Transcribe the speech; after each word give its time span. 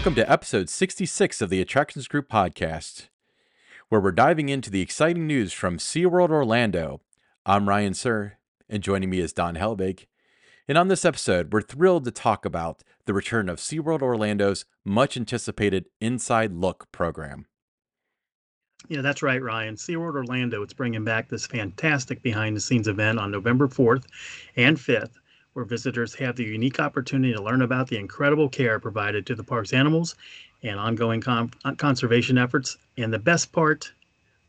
Welcome 0.00 0.14
to 0.14 0.32
episode 0.32 0.70
66 0.70 1.42
of 1.42 1.50
the 1.50 1.60
Attractions 1.60 2.08
Group 2.08 2.30
podcast, 2.30 3.08
where 3.90 4.00
we're 4.00 4.12
diving 4.12 4.48
into 4.48 4.70
the 4.70 4.80
exciting 4.80 5.26
news 5.26 5.52
from 5.52 5.76
SeaWorld 5.76 6.30
Orlando. 6.30 7.02
I'm 7.44 7.68
Ryan 7.68 7.92
Sir, 7.92 8.38
and 8.66 8.82
joining 8.82 9.10
me 9.10 9.20
is 9.20 9.34
Don 9.34 9.56
Helbig. 9.56 10.06
And 10.66 10.78
on 10.78 10.88
this 10.88 11.04
episode, 11.04 11.52
we're 11.52 11.60
thrilled 11.60 12.06
to 12.06 12.10
talk 12.10 12.46
about 12.46 12.82
the 13.04 13.12
return 13.12 13.50
of 13.50 13.58
SeaWorld 13.58 14.00
Orlando's 14.00 14.64
much 14.86 15.18
anticipated 15.18 15.84
Inside 16.00 16.54
Look 16.54 16.90
program. 16.92 17.44
Yeah, 18.88 19.02
that's 19.02 19.22
right, 19.22 19.42
Ryan. 19.42 19.74
SeaWorld 19.74 20.14
Orlando, 20.14 20.62
it's 20.62 20.72
bringing 20.72 21.04
back 21.04 21.28
this 21.28 21.44
fantastic 21.44 22.22
behind 22.22 22.56
the 22.56 22.60
scenes 22.60 22.88
event 22.88 23.18
on 23.18 23.30
November 23.30 23.68
4th 23.68 24.06
and 24.56 24.78
5th, 24.78 25.19
where 25.52 25.64
visitors 25.64 26.14
have 26.14 26.36
the 26.36 26.44
unique 26.44 26.80
opportunity 26.80 27.32
to 27.34 27.42
learn 27.42 27.62
about 27.62 27.88
the 27.88 27.96
incredible 27.96 28.48
care 28.48 28.78
provided 28.78 29.26
to 29.26 29.34
the 29.34 29.44
park's 29.44 29.72
animals 29.72 30.14
and 30.62 30.78
ongoing 30.78 31.20
con- 31.20 31.52
uh, 31.64 31.74
conservation 31.74 32.38
efforts. 32.38 32.76
And 32.96 33.12
the 33.12 33.18
best 33.18 33.52
part, 33.52 33.92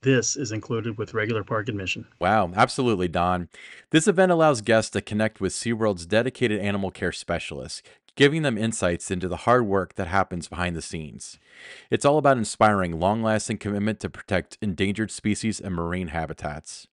this 0.02 0.36
is 0.36 0.52
included 0.52 0.98
with 0.98 1.14
regular 1.14 1.44
park 1.44 1.70
admission. 1.70 2.06
Wow, 2.20 2.52
absolutely, 2.56 3.08
Don. 3.08 3.50
This 3.92 4.08
event 4.08 4.32
allows 4.32 4.62
guests 4.62 4.92
to 4.92 5.02
connect 5.02 5.42
with 5.42 5.54
SeaWorld's 5.54 6.06
dedicated 6.06 6.60
animal 6.60 6.92
care 6.92 7.12
specialists, 7.12 7.82
giving 8.16 8.42
them 8.42 8.58
insights 8.58 9.10
into 9.10 9.28
the 9.28 9.38
hard 9.38 9.66
work 9.66 9.96
that 9.96 10.08
happens 10.08 10.48
behind 10.48 10.76
the 10.76 10.82
scenes. 10.82 11.40
It's 11.90 12.06
all 12.06 12.18
about 12.18 12.38
inspiring 12.38 13.00
long 13.00 13.24
lasting 13.24 13.58
commitment 13.58 14.00
to 14.02 14.10
protect 14.10 14.58
endangered 14.62 15.12
species 15.12 15.60
and 15.60 15.74
marine 15.76 16.10
habitats. 16.10 16.88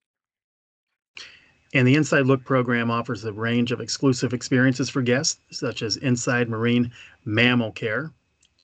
And 1.75 1.87
the 1.87 1.97
Inside 1.97 2.27
Look 2.27 2.45
program 2.45 2.91
offers 2.91 3.25
a 3.25 3.33
range 3.33 3.73
of 3.73 3.81
exclusive 3.81 4.33
experiences 4.33 4.89
for 4.89 5.03
guests, 5.03 5.41
such 5.51 5.83
as 5.83 5.97
Inside 5.99 6.49
Marine 6.49 6.91
Mammal 7.25 7.73
Care, 7.73 8.13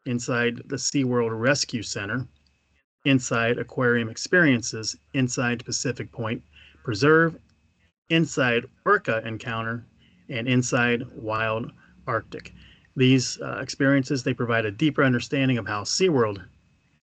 Inside 0.07 0.63
the 0.67 0.77
SeaWorld 0.77 1.39
Rescue 1.39 1.83
Center, 1.83 2.27
Inside 3.05 3.59
Aquarium 3.59 4.09
Experiences, 4.09 4.97
Inside 5.13 5.65
Pacific 5.65 6.11
Point 6.13 6.43
Preserve, 6.83 7.37
Inside 8.09 8.65
Orca 8.87 9.27
Encounter, 9.27 9.87
and 10.31 10.49
Inside 10.49 11.05
Wild 11.15 11.71
Arctic. 12.07 12.55
These 12.97 13.41
uh, 13.41 13.59
experiences 13.61 14.23
they 14.23 14.35
provide 14.35 14.65
a 14.65 14.71
deeper 14.71 15.05
understanding 15.05 15.59
of 15.59 15.67
how 15.67 15.83
SeaWorld 15.83 16.43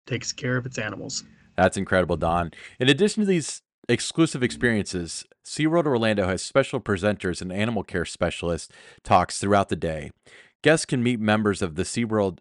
takes 0.06 0.32
care 0.32 0.56
of 0.56 0.64
its 0.64 0.78
animals. 0.78 1.24
That's 1.56 1.76
incredible, 1.76 2.16
Don. 2.16 2.52
In 2.78 2.88
addition 2.88 3.22
to 3.22 3.26
these 3.26 3.60
exclusive 3.92 4.42
experiences, 4.42 5.24
SeaWorld 5.44 5.86
Orlando 5.86 6.26
has 6.26 6.42
special 6.42 6.80
presenters 6.80 7.42
and 7.42 7.52
animal 7.52 7.82
care 7.82 8.04
specialist 8.04 8.72
talks 9.02 9.38
throughout 9.38 9.68
the 9.68 9.76
day. 9.76 10.12
Guests 10.62 10.86
can 10.86 11.02
meet 11.02 11.18
members 11.18 11.60
of 11.60 11.74
the 11.74 11.82
SeaWorld 11.82 12.38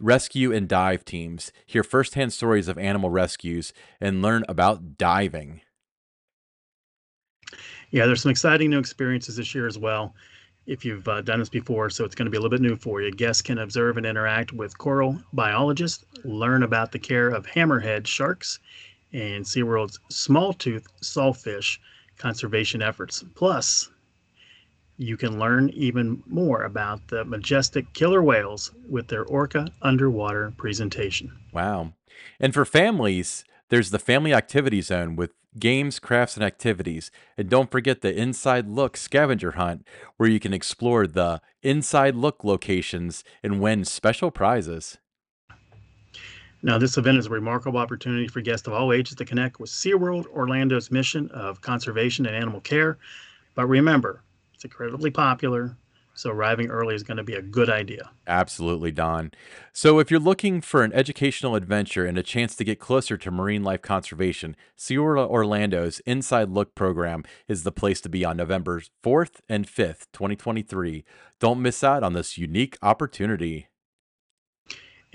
rescue 0.00 0.52
and 0.52 0.68
dive 0.68 1.04
teams, 1.04 1.52
hear 1.64 1.82
firsthand 1.82 2.32
stories 2.32 2.68
of 2.68 2.76
animal 2.76 3.08
rescues, 3.08 3.72
and 4.00 4.20
learn 4.20 4.44
about 4.48 4.98
diving. 4.98 5.62
Yeah, 7.90 8.06
there's 8.06 8.22
some 8.22 8.30
exciting 8.30 8.70
new 8.70 8.78
experiences 8.78 9.36
this 9.36 9.54
year 9.54 9.66
as 9.66 9.78
well. 9.78 10.14
If 10.66 10.84
you've 10.84 11.06
uh, 11.06 11.22
done 11.22 11.38
this 11.38 11.48
before, 11.48 11.88
so 11.88 12.04
it's 12.04 12.16
going 12.16 12.26
to 12.26 12.30
be 12.30 12.36
a 12.36 12.40
little 12.40 12.58
bit 12.58 12.60
new 12.60 12.76
for 12.76 13.00
you. 13.00 13.12
Guests 13.12 13.40
can 13.40 13.58
observe 13.58 13.96
and 13.96 14.04
interact 14.04 14.52
with 14.52 14.76
coral 14.76 15.16
biologists, 15.32 16.04
learn 16.24 16.64
about 16.64 16.90
the 16.90 16.98
care 16.98 17.28
of 17.28 17.46
hammerhead 17.46 18.06
sharks, 18.06 18.58
and 19.12 19.44
SeaWorld's 19.44 19.98
small 20.10 20.52
tooth 20.52 20.86
sawfish 21.00 21.80
conservation 22.18 22.82
efforts. 22.82 23.24
Plus, 23.34 23.90
you 24.98 25.16
can 25.16 25.38
learn 25.38 25.70
even 25.70 26.22
more 26.26 26.62
about 26.64 27.08
the 27.08 27.24
majestic 27.24 27.92
killer 27.92 28.22
whales 28.22 28.72
with 28.88 29.08
their 29.08 29.24
orca 29.24 29.68
underwater 29.82 30.52
presentation. 30.56 31.30
Wow. 31.52 31.92
And 32.40 32.54
for 32.54 32.64
families, 32.64 33.44
there's 33.68 33.90
the 33.90 33.98
Family 33.98 34.32
Activity 34.32 34.80
Zone 34.80 35.16
with 35.16 35.32
games, 35.58 35.98
crafts, 35.98 36.36
and 36.36 36.44
activities. 36.44 37.10
And 37.36 37.48
don't 37.48 37.70
forget 37.70 38.00
the 38.00 38.14
Inside 38.14 38.68
Look 38.68 38.96
scavenger 38.96 39.52
hunt, 39.52 39.86
where 40.16 40.28
you 40.28 40.40
can 40.40 40.54
explore 40.54 41.06
the 41.06 41.40
Inside 41.62 42.14
Look 42.14 42.44
locations 42.44 43.24
and 43.42 43.60
win 43.60 43.84
special 43.84 44.30
prizes. 44.30 44.98
Now, 46.66 46.78
this 46.78 46.98
event 46.98 47.16
is 47.18 47.26
a 47.26 47.30
remarkable 47.30 47.78
opportunity 47.78 48.26
for 48.26 48.40
guests 48.40 48.66
of 48.66 48.72
all 48.72 48.92
ages 48.92 49.14
to 49.14 49.24
connect 49.24 49.60
with 49.60 49.70
SeaWorld 49.70 50.26
Orlando's 50.26 50.90
mission 50.90 51.30
of 51.30 51.60
conservation 51.60 52.26
and 52.26 52.34
animal 52.34 52.60
care. 52.60 52.98
But 53.54 53.66
remember, 53.66 54.24
it's 54.52 54.64
incredibly 54.64 55.12
popular, 55.12 55.76
so 56.14 56.30
arriving 56.30 56.68
early 56.68 56.96
is 56.96 57.04
going 57.04 57.18
to 57.18 57.22
be 57.22 57.34
a 57.34 57.40
good 57.40 57.70
idea. 57.70 58.10
Absolutely, 58.26 58.90
Don. 58.90 59.30
So, 59.72 60.00
if 60.00 60.10
you're 60.10 60.18
looking 60.18 60.60
for 60.60 60.82
an 60.82 60.92
educational 60.92 61.54
adventure 61.54 62.04
and 62.04 62.18
a 62.18 62.22
chance 62.24 62.56
to 62.56 62.64
get 62.64 62.80
closer 62.80 63.16
to 63.16 63.30
marine 63.30 63.62
life 63.62 63.82
conservation, 63.82 64.56
SeaWorld 64.76 65.28
Orlando's 65.28 66.00
Inside 66.00 66.50
Look 66.50 66.74
program 66.74 67.22
is 67.46 67.62
the 67.62 67.70
place 67.70 68.00
to 68.00 68.08
be 68.08 68.24
on 68.24 68.36
November 68.36 68.82
4th 69.04 69.36
and 69.48 69.68
5th, 69.68 70.08
2023. 70.12 71.04
Don't 71.38 71.62
miss 71.62 71.84
out 71.84 72.02
on 72.02 72.14
this 72.14 72.36
unique 72.36 72.76
opportunity. 72.82 73.68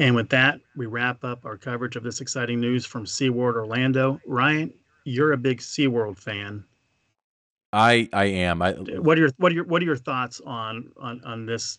And 0.01 0.15
with 0.15 0.29
that, 0.29 0.59
we 0.75 0.87
wrap 0.87 1.23
up 1.23 1.45
our 1.45 1.57
coverage 1.57 1.95
of 1.95 2.01
this 2.01 2.21
exciting 2.21 2.59
news 2.59 2.87
from 2.87 3.05
SeaWorld 3.05 3.53
Orlando. 3.53 4.19
Ryan, 4.25 4.73
you're 5.03 5.33
a 5.33 5.37
big 5.37 5.59
SeaWorld 5.59 6.17
fan. 6.17 6.65
I 7.71 8.09
I 8.11 8.25
am. 8.25 8.63
I 8.63 8.71
What 8.71 9.19
are 9.19 9.21
your 9.21 9.29
what 9.37 9.51
are 9.51 9.55
your 9.55 9.63
what 9.65 9.79
are 9.79 9.85
your 9.85 9.95
thoughts 9.95 10.41
on 10.43 10.91
on 10.97 11.21
on 11.23 11.45
this? 11.45 11.77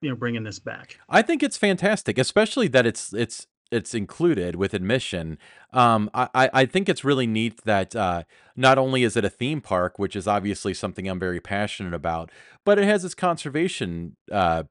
You 0.00 0.10
know, 0.10 0.16
bringing 0.16 0.42
this 0.42 0.58
back. 0.58 0.98
I 1.08 1.22
think 1.22 1.44
it's 1.44 1.56
fantastic, 1.56 2.18
especially 2.18 2.66
that 2.68 2.86
it's 2.86 3.14
it's 3.14 3.46
it's 3.70 3.94
included 3.94 4.56
with 4.56 4.74
admission. 4.74 5.38
Um, 5.72 6.10
I 6.12 6.50
I 6.52 6.66
think 6.66 6.88
it's 6.88 7.04
really 7.04 7.28
neat 7.28 7.62
that 7.64 7.94
uh, 7.94 8.24
not 8.56 8.78
only 8.78 9.04
is 9.04 9.16
it 9.16 9.24
a 9.24 9.30
theme 9.30 9.60
park, 9.60 9.96
which 9.96 10.16
is 10.16 10.26
obviously 10.26 10.74
something 10.74 11.06
I'm 11.06 11.20
very 11.20 11.40
passionate 11.40 11.94
about, 11.94 12.32
but 12.64 12.80
it 12.80 12.84
has 12.84 13.04
its 13.04 13.14
conservation 13.14 14.16
uh, 14.32 14.64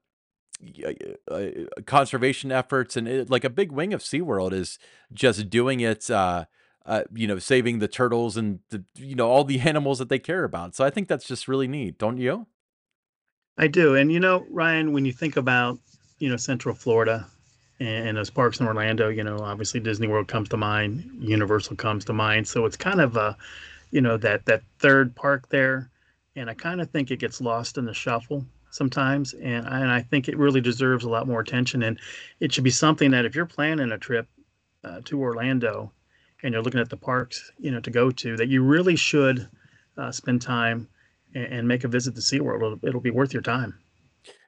uh, 1.30 1.42
conservation 1.86 2.50
efforts, 2.50 2.96
and 2.96 3.06
it, 3.06 3.30
like 3.30 3.44
a 3.44 3.50
big 3.50 3.72
wing 3.72 3.94
of 3.94 4.02
SeaWorld 4.02 4.52
is 4.52 4.78
just 5.12 5.50
doing 5.50 5.80
its. 5.80 6.10
Uh, 6.10 6.44
uh, 6.86 7.04
you 7.14 7.26
know, 7.26 7.38
saving 7.38 7.80
the 7.80 7.88
turtles 7.88 8.38
and 8.38 8.60
the, 8.70 8.82
you 8.94 9.14
know 9.14 9.28
all 9.28 9.44
the 9.44 9.60
animals 9.68 9.98
that 9.98 10.08
they 10.08 10.18
care 10.18 10.44
about. 10.44 10.74
So 10.74 10.86
I 10.86 10.90
think 10.90 11.06
that's 11.06 11.26
just 11.26 11.46
really 11.46 11.68
neat, 11.68 11.98
don't 11.98 12.16
you? 12.16 12.46
I 13.58 13.66
do, 13.66 13.94
and 13.94 14.10
you 14.10 14.18
know, 14.18 14.46
Ryan, 14.48 14.92
when 14.94 15.04
you 15.04 15.12
think 15.12 15.36
about 15.36 15.78
you 16.18 16.30
know 16.30 16.38
Central 16.38 16.74
Florida 16.74 17.26
and, 17.78 18.08
and 18.08 18.16
those 18.16 18.30
parks 18.30 18.58
in 18.58 18.66
Orlando, 18.66 19.10
you 19.10 19.22
know, 19.22 19.38
obviously 19.40 19.80
Disney 19.80 20.08
World 20.08 20.28
comes 20.28 20.48
to 20.48 20.56
mind, 20.56 21.10
Universal 21.20 21.76
comes 21.76 22.06
to 22.06 22.14
mind. 22.14 22.48
So 22.48 22.64
it's 22.64 22.76
kind 22.76 23.02
of 23.02 23.18
a, 23.18 23.36
you 23.90 24.00
know, 24.00 24.16
that 24.16 24.46
that 24.46 24.62
third 24.78 25.14
park 25.14 25.50
there, 25.50 25.90
and 26.36 26.48
I 26.48 26.54
kind 26.54 26.80
of 26.80 26.88
think 26.88 27.10
it 27.10 27.18
gets 27.18 27.42
lost 27.42 27.76
in 27.76 27.84
the 27.84 27.92
shuffle 27.92 28.46
sometimes, 28.70 29.34
and 29.34 29.66
and 29.66 29.90
I 29.90 30.02
think 30.02 30.28
it 30.28 30.38
really 30.38 30.60
deserves 30.60 31.04
a 31.04 31.10
lot 31.10 31.26
more 31.26 31.40
attention, 31.40 31.82
and 31.82 31.98
it 32.40 32.52
should 32.52 32.64
be 32.64 32.70
something 32.70 33.10
that 33.12 33.24
if 33.24 33.34
you're 33.34 33.46
planning 33.46 33.92
a 33.92 33.98
trip 33.98 34.28
uh, 34.84 35.00
to 35.04 35.20
Orlando 35.20 35.92
and 36.42 36.52
you're 36.52 36.62
looking 36.62 36.80
at 36.80 36.90
the 36.90 36.96
parks, 36.96 37.50
you 37.58 37.70
know, 37.70 37.80
to 37.80 37.90
go 37.90 38.10
to, 38.10 38.36
that 38.36 38.48
you 38.48 38.62
really 38.62 38.96
should 38.96 39.48
uh, 39.96 40.12
spend 40.12 40.40
time 40.40 40.88
and, 41.34 41.46
and 41.46 41.68
make 41.68 41.84
a 41.84 41.88
visit 41.88 42.14
to 42.14 42.20
SeaWorld. 42.20 42.56
It'll, 42.56 42.88
it'll 42.88 43.00
be 43.00 43.10
worth 43.10 43.32
your 43.32 43.42
time. 43.42 43.78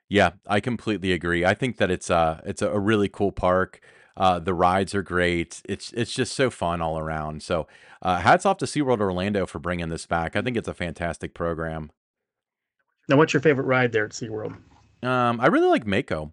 Yeah, 0.08 0.30
I 0.46 0.60
completely 0.60 1.12
agree. 1.12 1.44
I 1.44 1.54
think 1.54 1.76
that 1.76 1.90
it's 1.90 2.10
a 2.10 2.42
it's 2.44 2.62
a 2.62 2.78
really 2.78 3.08
cool 3.08 3.32
park. 3.32 3.80
Uh, 4.16 4.38
the 4.38 4.54
rides 4.54 4.94
are 4.94 5.02
great. 5.02 5.62
It's 5.68 5.92
it's 5.92 6.12
just 6.12 6.34
so 6.34 6.50
fun 6.50 6.82
all 6.82 6.98
around. 6.98 7.42
So, 7.42 7.68
uh, 8.02 8.18
hats 8.18 8.44
off 8.44 8.58
to 8.58 8.64
SeaWorld 8.64 9.00
Orlando 9.00 9.46
for 9.46 9.60
bringing 9.60 9.88
this 9.88 10.06
back. 10.06 10.34
I 10.34 10.42
think 10.42 10.56
it's 10.56 10.68
a 10.68 10.74
fantastic 10.74 11.32
program. 11.32 11.90
Now, 13.10 13.16
what's 13.16 13.34
your 13.34 13.40
favorite 13.40 13.64
ride 13.64 13.90
there 13.90 14.04
at 14.04 14.12
SeaWorld? 14.12 14.56
Um, 15.02 15.40
I 15.40 15.48
really 15.48 15.66
like 15.66 15.84
Mako. 15.84 16.32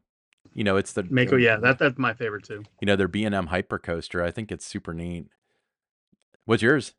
You 0.54 0.64
know, 0.64 0.78
it's 0.78 0.94
the 0.94 1.04
Mako, 1.10 1.38
yeah, 1.38 1.58
that, 1.58 1.80
that's 1.80 1.98
my 1.98 2.14
favorite 2.14 2.44
too. 2.44 2.64
you 2.82 2.86
know 2.86 2.96
their 2.96 3.08
B 3.08 3.26
and 3.26 3.34
M 3.34 3.48
hyper 3.48 3.80
coaster. 3.80 4.24
I 4.24 4.30
think 4.30 4.52
it's 4.52 4.66
super 4.66 4.94
neat. 4.94 5.26
What's 6.46 6.62
yours? 6.62 6.94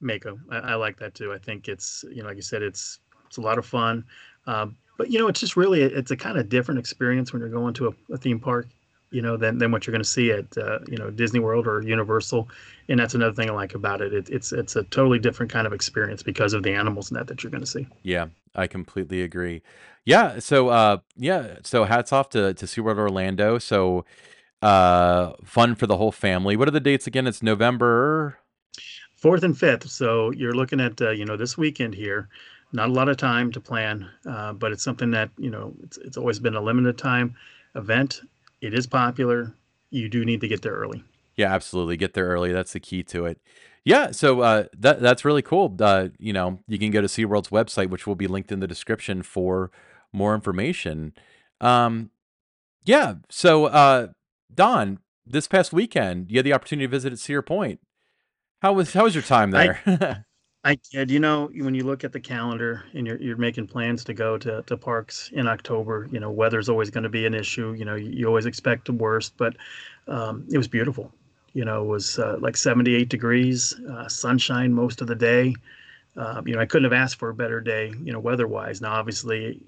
Mako, 0.00 0.38
I, 0.50 0.58
I 0.58 0.74
like 0.76 0.98
that 1.00 1.14
too. 1.14 1.32
I 1.32 1.38
think 1.38 1.66
it's, 1.68 2.04
you 2.10 2.22
know, 2.22 2.28
like 2.28 2.36
you 2.36 2.42
said, 2.42 2.62
it's 2.62 3.00
it's 3.26 3.38
a 3.38 3.40
lot 3.40 3.58
of 3.58 3.66
fun. 3.66 4.04
Um, 4.46 4.76
but 4.96 5.10
you 5.10 5.18
know, 5.18 5.26
it's 5.26 5.40
just 5.40 5.56
really 5.56 5.82
it's 5.82 6.12
a 6.12 6.16
kind 6.16 6.38
of 6.38 6.48
different 6.48 6.78
experience 6.78 7.32
when 7.32 7.40
you're 7.40 7.48
going 7.50 7.74
to 7.74 7.88
a, 7.88 8.14
a 8.14 8.16
theme 8.16 8.38
park, 8.38 8.68
you 9.10 9.22
know, 9.22 9.36
than 9.36 9.58
than 9.58 9.70
what 9.72 9.86
you're 9.86 9.92
going 9.92 10.02
to 10.02 10.08
see 10.08 10.30
at 10.30 10.56
uh, 10.58 10.80
you 10.88 10.96
know 10.96 11.10
Disney 11.10 11.40
World 11.40 11.66
or 11.66 11.82
Universal. 11.82 12.48
And 12.88 12.98
that's 12.98 13.14
another 13.14 13.34
thing 13.34 13.50
I 13.50 13.52
like 13.52 13.74
about 13.74 14.00
it. 14.00 14.12
it. 14.12 14.28
It's 14.30 14.52
it's 14.52 14.76
a 14.76 14.84
totally 14.84 15.18
different 15.18 15.52
kind 15.52 15.66
of 15.66 15.72
experience 15.72 16.22
because 16.22 16.52
of 16.52 16.62
the 16.62 16.72
animals 16.72 17.10
in 17.10 17.16
that 17.16 17.26
that 17.28 17.42
you're 17.42 17.50
going 17.50 17.62
to 17.62 17.66
see. 17.66 17.86
Yeah, 18.02 18.28
I 18.54 18.66
completely 18.66 19.22
agree. 19.22 19.62
Yeah, 20.04 20.38
so 20.38 20.68
uh 20.68 20.98
yeah, 21.16 21.58
so 21.64 21.84
hats 21.84 22.12
off 22.12 22.30
to 22.30 22.54
to 22.54 22.66
SeaWorld 22.66 22.98
Orlando. 22.98 23.58
So 23.58 24.04
uh 24.62 25.32
fun 25.44 25.74
for 25.74 25.86
the 25.86 25.96
whole 25.96 26.12
family. 26.12 26.56
What 26.56 26.68
are 26.68 26.72
the 26.72 26.80
dates 26.80 27.06
again? 27.06 27.26
It's 27.26 27.42
November. 27.42 28.38
Fourth 29.16 29.42
and 29.42 29.58
fifth, 29.58 29.90
so 29.90 30.30
you're 30.32 30.54
looking 30.54 30.80
at 30.80 31.00
uh, 31.02 31.10
you 31.10 31.24
know 31.24 31.36
this 31.36 31.58
weekend 31.58 31.94
here. 31.94 32.28
Not 32.72 32.88
a 32.88 32.92
lot 32.92 33.08
of 33.08 33.16
time 33.16 33.50
to 33.52 33.60
plan, 33.60 34.08
uh, 34.26 34.52
but 34.52 34.72
it's 34.72 34.84
something 34.84 35.10
that 35.10 35.30
you 35.38 35.50
know 35.50 35.74
it's 35.82 35.98
it's 35.98 36.16
always 36.16 36.38
been 36.38 36.54
a 36.54 36.60
limited 36.60 36.96
time. 36.98 37.34
event. 37.74 38.20
It 38.60 38.74
is 38.74 38.86
popular. 38.86 39.54
You 39.90 40.08
do 40.08 40.24
need 40.24 40.40
to 40.40 40.48
get 40.48 40.62
there 40.62 40.74
early. 40.74 41.04
Yeah, 41.36 41.52
absolutely. 41.54 41.96
Get 41.96 42.14
there 42.14 42.26
early. 42.26 42.52
That's 42.52 42.72
the 42.72 42.80
key 42.80 43.02
to 43.04 43.26
it. 43.26 43.40
Yeah, 43.84 44.10
so 44.10 44.40
uh, 44.40 44.64
that 44.76 45.00
that's 45.00 45.24
really 45.24 45.40
cool. 45.40 45.74
Uh, 45.80 46.08
you 46.18 46.32
know, 46.32 46.58
you 46.66 46.78
can 46.78 46.90
go 46.90 47.00
to 47.00 47.06
SeaWorld's 47.06 47.48
website, 47.48 47.88
which 47.88 48.06
will 48.06 48.16
be 48.16 48.26
linked 48.26 48.52
in 48.52 48.60
the 48.60 48.66
description 48.66 49.22
for 49.22 49.70
more 50.12 50.34
information. 50.34 51.14
Um, 51.60 52.10
yeah, 52.84 53.14
so 53.30 53.66
uh, 53.66 54.08
Don, 54.54 54.98
this 55.26 55.46
past 55.46 55.72
weekend, 55.72 56.30
you 56.30 56.38
had 56.38 56.44
the 56.44 56.52
opportunity 56.52 56.86
to 56.86 56.90
visit 56.90 57.12
at 57.12 57.18
Cedar 57.18 57.42
Point. 57.42 57.80
How 58.60 58.72
was 58.72 58.92
how 58.92 59.04
was 59.04 59.14
your 59.14 59.22
time 59.22 59.52
there? 59.52 59.80
I 59.86 60.16
did. 60.76 61.10
You 61.10 61.20
know, 61.20 61.50
when 61.54 61.74
you 61.74 61.84
look 61.84 62.04
at 62.04 62.12
the 62.12 62.20
calendar 62.20 62.84
and 62.94 63.06
you're 63.06 63.20
you're 63.20 63.36
making 63.36 63.66
plans 63.68 64.04
to 64.04 64.14
go 64.14 64.36
to, 64.38 64.62
to 64.62 64.76
parks 64.76 65.30
in 65.32 65.46
October, 65.46 66.08
you 66.10 66.20
know, 66.20 66.30
weather's 66.30 66.68
always 66.68 66.90
going 66.90 67.04
to 67.04 67.08
be 67.08 67.26
an 67.26 67.34
issue. 67.34 67.74
You 67.74 67.84
know, 67.84 67.94
you, 67.94 68.26
always 68.26 68.46
expect 68.46 68.86
the 68.86 68.92
worst, 68.92 69.34
but 69.36 69.56
um, 70.06 70.46
it 70.50 70.58
was 70.58 70.68
beautiful. 70.68 71.12
You 71.54 71.64
know, 71.64 71.82
it 71.82 71.86
was 71.86 72.18
uh, 72.18 72.36
like 72.40 72.56
78 72.56 73.08
degrees, 73.08 73.74
uh, 73.90 74.08
sunshine 74.08 74.72
most 74.72 75.00
of 75.00 75.06
the 75.06 75.14
day. 75.14 75.54
Um, 76.16 76.46
you 76.46 76.54
know, 76.54 76.60
I 76.60 76.66
couldn't 76.66 76.84
have 76.84 76.92
asked 76.92 77.16
for 77.16 77.28
a 77.30 77.34
better 77.34 77.60
day, 77.60 77.92
you 78.02 78.12
know, 78.12 78.18
weather-wise. 78.18 78.80
Now, 78.80 78.92
obviously, 78.92 79.62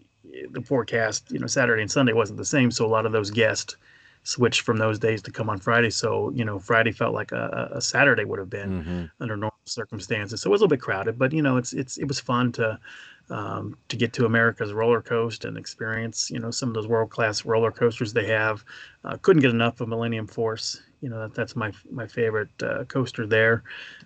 the 0.51 0.61
forecast, 0.61 1.31
you 1.31 1.39
know, 1.39 1.47
Saturday 1.47 1.83
and 1.83 1.91
Sunday 1.91 2.13
wasn't 2.13 2.39
the 2.39 2.45
same, 2.45 2.71
so 2.71 2.85
a 2.85 2.89
lot 2.89 3.07
of 3.07 3.13
those 3.13 3.31
guests 3.31 3.77
switched 4.23 4.63
from 4.63 4.79
those 4.79 4.99
days 4.99 5.23
to 5.23 5.33
come 5.33 5.49
on 5.51 5.59
Friday. 5.59 5.91
So, 5.91 6.31
you 6.31 6.45
know, 6.45 6.59
Friday 6.59 6.93
felt 6.93 7.15
like 7.15 7.33
a, 7.33 7.71
a 7.75 7.81
Saturday 7.81 8.25
would 8.25 8.39
have 8.39 8.51
been 8.51 8.75
hmm 8.75 9.11
under 9.21 9.37
normal 9.37 9.55
circumstances. 9.67 10.41
So 10.43 10.51
it 10.51 10.53
was 10.53 10.61
a 10.61 10.65
little 10.65 10.77
bit 10.77 10.83
crowded, 10.83 11.19
but 11.19 11.33
you 11.33 11.43
know, 11.43 11.57
it's 11.57 11.73
it's 11.73 11.99
it 11.99 12.07
was 12.07 12.21
fun 12.21 12.53
to 12.53 12.79
um, 13.31 13.77
to 13.89 13.97
get 13.97 14.13
to 14.15 14.27
America's 14.27 14.73
roller 14.73 15.01
coaster 15.01 15.47
and 15.49 15.57
experience, 15.57 16.31
you 16.31 16.41
know, 16.41 16.51
some 16.51 16.69
of 16.69 16.75
those 16.75 16.89
world 16.89 17.11
class 17.11 17.45
roller 17.45 17.71
coasters 17.71 18.13
they 18.13 18.27
have. 18.27 18.65
Uh, 19.05 19.17
couldn't 19.23 19.43
get 19.43 19.53
enough 19.53 19.81
of 19.81 19.89
Millennium 19.89 20.27
Force. 20.27 20.83
You 21.01 21.11
know, 21.11 21.21
that, 21.21 21.35
that's 21.35 21.55
my 21.57 21.73
my 21.91 22.07
favorite 22.07 22.51
uh, 22.63 22.85
coaster 22.85 23.27
there. 23.27 23.63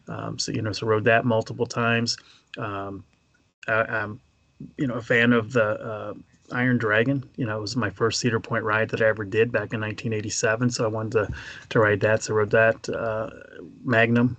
Um, 0.08 0.38
so 0.38 0.52
you 0.52 0.62
know, 0.62 0.72
so 0.72 0.87
rode 0.87 1.05
that 1.05 1.25
multiple 1.25 1.67
times. 1.67 2.19
Um, 2.58 3.05
I, 3.69 3.72
I'm 3.84 4.20
you 4.78 4.87
know 4.87 4.94
a 4.94 5.02
fan 5.02 5.32
of 5.32 5.52
the 5.52 5.64
uh, 5.64 6.14
Iron 6.52 6.79
Dragon. 6.79 7.25
You 7.37 7.46
know, 7.46 7.58
it 7.58 7.61
was 7.61 7.76
my 7.76 7.91
first 7.91 8.20
Cedar 8.20 8.41
Point 8.41 8.64
ride 8.64 8.91
that 8.91 9.00
I 9.00 9.06
ever 9.06 9.25
did 9.25 9.50
back 9.50 9.73
in 9.73 9.81
1987. 9.81 10.70
So 10.70 10.85
I 10.85 10.88
wanted 10.88 11.12
to 11.12 11.29
to 11.70 11.79
ride 11.79 12.00
that. 12.00 12.23
So 12.23 12.35
I 12.35 12.37
rode 12.38 12.50
that 12.50 12.88
uh, 12.88 13.31
Magnum. 13.85 14.37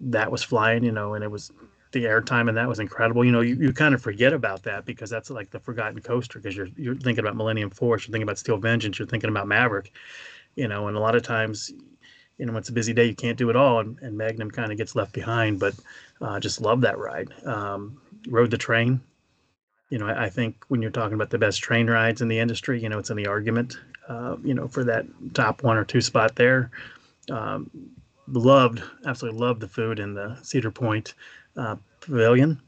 That 0.00 0.30
was 0.30 0.42
flying. 0.42 0.84
You 0.84 0.92
know, 0.92 1.14
and 1.14 1.24
it 1.24 1.30
was 1.30 1.52
the 1.92 2.04
airtime 2.04 2.48
and 2.48 2.56
that 2.56 2.68
was 2.68 2.80
incredible. 2.80 3.24
You 3.24 3.32
know, 3.32 3.40
you, 3.40 3.54
you 3.56 3.72
kind 3.72 3.94
of 3.94 4.02
forget 4.02 4.32
about 4.32 4.62
that 4.64 4.84
because 4.84 5.08
that's 5.08 5.30
like 5.30 5.50
the 5.50 5.60
forgotten 5.60 6.00
coaster 6.00 6.38
because 6.38 6.56
you're 6.56 6.68
you're 6.76 6.94
thinking 6.94 7.24
about 7.24 7.36
Millennium 7.36 7.70
Force, 7.70 8.06
you're 8.06 8.12
thinking 8.12 8.24
about 8.28 8.38
Steel 8.38 8.58
Vengeance, 8.58 8.98
you're 8.98 9.08
thinking 9.08 9.30
about 9.30 9.48
Maverick. 9.48 9.92
You 10.54 10.68
know, 10.68 10.88
and 10.88 10.96
a 10.96 11.00
lot 11.00 11.14
of 11.14 11.22
times 11.22 11.72
you 12.38 12.46
know, 12.46 12.52
when 12.52 12.60
it's 12.60 12.68
a 12.68 12.72
busy 12.72 12.92
day, 12.92 13.04
you 13.04 13.14
can't 13.14 13.36
do 13.36 13.50
it 13.50 13.56
all, 13.56 13.80
and, 13.80 13.98
and 14.00 14.16
Magnum 14.16 14.50
kind 14.50 14.70
of 14.70 14.78
gets 14.78 14.94
left 14.94 15.12
behind. 15.12 15.58
But 15.58 15.74
uh, 16.20 16.40
just 16.40 16.60
love 16.60 16.80
that 16.82 16.98
ride. 16.98 17.30
Um, 17.44 18.00
rode 18.28 18.50
the 18.50 18.58
train, 18.58 19.00
you 19.90 19.98
know, 19.98 20.06
I, 20.06 20.24
I 20.24 20.28
think 20.30 20.64
when 20.68 20.82
you're 20.82 20.90
talking 20.90 21.14
about 21.14 21.30
the 21.30 21.38
best 21.38 21.62
train 21.62 21.88
rides 21.88 22.20
in 22.20 22.28
the 22.28 22.38
industry, 22.38 22.82
you 22.82 22.88
know, 22.88 22.98
it's 22.98 23.10
in 23.10 23.16
the 23.16 23.26
argument, 23.26 23.78
uh, 24.08 24.36
you 24.42 24.54
know, 24.54 24.68
for 24.68 24.84
that 24.84 25.06
top 25.34 25.62
one 25.62 25.76
or 25.76 25.84
two 25.84 26.00
spot 26.00 26.36
there. 26.36 26.70
Um, 27.30 27.70
loved, 28.26 28.82
absolutely 29.06 29.40
loved 29.40 29.60
the 29.60 29.68
food 29.68 29.98
in 29.98 30.14
the 30.14 30.38
Cedar 30.42 30.70
Point 30.70 31.14
uh, 31.56 31.76
Pavilion. 32.00 32.60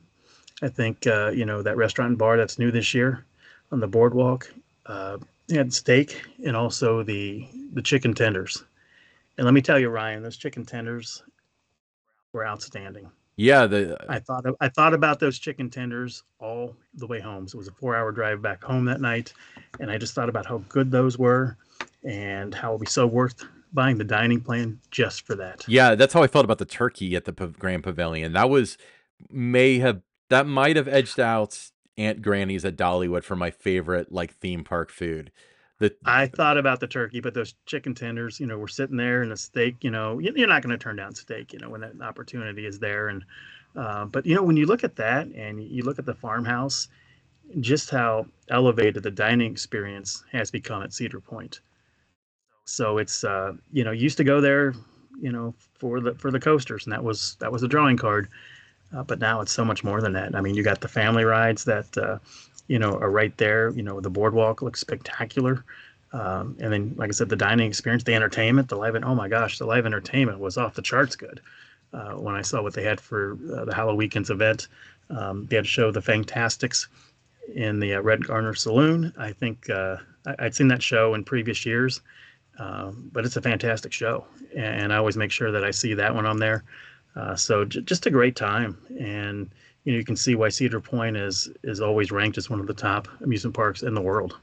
I 0.62 0.69
think, 0.69 1.06
uh, 1.06 1.31
you 1.31 1.44
know, 1.44 1.62
that 1.62 1.76
restaurant 1.76 2.11
and 2.11 2.19
bar 2.19 2.37
that's 2.37 2.58
new 2.58 2.70
this 2.70 2.93
year 2.94 3.25
on 3.73 3.81
the 3.81 3.87
boardwalk 3.87 4.52
uh, 4.87 5.19
had 5.50 5.73
steak 5.73 6.23
and 6.44 6.56
also 6.56 7.02
the 7.02 7.46
the 7.73 7.82
chicken 7.82 8.14
tenders. 8.14 8.64
And 9.38 9.44
let 9.44 9.55
me 9.55 9.62
tell 9.62 9.78
you, 9.78 9.88
Ryan, 9.88 10.23
those 10.23 10.37
chicken 10.37 10.66
tenders 10.66 11.23
were 12.32 12.46
outstanding. 12.46 13.11
Yeah, 13.40 13.66
the 13.66 13.94
uh, 13.94 14.06
I 14.06 14.19
thought 14.19 14.44
I 14.60 14.69
thought 14.69 14.92
about 14.92 15.19
those 15.19 15.38
chicken 15.38 15.70
tenders 15.70 16.25
all 16.40 16.76
the 16.92 17.06
way 17.06 17.20
home. 17.20 17.48
So 17.48 17.56
it 17.56 17.60
was 17.60 17.69
a 17.69 17.72
four-hour 17.72 18.12
drive 18.12 18.42
back 18.42 18.62
home 18.62 18.84
that 18.84 19.00
night, 19.00 19.32
and 19.81 19.90
I 19.90 19.96
just 19.96 20.14
thought 20.14 20.28
about 20.28 20.44
how 20.44 20.58
good 20.69 20.90
those 20.90 21.19
were, 21.19 21.56
and 22.04 22.54
how 22.54 22.72
it'd 22.72 22.82
be 22.82 22.87
so 22.87 23.06
worth 23.06 23.42
buying 23.72 23.96
the 23.96 24.04
dining 24.04 24.42
plan 24.42 24.78
just 24.90 25.26
for 25.26 25.34
that. 25.37 25.64
yeah, 25.66 25.94
that's 25.94 26.12
how 26.12 26.22
I 26.22 26.26
felt 26.26 26.44
about 26.44 26.58
the 26.58 26.66
turkey 26.66 27.16
at 27.16 27.25
the 27.25 27.32
Pav- 27.32 27.58
Grand 27.58 27.82
Pavilion. 27.82 28.34
That 28.34 28.50
was 28.50 28.76
may 29.31 29.78
have 29.78 30.02
that 30.28 30.46
might 30.46 30.76
have 30.76 30.87
edged 30.87 31.19
out 31.19 31.70
Aunt 31.96 32.20
Granny's 32.20 32.66
at 32.66 32.76
Dollywood 32.76 33.25
for 33.25 33.37
my 33.37 33.50
favorite 33.50 34.12
like 34.12 34.34
theme 34.34 34.64
park 34.64 34.90
food. 34.90 35.32
The 35.81 35.94
I 36.06 36.29
thought 36.29 36.59
about 36.59 36.81
the 36.81 36.88
turkey, 36.88 37.21
but 37.21 37.35
those 37.35 37.55
chicken 37.67 37.94
tenders, 37.94 38.41
you 38.41 38.47
know, 38.47 38.59
were 38.59 38.69
sitting 38.69 38.99
there, 38.99 39.23
and 39.23 39.32
the 39.32 39.38
steak, 39.38 39.85
you 39.85 39.93
know, 39.93 40.21
you- 40.21 40.35
you're 40.37 40.49
not 40.49 40.62
going 40.62 40.73
to 40.73 40.79
turn 40.82 40.97
down 40.97 41.15
steak, 41.17 41.55
you 41.55 41.61
know, 41.61 41.71
when 41.71 41.82
that 41.82 42.00
opportunity 42.03 42.67
is 42.67 42.81
there. 42.81 43.09
And 43.11 43.25
uh, 43.77 44.06
but 44.06 44.27
you 44.27 44.35
know, 44.37 44.44
when 44.44 44.59
you 44.59 44.67
look 44.67 44.85
at 44.85 44.97
that 44.97 45.29
and 45.29 45.62
you 45.62 45.85
look 45.85 46.00
at 46.00 46.06
the 46.06 46.15
farmhouse, 46.15 46.88
just 47.61 47.91
how 47.91 48.27
elevated 48.50 49.03
the 49.03 49.11
dining 49.12 49.53
experience 49.53 50.25
has 50.32 50.50
become 50.50 50.82
at 50.82 50.93
Cedar 50.94 51.21
Point. 51.21 51.61
So 52.67 52.99
it's 52.99 53.25
uh, 53.25 53.55
you 53.73 53.85
know, 53.85 53.93
used 53.93 54.17
to 54.19 54.25
go 54.25 54.41
there, 54.41 54.75
you 55.21 55.33
know, 55.33 55.55
for 55.75 56.00
the 56.00 56.15
for 56.15 56.31
the 56.31 56.41
coasters, 56.41 56.87
and 56.87 56.93
that 56.93 57.05
was 57.05 57.37
that 57.41 57.53
was 57.53 57.62
a 57.62 57.69
drawing 57.69 57.97
card. 57.97 58.29
Uh, 58.97 59.05
but 59.05 59.21
now 59.21 59.41
it's 59.41 59.53
so 59.53 59.65
much 59.65 59.85
more 59.85 60.00
than 60.00 60.12
that. 60.15 60.35
I 60.37 60.41
mean, 60.41 60.55
you 60.55 60.62
got 60.65 60.81
the 60.81 60.88
family 60.88 61.25
rides 61.25 61.65
that 61.65 61.97
uh, 61.99 62.19
you 62.70 62.78
know 62.78 62.93
are 62.99 63.11
right 63.11 63.37
there. 63.37 63.70
You 63.70 63.82
know, 63.82 64.00
the 64.00 64.11
boardwalk 64.11 64.62
looks 64.62 64.81
spectacular. 64.81 65.64
Um, 66.12 66.56
and 66.61 66.72
then, 66.72 66.94
like 66.96 67.08
I 67.08 67.12
said, 67.12 67.28
the 67.28 67.37
dining 67.37 67.69
experience, 67.69 68.02
the 68.02 68.14
entertainment, 68.14 68.69
the 68.69 68.76
live, 68.76 68.96
oh 68.96 69.14
my 69.14 69.28
gosh, 69.28 69.58
the 69.58 69.67
live 69.67 69.87
entertainment 69.87 70.40
was 70.40 70.56
off 70.56 70.75
the 70.75 70.82
charts 70.82 71.14
good. 71.14 71.40
Uh, 71.93 72.14
when 72.14 72.34
I 72.34 72.43
saw 72.43 72.62
what 72.62 72.75
they 72.75 72.82
had 72.82 73.00
for 73.00 73.38
uh, 73.55 73.64
the 73.64 73.75
Halloween 73.75 73.99
Weekends 73.99 74.31
event, 74.31 74.69
um, 75.11 75.46
they 75.46 75.56
had 75.56 75.64
to 75.67 75.70
show 75.70 75.90
the 75.90 76.02
Fantastics 76.02 76.88
in 77.55 77.78
the 77.81 77.94
uh, 77.94 78.00
Red 78.00 78.26
Garter 78.26 78.55
Saloon. 78.55 79.12
I 79.19 79.32
think 79.32 79.70
uh, 79.70 79.96
I, 80.26 80.34
I'd 80.40 80.55
seen 80.55 80.69
that 80.69 80.82
show 80.82 81.14
in 81.14 81.25
previous 81.25 81.64
years, 81.64 82.00
um, 82.58 83.11
but 83.12 83.25
it's 83.25 83.37
a 83.37 83.43
fantastic 83.43 83.93
show, 83.93 84.25
and 84.56 84.93
I 84.93 84.96
always 84.96 85.16
make 85.16 85.31
sure 85.32 85.52
that 85.52 85.64
I 85.64 85.70
see 85.70 85.94
that 85.94 86.14
one 86.14 86.26
on 86.26 86.38
there. 86.38 86.64
Uh, 87.16 87.34
so 87.37 87.64
j- 87.64 87.82
just 87.82 88.06
a 88.06 88.11
great 88.11 88.37
time, 88.37 88.78
and 88.99 89.50
you 89.90 89.96
know 89.96 89.98
you 89.98 90.04
can 90.04 90.14
see 90.16 90.37
why 90.37 90.48
Cedar 90.48 90.78
Point 90.81 91.16
is 91.16 91.49
is 91.64 91.80
always 91.80 92.12
ranked 92.12 92.38
as 92.38 92.49
one 92.49 92.61
of 92.61 92.68
the 92.68 92.75
top 92.75 93.09
amusement 93.23 93.56
parks 93.56 93.82
in 93.82 93.92
the 93.94 94.00
world. 94.00 94.37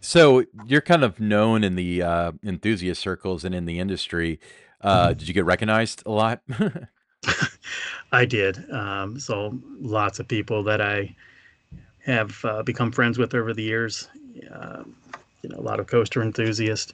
so 0.00 0.44
you're 0.66 0.80
kind 0.80 1.04
of 1.04 1.20
known 1.20 1.62
in 1.62 1.76
the 1.76 2.02
uh, 2.02 2.32
enthusiast 2.42 3.00
circles 3.00 3.44
and 3.44 3.54
in 3.54 3.66
the 3.66 3.78
industry. 3.78 4.40
Uh, 4.80 5.10
Mhm. 5.10 5.18
did 5.18 5.28
you 5.28 5.34
get 5.34 5.44
recognized 5.44 6.02
a 6.06 6.10
lot? 6.10 6.42
I 8.12 8.24
did. 8.24 8.68
Um, 8.72 9.20
so 9.20 9.56
lots 9.78 10.18
of 10.18 10.26
people 10.26 10.64
that 10.64 10.80
I 10.80 11.14
have 12.04 12.44
uh, 12.44 12.62
become 12.64 12.90
friends 12.90 13.16
with 13.18 13.34
over 13.34 13.52
the 13.54 13.62
years. 13.62 14.08
Uh, 14.52 14.82
you 15.42 15.50
know, 15.50 15.58
a 15.58 15.62
lot 15.70 15.78
of 15.80 15.86
coaster 15.86 16.22
enthusiasts, 16.22 16.92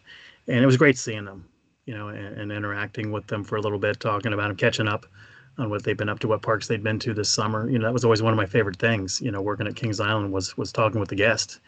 and 0.48 0.58
it 0.62 0.66
was 0.66 0.76
great 0.76 0.98
seeing 0.98 1.24
them. 1.24 1.48
You 1.86 1.94
know, 1.96 2.08
and, 2.08 2.38
and 2.40 2.52
interacting 2.52 3.12
with 3.12 3.26
them 3.28 3.44
for 3.44 3.56
a 3.56 3.60
little 3.60 3.78
bit, 3.78 4.00
talking 4.00 4.32
about 4.34 4.48
them, 4.48 4.56
catching 4.56 4.88
up 4.88 5.06
on 5.58 5.70
what 5.70 5.84
they've 5.84 5.96
been 5.96 6.08
up 6.08 6.18
to, 6.20 6.28
what 6.28 6.42
parks 6.42 6.68
they've 6.68 6.82
been 6.82 6.98
to 7.00 7.14
this 7.14 7.30
summer. 7.30 7.68
You 7.70 7.78
know, 7.78 7.86
that 7.86 7.92
was 7.92 8.04
always 8.04 8.22
one 8.22 8.32
of 8.32 8.36
my 8.36 8.46
favorite 8.46 8.78
things. 8.78 9.20
You 9.20 9.30
know, 9.30 9.40
working 9.42 9.66
at 9.66 9.76
Kings 9.76 10.00
Island 10.00 10.32
was 10.32 10.56
was 10.56 10.72
talking 10.72 11.00
with 11.00 11.08
the 11.08 11.16
guests 11.16 11.60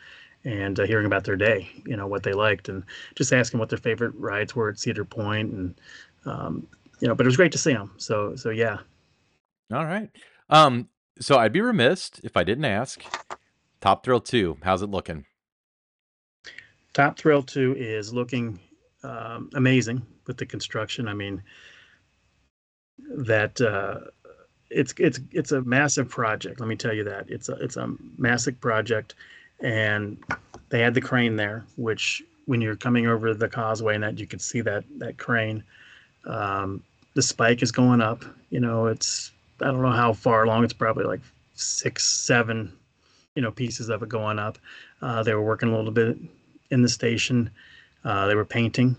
and 0.45 0.79
uh, 0.79 0.87
hearing 0.87 1.07
about 1.07 1.25
their 1.25 1.37
day. 1.37 1.69
You 1.87 1.97
know, 1.97 2.07
what 2.07 2.23
they 2.23 2.33
liked, 2.33 2.69
and 2.69 2.85
just 3.15 3.33
asking 3.33 3.61
what 3.61 3.69
their 3.69 3.79
favorite 3.79 4.15
rides 4.17 4.55
were 4.55 4.69
at 4.71 4.79
Cedar 4.79 5.05
Point, 5.05 5.53
and 5.53 5.81
um, 6.27 6.67
you 7.01 7.09
know, 7.09 7.15
but 7.15 7.27
it 7.27 7.29
was 7.29 7.37
great 7.37 7.53
to 7.53 7.59
see 7.59 7.73
them. 7.73 7.93
So 7.99 8.37
so 8.37 8.51
yeah, 8.51 8.79
All 9.73 9.85
right. 9.85 10.11
Um, 10.51 10.89
so 11.21 11.39
I'd 11.39 11.53
be 11.53 11.61
remiss 11.61 12.13
if 12.23 12.37
I 12.37 12.45
didn't 12.45 12.65
ask. 12.65 13.03
Top 13.81 14.05
Thrill 14.05 14.21
2, 14.21 14.59
how's 14.63 14.83
it 14.83 14.91
looking? 14.91 15.25
Top 16.95 17.19
Thrill 17.19 17.43
2 17.43 17.77
is 17.79 18.13
looking 18.13 18.59
um, 19.05 19.51
amazing 19.55 20.03
with 20.27 20.37
the 20.37 20.47
construction. 20.47 21.07
I 21.07 21.15
mean, 21.15 21.43
that 23.11 23.61
uh, 23.61 24.01
it's 24.71 24.95
it's 24.99 25.21
it's 25.33 25.53
a 25.53 25.63
massive 25.63 26.09
project. 26.09 26.61
Let 26.61 26.69
me 26.69 26.77
tell 26.77 26.95
you 26.95 27.05
that 27.05 27.29
it's 27.29 27.49
a 27.49 27.55
it's 27.55 27.77
a 27.77 27.95
massive 28.17 28.61
project, 28.61 29.15
and 29.61 30.19
they 30.69 30.81
had 30.81 30.95
the 30.95 31.01
crane 31.01 31.37
there, 31.37 31.65
which 31.77 32.23
when 32.47 32.61
you're 32.61 32.77
coming 32.77 33.07
over 33.07 33.35
the 33.35 33.49
causeway 33.49 33.95
and 33.95 34.05
that 34.05 34.19
you 34.19 34.27
could 34.27 34.41
see 34.41 34.61
that 34.63 34.85
that 34.99 35.19
crane. 35.19 35.63
Um, 36.27 36.83
the 37.15 37.23
spike 37.23 37.63
is 37.63 37.73
going 37.73 38.01
up. 38.01 38.25
You 38.51 38.61
know, 38.61 38.87
it's 38.87 39.33
I 39.61 39.67
don't 39.67 39.83
know 39.83 39.91
how 39.91 40.13
far 40.13 40.45
along. 40.45 40.65
It's 40.65 40.73
probably 40.73 41.05
like 41.05 41.21
six, 41.55 42.07
seven, 42.07 42.73
you 43.35 43.43
know, 43.43 43.51
pieces 43.51 43.89
of 43.89 44.03
it 44.03 44.09
going 44.09 44.39
up. 44.39 44.59
Uh, 45.03 45.23
they 45.23 45.35
were 45.35 45.43
working 45.43 45.71
a 45.71 45.77
little 45.77 45.91
bit 45.91 46.17
in 46.71 46.83
the 46.83 46.89
station. 46.89 47.51
Uh, 48.05 48.27
they 48.27 48.35
were 48.35 48.45
painting 48.45 48.97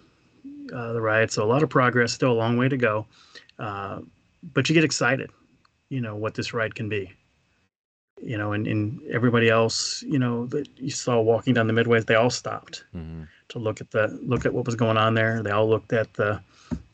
uh, 0.74 0.94
the 0.94 1.01
ride, 1.01 1.32
so 1.32 1.44
a 1.44 1.46
lot 1.46 1.63
of 1.63 1.70
progress. 1.70 2.12
Still 2.12 2.32
a 2.32 2.34
long 2.34 2.58
way 2.58 2.68
to 2.68 2.77
go, 2.77 3.06
uh, 3.60 4.00
but 4.54 4.70
you 4.70 4.74
get 4.74 4.84
excited. 4.84 5.30
You 5.89 6.01
know 6.01 6.16
what 6.16 6.34
this 6.34 6.54
ride 6.54 6.75
can 6.75 6.89
be. 6.89 7.12
You 8.22 8.38
know, 8.38 8.51
and, 8.51 8.68
and 8.68 9.01
everybody 9.10 9.50
else, 9.50 10.04
you 10.04 10.20
know, 10.20 10.46
that 10.48 10.68
you 10.78 10.89
saw 10.89 11.22
walking 11.22 11.54
down 11.54 11.68
the 11.68 11.74
midways, 11.74 12.06
they 12.06 12.16
all 12.16 12.30
stopped 12.30 12.84
hmm 12.92 13.24
to 13.50 13.60
look 13.60 13.82
at 13.82 13.92
the 13.92 14.08
look 14.24 14.46
at 14.46 14.54
what 14.54 14.66
was 14.66 14.75
going 14.75 14.98
on 14.98 15.13
there. 15.13 15.44
They 15.44 15.51
all 15.51 15.68
looked 15.68 15.92
at 15.92 16.13
the 16.13 16.39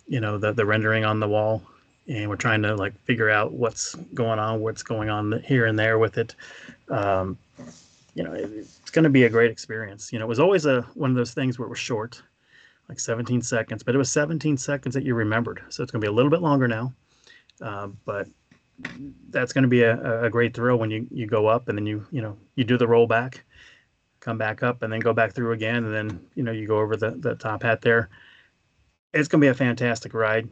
you 0.08 0.20
know 0.20 0.38
the 0.38 0.52
the 0.52 0.66
rendering 0.66 1.06
on 1.06 1.20
the 1.20 1.28
wall, 1.28 1.62
and 2.08 2.30
we're 2.30 2.38
trying 2.38 2.64
to 2.64 2.76
like 2.76 2.98
figure 3.02 3.30
out 3.30 3.54
what's 3.54 3.96
going 4.14 4.40
on, 4.40 4.62
what's 4.62 4.84
going 4.84 5.10
on 5.10 5.44
here 5.46 5.66
and 5.66 5.78
there 5.78 6.00
with 6.00 6.18
it. 6.18 6.36
Um, 6.90 7.38
you 8.16 8.24
know, 8.24 8.32
it, 8.34 8.50
it's 8.54 8.90
going 8.90 9.04
to 9.04 9.10
be 9.10 9.26
a 9.26 9.30
great 9.30 9.52
experience. 9.52 10.12
You 10.12 10.20
know, 10.20 10.26
it 10.26 10.30
was 10.30 10.40
always 10.40 10.66
a 10.66 10.82
one 10.96 11.10
of 11.10 11.16
those 11.16 11.34
things 11.34 11.60
where 11.60 11.66
it 11.66 11.70
was 11.70 11.80
short, 11.80 12.22
like 12.90 13.00
17 13.00 13.42
seconds, 13.42 13.84
but 13.84 13.96
it 13.96 13.98
was 13.98 14.12
17 14.12 14.58
seconds 14.58 14.94
that 14.94 15.04
you 15.04 15.16
remembered. 15.16 15.62
So 15.70 15.84
it's 15.84 15.92
going 15.92 16.02
to 16.02 16.06
be 16.06 16.10
a 16.10 16.16
little 16.16 16.32
bit 16.32 16.42
longer 16.42 16.68
now, 16.68 16.94
uh, 17.62 17.88
but 18.06 18.28
that's 19.30 19.54
going 19.54 19.64
to 19.64 19.68
be 19.68 19.84
a, 19.84 20.26
a 20.26 20.30
great 20.30 20.54
thrill 20.54 20.78
when 20.78 20.92
you 20.92 21.08
you 21.10 21.26
go 21.26 21.48
up 21.48 21.70
and 21.70 21.78
then 21.78 21.86
you 21.86 22.06
you 22.12 22.22
know 22.22 22.38
you 22.56 22.64
do 22.64 22.78
the 22.78 22.88
roll 22.88 23.08
back, 23.08 23.44
come 24.20 24.38
back 24.38 24.64
up 24.64 24.84
and 24.84 24.92
then 24.92 25.00
go 25.00 25.14
back 25.14 25.34
through 25.34 25.54
again 25.54 25.86
and 25.86 25.94
then 25.94 26.28
you 26.36 26.44
know 26.44 26.52
you 26.52 26.68
go 26.68 26.80
over 26.80 26.96
the 26.96 27.12
the 27.12 27.36
top 27.36 27.64
hat 27.64 27.82
there. 27.82 28.10
It's 29.14 29.30
going 29.30 29.40
to 29.40 29.46
be 29.46 29.50
a 29.50 29.54
fantastic 29.54 30.14
ride. 30.14 30.50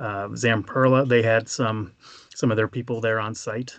Uh, 0.00 0.28
Zamperla, 0.28 1.06
they 1.06 1.22
had 1.22 1.48
some 1.48 1.92
some 2.34 2.50
of 2.50 2.56
their 2.56 2.68
people 2.68 3.00
there 3.00 3.20
on 3.20 3.34
site 3.34 3.78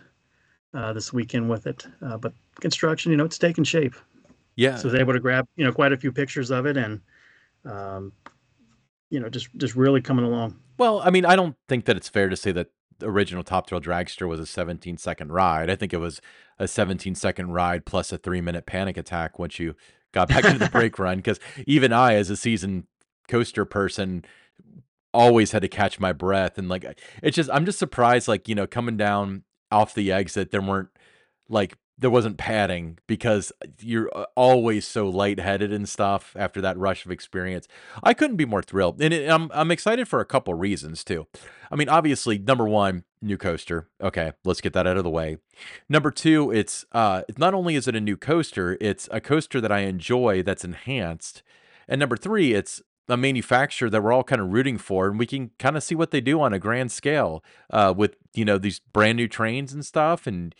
uh, 0.73 0.93
this 0.93 1.11
weekend 1.11 1.49
with 1.49 1.65
it, 1.65 1.87
uh, 2.01 2.17
but 2.17 2.33
construction, 2.59 3.11
you 3.11 3.17
know, 3.17 3.25
it's 3.25 3.37
taking 3.37 3.63
shape. 3.63 3.95
Yeah. 4.55 4.75
So 4.75 4.89
they're 4.89 5.01
able 5.01 5.13
to 5.13 5.19
grab 5.19 5.47
you 5.55 5.65
know 5.65 5.71
quite 5.71 5.93
a 5.93 5.97
few 5.97 6.11
pictures 6.11 6.51
of 6.51 6.65
it 6.65 6.77
and 6.77 7.01
um, 7.65 8.13
you 9.09 9.19
know 9.19 9.29
just 9.29 9.49
just 9.57 9.75
really 9.75 10.01
coming 10.01 10.25
along. 10.25 10.59
Well, 10.77 11.01
I 11.03 11.09
mean, 11.09 11.25
I 11.25 11.35
don't 11.35 11.55
think 11.67 11.85
that 11.85 11.97
it's 11.97 12.09
fair 12.09 12.29
to 12.29 12.35
say 12.37 12.51
that 12.53 12.67
the 12.99 13.07
original 13.07 13.43
Top 13.43 13.67
Thrill 13.67 13.81
Dragster 13.81 14.27
was 14.27 14.39
a 14.39 14.45
17 14.45 14.97
second 14.97 15.31
ride. 15.31 15.69
I 15.69 15.75
think 15.75 15.93
it 15.93 15.99
was 15.99 16.21
a 16.57 16.67
17 16.67 17.15
second 17.15 17.51
ride 17.51 17.85
plus 17.85 18.11
a 18.11 18.17
three 18.17 18.41
minute 18.41 18.65
panic 18.65 18.97
attack 18.97 19.39
once 19.39 19.59
you 19.59 19.75
got 20.13 20.29
back 20.29 20.45
into 20.45 20.59
the 20.59 20.69
brake 20.71 20.99
run. 20.99 21.17
Because 21.17 21.39
even 21.65 21.91
I, 21.91 22.15
as 22.15 22.29
a 22.29 22.37
seasoned 22.37 22.85
coaster 23.27 23.65
person, 23.65 24.23
always 25.13 25.51
had 25.51 25.61
to 25.61 25.67
catch 25.67 25.99
my 25.99 26.13
breath. 26.13 26.57
And 26.57 26.69
like, 26.69 26.85
it's 27.23 27.35
just, 27.35 27.49
I'm 27.51 27.65
just 27.65 27.79
surprised, 27.79 28.27
like, 28.27 28.47
you 28.47 28.55
know, 28.55 28.67
coming 28.67 28.97
down 28.97 29.43
off 29.71 29.93
the 29.93 30.11
exit, 30.11 30.51
there 30.51 30.61
weren't 30.61 30.89
like 31.47 31.75
there 31.99 32.09
wasn't 32.09 32.37
padding 32.37 32.97
because 33.07 33.51
you're 33.79 34.09
uh, 34.15 34.25
always 34.35 34.87
so 34.87 35.09
lightheaded 35.09 35.73
and 35.73 35.87
stuff 35.87 36.33
after 36.39 36.61
that 36.61 36.77
rush 36.77 37.05
of 37.05 37.11
experience. 37.11 37.67
I 38.01 38.13
couldn't 38.13 38.37
be 38.37 38.45
more 38.45 38.61
thrilled, 38.61 39.01
and 39.01 39.13
it, 39.13 39.29
I'm 39.29 39.51
I'm 39.53 39.69
excited 39.69 40.07
for 40.07 40.21
a 40.21 40.25
couple 40.25 40.53
reasons 40.53 41.03
too. 41.03 41.27
I 41.69 41.75
mean, 41.75 41.89
obviously, 41.89 42.39
number 42.39 42.67
one, 42.67 43.03
new 43.21 43.37
coaster. 43.37 43.89
Okay, 44.01 44.31
let's 44.45 44.61
get 44.61 44.73
that 44.73 44.87
out 44.87 44.97
of 44.97 45.03
the 45.03 45.09
way. 45.09 45.37
Number 45.89 46.09
two, 46.09 46.51
it's 46.51 46.85
uh, 46.93 47.23
not 47.37 47.53
only 47.53 47.75
is 47.75 47.87
it 47.87 47.95
a 47.95 48.01
new 48.01 48.17
coaster, 48.17 48.77
it's 48.79 49.09
a 49.11 49.19
coaster 49.19 49.59
that 49.61 49.71
I 49.71 49.79
enjoy 49.79 50.41
that's 50.41 50.63
enhanced, 50.63 51.43
and 51.87 51.99
number 51.99 52.15
three, 52.15 52.53
it's 52.53 52.81
a 53.09 53.17
manufacturer 53.17 53.89
that 53.89 54.03
we're 54.03 54.13
all 54.13 54.23
kind 54.23 54.41
of 54.41 54.53
rooting 54.53 54.77
for, 54.77 55.07
and 55.07 55.19
we 55.19 55.25
can 55.25 55.51
kind 55.59 55.75
of 55.75 55.83
see 55.83 55.95
what 55.95 56.11
they 56.11 56.21
do 56.21 56.39
on 56.39 56.53
a 56.53 56.59
grand 56.59 56.91
scale 56.91 57.43
uh, 57.71 57.93
with 57.95 58.15
you 58.33 58.45
know 58.45 58.57
these 58.57 58.79
brand 58.79 59.17
new 59.17 59.27
trains 59.27 59.73
and 59.73 59.85
stuff, 59.85 60.25
and 60.25 60.55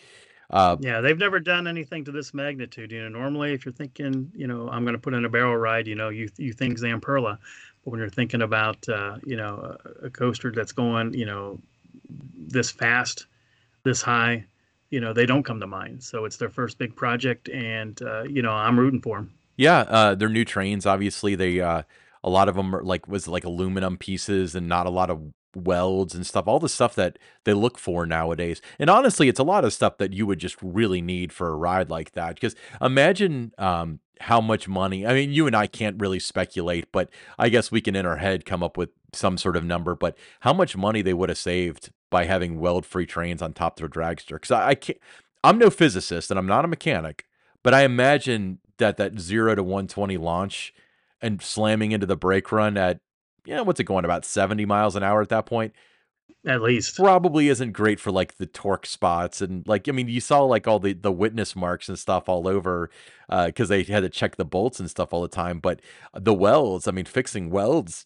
uh, 0.49 0.77
Yeah, 0.79 1.01
they've 1.01 1.17
never 1.17 1.39
done 1.39 1.67
anything 1.67 2.05
to 2.05 2.11
this 2.11 2.33
magnitude. 2.33 2.91
You 2.91 3.03
know, 3.03 3.19
normally 3.19 3.53
if 3.53 3.65
you're 3.65 3.73
thinking, 3.73 4.31
you 4.35 4.47
know, 4.47 4.69
I'm 4.69 4.83
going 4.83 4.93
to 4.93 4.99
put 4.99 5.13
in 5.13 5.25
a 5.25 5.29
barrel 5.29 5.55
ride, 5.55 5.87
you 5.87 5.95
know, 5.95 6.09
you 6.09 6.29
you 6.37 6.53
think 6.53 6.79
Zamperla, 6.79 7.37
but 7.83 7.91
when 7.91 7.99
you're 7.99 8.09
thinking 8.09 8.41
about, 8.41 8.87
uh, 8.89 9.17
you 9.25 9.35
know, 9.35 9.77
a, 10.01 10.07
a 10.07 10.09
coaster 10.09 10.51
that's 10.51 10.71
going, 10.71 11.13
you 11.13 11.25
know, 11.25 11.59
this 12.35 12.71
fast, 12.71 13.27
this 13.83 14.01
high, 14.01 14.45
you 14.89 14.99
know, 14.99 15.13
they 15.13 15.25
don't 15.25 15.43
come 15.43 15.59
to 15.59 15.67
mind. 15.67 16.03
So 16.03 16.25
it's 16.25 16.37
their 16.37 16.49
first 16.49 16.77
big 16.77 16.95
project, 16.95 17.49
and 17.49 18.01
uh, 18.01 18.23
you 18.23 18.41
know, 18.41 18.51
I'm 18.51 18.79
rooting 18.79 19.01
for 19.01 19.17
them. 19.17 19.33
yeah, 19.57 19.79
uh, 19.81 20.15
they're 20.15 20.29
new 20.29 20.45
trains. 20.45 20.85
Obviously, 20.85 21.35
they 21.35 21.59
uh, 21.61 21.83
a 22.23 22.29
lot 22.29 22.49
of 22.49 22.55
them 22.55 22.75
are 22.75 22.83
like 22.83 23.07
was 23.07 23.27
like 23.27 23.43
aluminum 23.43 23.97
pieces 23.97 24.55
and 24.55 24.67
not 24.67 24.87
a 24.87 24.89
lot 24.89 25.09
of 25.09 25.21
welds 25.55 26.15
and 26.15 26.25
stuff. 26.25 26.47
All 26.47 26.59
the 26.59 26.69
stuff 26.69 26.95
that 26.95 27.17
they 27.43 27.53
look 27.53 27.77
for 27.77 28.05
nowadays. 28.05 28.61
And 28.77 28.89
honestly, 28.89 29.27
it's 29.27 29.39
a 29.39 29.43
lot 29.43 29.65
of 29.65 29.73
stuff 29.73 29.97
that 29.97 30.13
you 30.13 30.25
would 30.25 30.39
just 30.39 30.57
really 30.61 31.01
need 31.01 31.33
for 31.33 31.49
a 31.49 31.55
ride 31.55 31.89
like 31.89 32.11
that. 32.13 32.35
Because 32.35 32.55
imagine 32.81 33.53
um, 33.57 33.99
how 34.21 34.41
much 34.41 34.67
money. 34.67 35.05
I 35.05 35.13
mean, 35.13 35.31
you 35.31 35.47
and 35.47 35.55
I 35.55 35.67
can't 35.67 35.99
really 35.99 36.19
speculate, 36.19 36.91
but 36.91 37.09
I 37.37 37.49
guess 37.49 37.71
we 37.71 37.81
can 37.81 37.95
in 37.95 38.05
our 38.05 38.17
head 38.17 38.45
come 38.45 38.63
up 38.63 38.77
with 38.77 38.89
some 39.13 39.37
sort 39.37 39.55
of 39.55 39.63
number. 39.63 39.95
But 39.95 40.17
how 40.41 40.53
much 40.53 40.75
money 40.75 41.01
they 41.01 41.13
would 41.13 41.29
have 41.29 41.37
saved 41.37 41.91
by 42.09 42.25
having 42.25 42.59
weld-free 42.59 43.05
trains 43.05 43.41
on 43.41 43.53
top 43.53 43.79
of 43.79 43.91
their 43.91 44.03
dragster? 44.03 44.35
Because 44.35 44.51
I, 44.51 44.69
I 44.69 44.75
can't. 44.75 44.99
I'm 45.43 45.57
no 45.57 45.69
physicist 45.69 46.29
and 46.31 46.37
I'm 46.37 46.47
not 46.47 46.65
a 46.65 46.67
mechanic, 46.67 47.25
but 47.63 47.73
I 47.73 47.83
imagine 47.83 48.59
that 48.77 48.97
that 48.97 49.19
zero 49.19 49.55
to 49.55 49.63
120 49.63 50.17
launch 50.17 50.73
and 51.21 51.41
slamming 51.41 51.91
into 51.91 52.05
the 52.05 52.17
brake 52.17 52.51
run 52.51 52.77
at 52.77 52.99
you 53.49 53.55
know 53.55 53.63
what's 53.63 53.79
it 53.79 53.85
going 53.85 54.05
about 54.05 54.25
70 54.25 54.65
miles 54.65 54.95
an 54.95 55.03
hour 55.03 55.21
at 55.21 55.29
that 55.29 55.45
point 55.45 55.73
At 56.45 56.61
least, 56.61 56.95
probably 56.95 57.49
isn't 57.49 57.71
great 57.71 57.99
for 57.99 58.11
like 58.11 58.37
the 58.37 58.45
torque 58.45 58.85
spots 58.85 59.41
and 59.41 59.67
like 59.67 59.89
i 59.89 59.91
mean 59.91 60.07
you 60.07 60.21
saw 60.21 60.43
like 60.43 60.67
all 60.67 60.79
the 60.79 60.93
the 60.93 61.11
witness 61.11 61.55
marks 61.55 61.89
and 61.89 61.97
stuff 61.97 62.29
all 62.29 62.47
over 62.47 62.89
uh 63.29 63.47
because 63.47 63.69
they 63.69 63.83
had 63.83 64.03
to 64.03 64.09
check 64.09 64.35
the 64.35 64.45
bolts 64.45 64.79
and 64.79 64.89
stuff 64.89 65.13
all 65.13 65.21
the 65.21 65.27
time 65.27 65.59
but 65.59 65.81
the 66.13 66.33
welds 66.33 66.87
i 66.87 66.91
mean 66.91 67.05
fixing 67.05 67.49
welds 67.49 68.05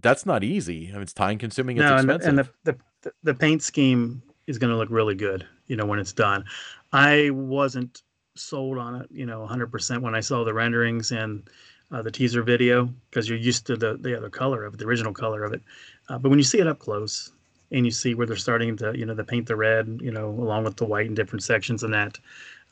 that's 0.00 0.26
not 0.26 0.44
easy 0.44 0.88
I 0.90 0.94
mean, 0.94 1.02
it's 1.02 1.12
time 1.12 1.38
consuming 1.38 1.78
it's 1.78 1.82
no, 1.82 1.96
and 1.96 2.08
the, 2.08 2.28
and 2.28 2.38
the, 2.38 2.48
the 2.64 2.78
the 3.22 3.34
paint 3.34 3.62
scheme 3.62 4.22
is 4.48 4.58
going 4.58 4.70
to 4.70 4.76
look 4.76 4.90
really 4.90 5.14
good. 5.14 5.46
You 5.66 5.76
know, 5.76 5.86
when 5.86 6.00
it's 6.00 6.12
done. 6.12 6.44
I 6.92 7.30
wasn't 7.30 8.02
sold 8.34 8.78
on 8.78 8.96
it. 8.96 9.08
You 9.10 9.26
know, 9.26 9.46
100% 9.48 10.00
when 10.00 10.14
I 10.14 10.20
saw 10.20 10.42
the 10.42 10.54
renderings 10.54 11.12
and 11.12 11.48
uh, 11.90 12.02
the 12.02 12.10
teaser 12.10 12.42
video 12.42 12.92
because 13.10 13.28
you're 13.28 13.38
used 13.38 13.66
to 13.66 13.76
the 13.76 13.96
the 13.96 14.16
other 14.16 14.30
color 14.30 14.64
of 14.64 14.74
it, 14.74 14.78
the 14.78 14.86
original 14.86 15.12
color 15.12 15.44
of 15.44 15.52
it. 15.52 15.62
Uh, 16.08 16.18
but 16.18 16.28
when 16.28 16.38
you 16.38 16.44
see 16.44 16.58
it 16.58 16.66
up 16.66 16.78
close 16.78 17.32
and 17.70 17.84
you 17.84 17.90
see 17.90 18.14
where 18.14 18.26
they're 18.26 18.36
starting 18.36 18.76
to, 18.76 18.96
you 18.96 19.04
know, 19.04 19.14
they 19.14 19.22
paint 19.22 19.46
the 19.46 19.56
red, 19.56 20.00
you 20.02 20.10
know, 20.10 20.28
along 20.28 20.64
with 20.64 20.76
the 20.76 20.84
white 20.84 21.06
in 21.06 21.14
different 21.14 21.42
sections 21.42 21.82
and 21.82 21.92
that, 21.92 22.18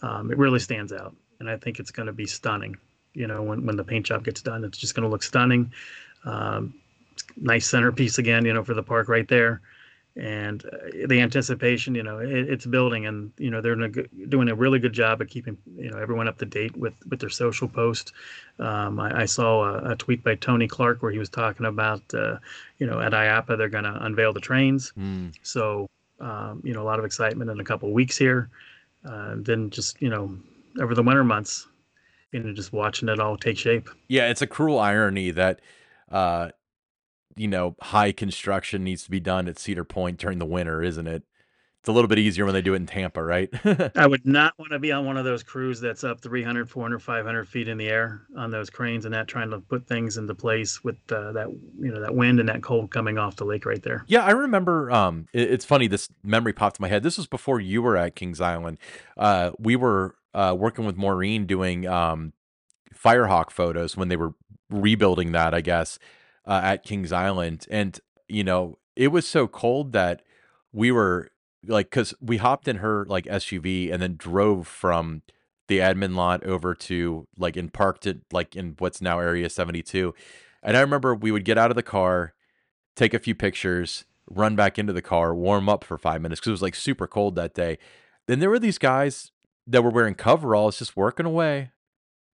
um, 0.03 0.31
it 0.31 0.39
really 0.39 0.59
stands 0.59 0.93
out. 0.93 1.15
And 1.39 1.51
I 1.51 1.57
think 1.57 1.79
it's 1.79 1.91
going 1.91 2.07
to 2.07 2.13
be 2.13 2.27
stunning. 2.27 2.77
You 3.13 3.27
know, 3.27 3.43
when 3.43 3.65
when 3.65 3.77
the 3.77 3.85
paint 3.85 4.07
job 4.07 4.25
gets 4.25 4.43
done, 4.43 4.65
it's 4.65 4.79
just 4.79 4.95
going 4.95 5.05
to 5.05 5.11
look 5.11 5.23
stunning. 5.23 5.73
Um, 6.25 6.75
nice 7.37 7.67
centerpiece 7.67 8.19
again, 8.19 8.45
you 8.45 8.53
know, 8.53 8.65
for 8.65 8.75
the 8.75 8.83
park 8.83 9.09
right 9.09 9.29
there. 9.29 9.61
And 10.17 10.65
uh, 10.65 11.07
the 11.09 11.21
anticipation, 11.21 11.95
you 11.95 12.03
know, 12.03 12.19
it, 12.19 12.31
it's 12.31 12.65
building, 12.65 13.05
and 13.05 13.33
you 13.37 13.51
know 13.51 13.61
they're 13.61 13.75
doing 13.75 13.85
a, 13.85 13.89
good, 13.91 14.31
doing 14.31 14.49
a 14.49 14.55
really 14.55 14.79
good 14.79 14.95
job 14.95 15.21
of 15.21 15.29
keeping 15.29 15.59
you 15.77 15.91
know 15.91 15.99
everyone 15.99 16.27
up 16.27 16.39
to 16.39 16.47
date 16.47 16.75
with 16.77 16.95
with 17.11 17.21
their 17.21 17.29
social 17.29 17.69
post. 17.69 18.13
Um, 18.59 18.99
I, 18.99 19.23
I 19.23 19.25
saw 19.27 19.65
a, 19.65 19.93
a 19.93 19.97
tweet 19.97 20.25
by 20.25 20.35
Tony 20.37 20.69
Clark 20.69 21.03
where 21.03 21.13
he 21.13 21.19
was 21.19 21.29
talking 21.29 21.67
about, 21.67 22.03
uh, 22.15 22.39
you 22.79 22.87
know, 22.87 23.01
at 23.01 23.13
IAAPA 23.13 23.59
they're 23.59 23.69
going 23.69 23.85
to 23.85 24.05
unveil 24.07 24.33
the 24.33 24.41
trains. 24.41 24.91
Hmm. 24.91 25.29
So 25.43 25.87
um, 26.21 26.63
you 26.65 26.73
know, 26.73 26.83
a 26.83 26.89
lot 26.89 26.99
of 26.99 27.05
excitement 27.05 27.51
in 27.51 27.61
a 27.61 27.65
couple 27.65 27.89
of 27.89 27.95
weeks 27.95 28.17
here. 28.17 28.49
Uh, 29.05 29.35
then 29.37 29.71
just 29.71 30.01
you 30.01 30.09
know, 30.09 30.35
over 30.81 30.95
the 30.95 31.03
winter 31.03 31.25
months, 31.25 31.69
you 32.33 32.41
know, 32.41 32.53
just 32.55 32.73
watching 32.73 33.09
it 33.09 33.21
all 33.21 33.37
take 33.37 33.59
shape. 33.59 33.89
yeah 34.09 34.29
it's 34.29 34.43
a 34.43 34.47
cruel 34.47 34.79
irony 34.79 35.31
that 35.31 35.61
uh 36.11 36.49
you 37.37 37.49
know 37.49 37.77
high 37.83 38.13
construction 38.13 38.83
needs 38.85 39.05
to 39.05 39.11
be 39.11 39.21
done 39.21 39.47
at 39.49 39.59
cedar 39.59 39.85
point 39.85 40.19
during 40.19 40.39
the 40.39 40.47
winter 40.47 40.83
isn't 40.83 41.07
it 41.07 41.23
it's 41.81 41.89
a 41.89 41.93
little 41.93 42.09
bit 42.09 42.19
easier 42.19 42.45
when 42.45 42.55
they 42.55 42.63
do 42.63 42.73
it 42.73 42.79
in 42.79 42.87
tampa 42.87 43.23
right 43.23 43.49
I 43.97 44.07
would 44.07 44.27
not 44.27 44.55
want 44.59 44.73
to 44.73 44.79
be 44.81 44.91
on 44.91 45.05
one 45.07 45.17
of 45.17 45.25
those 45.25 45.43
crews 45.45 45.81
that's 45.81 46.03
up 46.03 46.21
300, 46.21 46.69
400, 46.69 46.99
500 46.99 47.49
feet 47.49 47.69
in 47.69 47.79
the 47.79 47.89
air 47.89 48.23
on 48.37 48.51
those 48.51 48.71
cranes 48.71 49.05
and 49.05 49.15
that 49.15 49.29
trying 49.29 49.51
to 49.51 49.61
put 49.61 49.87
things 49.87 50.17
into 50.17 50.35
place 50.35 50.83
with 50.83 50.97
uh, 51.13 51.31
that 51.33 51.47
you 51.79 51.93
know 51.93 52.01
that 52.01 52.15
wind 52.15 52.41
and 52.41 52.49
that 52.49 52.63
cold 52.63 52.91
coming 52.91 53.19
off 53.19 53.37
the 53.37 53.45
lake 53.45 53.65
right 53.65 53.83
there. 53.83 54.05
Yeah, 54.09 54.25
I 54.25 54.33
remember. 54.33 54.91
Um, 54.91 55.29
it- 55.33 55.51
it's 55.53 55.65
funny. 55.65 55.87
This 55.87 56.09
memory 56.25 56.53
popped 56.53 56.81
in 56.81 56.83
my 56.83 56.89
head. 56.89 57.05
This 57.05 57.19
was 57.19 57.29
before 57.29 57.61
you 57.61 57.83
were 57.83 57.97
at 57.97 58.17
Kings 58.17 58.41
Island. 58.41 58.79
Uh, 59.17 59.53
we 59.59 59.77
were 59.77 60.17
uh, 60.35 60.57
working 60.59 60.87
with 60.87 60.97
Maureen 60.97 61.47
doing 61.47 61.87
um, 61.87 62.33
Firehawk 62.95 63.51
photos 63.51 63.97
when 63.97 64.09
they 64.09 64.17
were 64.17 64.35
rebuilding 64.71 65.33
that, 65.33 65.55
I 65.55 65.61
guess, 65.61 65.99
uh, 66.47 66.61
at 66.63 66.85
Kings 66.85 67.13
Island. 67.13 67.67
And 67.71 67.99
you 68.29 68.45
know, 68.45 68.79
it 68.95 69.09
was 69.09 69.27
so 69.27 69.47
cold 69.47 69.93
that 69.93 70.23
we 70.73 70.91
were 70.91 71.31
like, 71.67 71.91
because 71.91 72.15
we 72.21 72.37
hopped 72.39 72.69
in 72.69 72.77
her 72.77 73.05
like 73.07 73.25
SUV 73.25 73.93
and 73.93 74.03
then 74.03 74.17
drove 74.17 74.67
from 74.67 75.23
the 75.69 75.79
admin 75.79 76.15
lot 76.15 76.45
over 76.45 76.75
to 76.75 77.27
like 77.37 77.57
and 77.57 77.73
parked 77.73 78.07
it 78.07 78.21
like 78.33 78.55
in 78.55 78.77
what's 78.79 79.01
now 79.01 79.19
Area 79.19 79.49
72. 79.49 80.15
And 80.63 80.77
I 80.77 80.81
remember 80.81 81.15
we 81.15 81.31
would 81.31 81.45
get 81.45 81.59
out 81.59 81.71
of 81.71 81.77
the 81.77 81.83
car 81.83 82.35
take 82.97 83.15
a 83.15 83.19
few 83.19 83.35
pictures, 83.35 84.07
run 84.29 84.57
back 84.57 84.79
into 84.79 84.93
the 84.93 85.03
car, 85.03 85.35
warm 85.35 85.69
up 85.69 85.85
for 85.85 85.99
five 85.99 86.21
minutes 86.21 86.41
because 86.41 86.49
it 86.49 86.53
was 86.53 86.63
like 86.63 86.75
super 86.75 87.07
cold 87.07 87.37
that 87.37 87.55
day. 87.55 87.79
Then 88.27 88.41
there 88.41 88.51
were 88.51 88.59
these 88.59 88.79
guys 88.79 89.31
that 89.67 89.85
were 89.85 89.91
wearing 89.91 90.15
coveralls 90.15 90.79
just 90.79 90.97
working 90.97 91.27
away. 91.27 91.71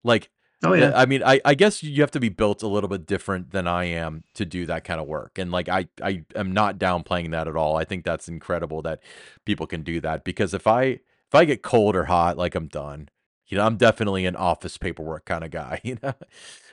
Like, 0.03 0.31
Oh 0.65 0.75
yeah, 0.75 0.93
I 0.95 1.07
mean, 1.07 1.23
I, 1.25 1.41
I 1.45 1.55
guess 1.55 1.83
you 1.83 2.03
have 2.03 2.11
to 2.13 2.21
be 2.21 2.29
built 2.29 2.63
a 2.63 2.69
little 2.69 2.89
bit 2.89 3.07
different 3.07 3.51
than 3.51 3.67
I 3.67 3.85
am 3.85 4.23
to 4.35 4.45
do 4.45 4.65
that 4.67 4.85
kind 4.85 5.01
of 5.01 5.09
work. 5.09 5.39
And 5.39 5.51
like, 5.51 5.69
I, 5.69 5.89
I 6.03 6.25
am 6.37 6.53
not 6.53 6.79
downplaying 6.79 7.33
that 7.33 7.49
at 7.49 7.57
all. 7.57 7.77
I 7.77 7.85
think 7.85 8.05
that's 8.05 8.29
incredible 8.29 8.81
that 8.83 9.01
people 9.45 9.67
can 9.67 9.83
do 9.83 10.01
that 10.01 10.23
because 10.25 10.55
if 10.55 10.67
I, 10.67 10.83
if 10.85 11.35
I 11.35 11.45
get 11.47 11.63
cold 11.63 11.97
or 11.97 12.05
hot, 12.05 12.37
like 12.37 12.55
I'm 12.55 12.69
done. 12.69 13.09
You 13.49 13.59
know, 13.59 13.65
I'm 13.67 13.77
definitely 13.77 14.25
an 14.25 14.37
office 14.37 14.79
paperwork 14.79 15.27
kind 15.27 15.45
of 15.45 15.51
guy, 15.51 15.81
you 15.85 15.99
know. 16.03 16.15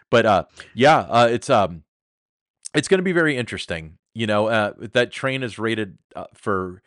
But 0.10 0.26
uh, 0.26 0.44
yeah, 0.74 1.00
uh, 1.00 1.28
it's 1.30 1.50
um, 1.50 1.84
it's 2.74 2.88
going 2.88 3.00
to 3.00 3.04
be 3.04 3.12
very 3.12 3.36
interesting. 3.36 3.98
You 4.14 4.28
know, 4.28 4.48
uh, 4.48 4.74
that 4.94 5.12
train 5.12 5.44
is 5.44 5.60
rated 5.60 5.98
uh, 6.16 6.26
for 6.34 6.82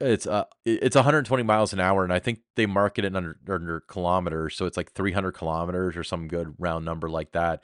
it's 0.00 0.26
uh 0.26 0.44
it's 0.64 0.96
120 0.96 1.42
miles 1.42 1.72
an 1.72 1.80
hour, 1.80 2.04
and 2.04 2.12
I 2.12 2.18
think 2.18 2.40
they 2.56 2.66
market 2.66 3.04
it 3.04 3.14
under 3.14 3.36
under 3.48 3.80
kilometers, 3.80 4.56
so 4.56 4.66
it's 4.66 4.76
like 4.76 4.92
300 4.92 5.32
kilometers 5.32 5.96
or 5.96 6.04
some 6.04 6.28
good 6.28 6.54
round 6.58 6.84
number 6.84 7.08
like 7.08 7.32
that. 7.32 7.62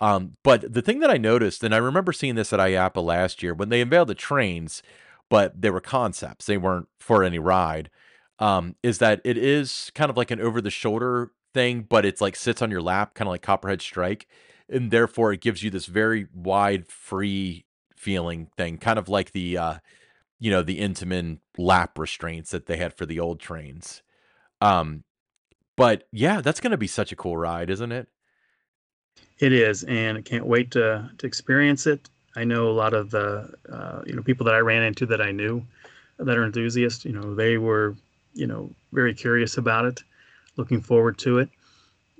Um, 0.00 0.36
but 0.42 0.72
the 0.72 0.82
thing 0.82 1.00
that 1.00 1.10
I 1.10 1.16
noticed, 1.16 1.62
and 1.64 1.74
I 1.74 1.78
remember 1.78 2.12
seeing 2.12 2.34
this 2.34 2.52
at 2.52 2.60
IAAPA 2.60 3.02
last 3.02 3.42
year 3.42 3.54
when 3.54 3.68
they 3.68 3.80
unveiled 3.80 4.08
the 4.08 4.14
trains, 4.14 4.82
but 5.30 5.60
they 5.60 5.70
were 5.70 5.80
concepts; 5.80 6.46
they 6.46 6.58
weren't 6.58 6.88
for 7.00 7.24
any 7.24 7.38
ride. 7.38 7.90
Um, 8.38 8.74
is 8.82 8.98
that 8.98 9.20
it 9.24 9.38
is 9.38 9.90
kind 9.94 10.10
of 10.10 10.16
like 10.16 10.30
an 10.30 10.40
over 10.40 10.60
the 10.60 10.70
shoulder 10.70 11.30
thing, 11.54 11.82
but 11.88 12.04
it's 12.04 12.20
like 12.20 12.36
sits 12.36 12.60
on 12.60 12.70
your 12.70 12.82
lap, 12.82 13.14
kind 13.14 13.28
of 13.28 13.30
like 13.30 13.42
Copperhead 13.42 13.80
Strike, 13.80 14.26
and 14.68 14.90
therefore 14.90 15.32
it 15.32 15.40
gives 15.40 15.62
you 15.62 15.70
this 15.70 15.86
very 15.86 16.26
wide, 16.34 16.88
free 16.88 17.64
feeling 17.96 18.48
thing, 18.56 18.76
kind 18.76 18.98
of 18.98 19.08
like 19.08 19.32
the 19.32 19.56
uh, 19.56 19.74
you 20.38 20.50
know, 20.50 20.62
the 20.62 20.80
Intamin 20.80 21.38
lap 21.56 21.98
restraints 21.98 22.50
that 22.50 22.66
they 22.66 22.76
had 22.76 22.94
for 22.94 23.06
the 23.06 23.20
old 23.20 23.40
trains. 23.40 24.02
Um, 24.60 25.04
but 25.76 26.06
yeah, 26.12 26.40
that's 26.40 26.60
gonna 26.60 26.76
be 26.76 26.86
such 26.86 27.12
a 27.12 27.16
cool 27.16 27.36
ride, 27.36 27.70
isn't 27.70 27.92
it? 27.92 28.08
It 29.38 29.52
is, 29.52 29.84
and 29.84 30.18
I 30.18 30.22
can't 30.22 30.46
wait 30.46 30.70
to 30.72 31.10
to 31.18 31.26
experience 31.26 31.86
it. 31.86 32.08
I 32.36 32.44
know 32.44 32.68
a 32.68 32.72
lot 32.72 32.94
of 32.94 33.10
the 33.10 33.52
uh, 33.70 34.02
you 34.06 34.14
know 34.14 34.22
people 34.22 34.46
that 34.46 34.54
I 34.54 34.58
ran 34.58 34.82
into 34.82 35.06
that 35.06 35.20
I 35.20 35.32
knew 35.32 35.64
that 36.18 36.36
are 36.36 36.44
enthusiasts. 36.44 37.04
You 37.04 37.12
know, 37.12 37.34
they 37.34 37.58
were 37.58 37.96
you 38.34 38.46
know 38.46 38.70
very 38.92 39.14
curious 39.14 39.56
about 39.56 39.84
it, 39.84 40.02
looking 40.56 40.80
forward 40.80 41.18
to 41.18 41.38
it, 41.38 41.48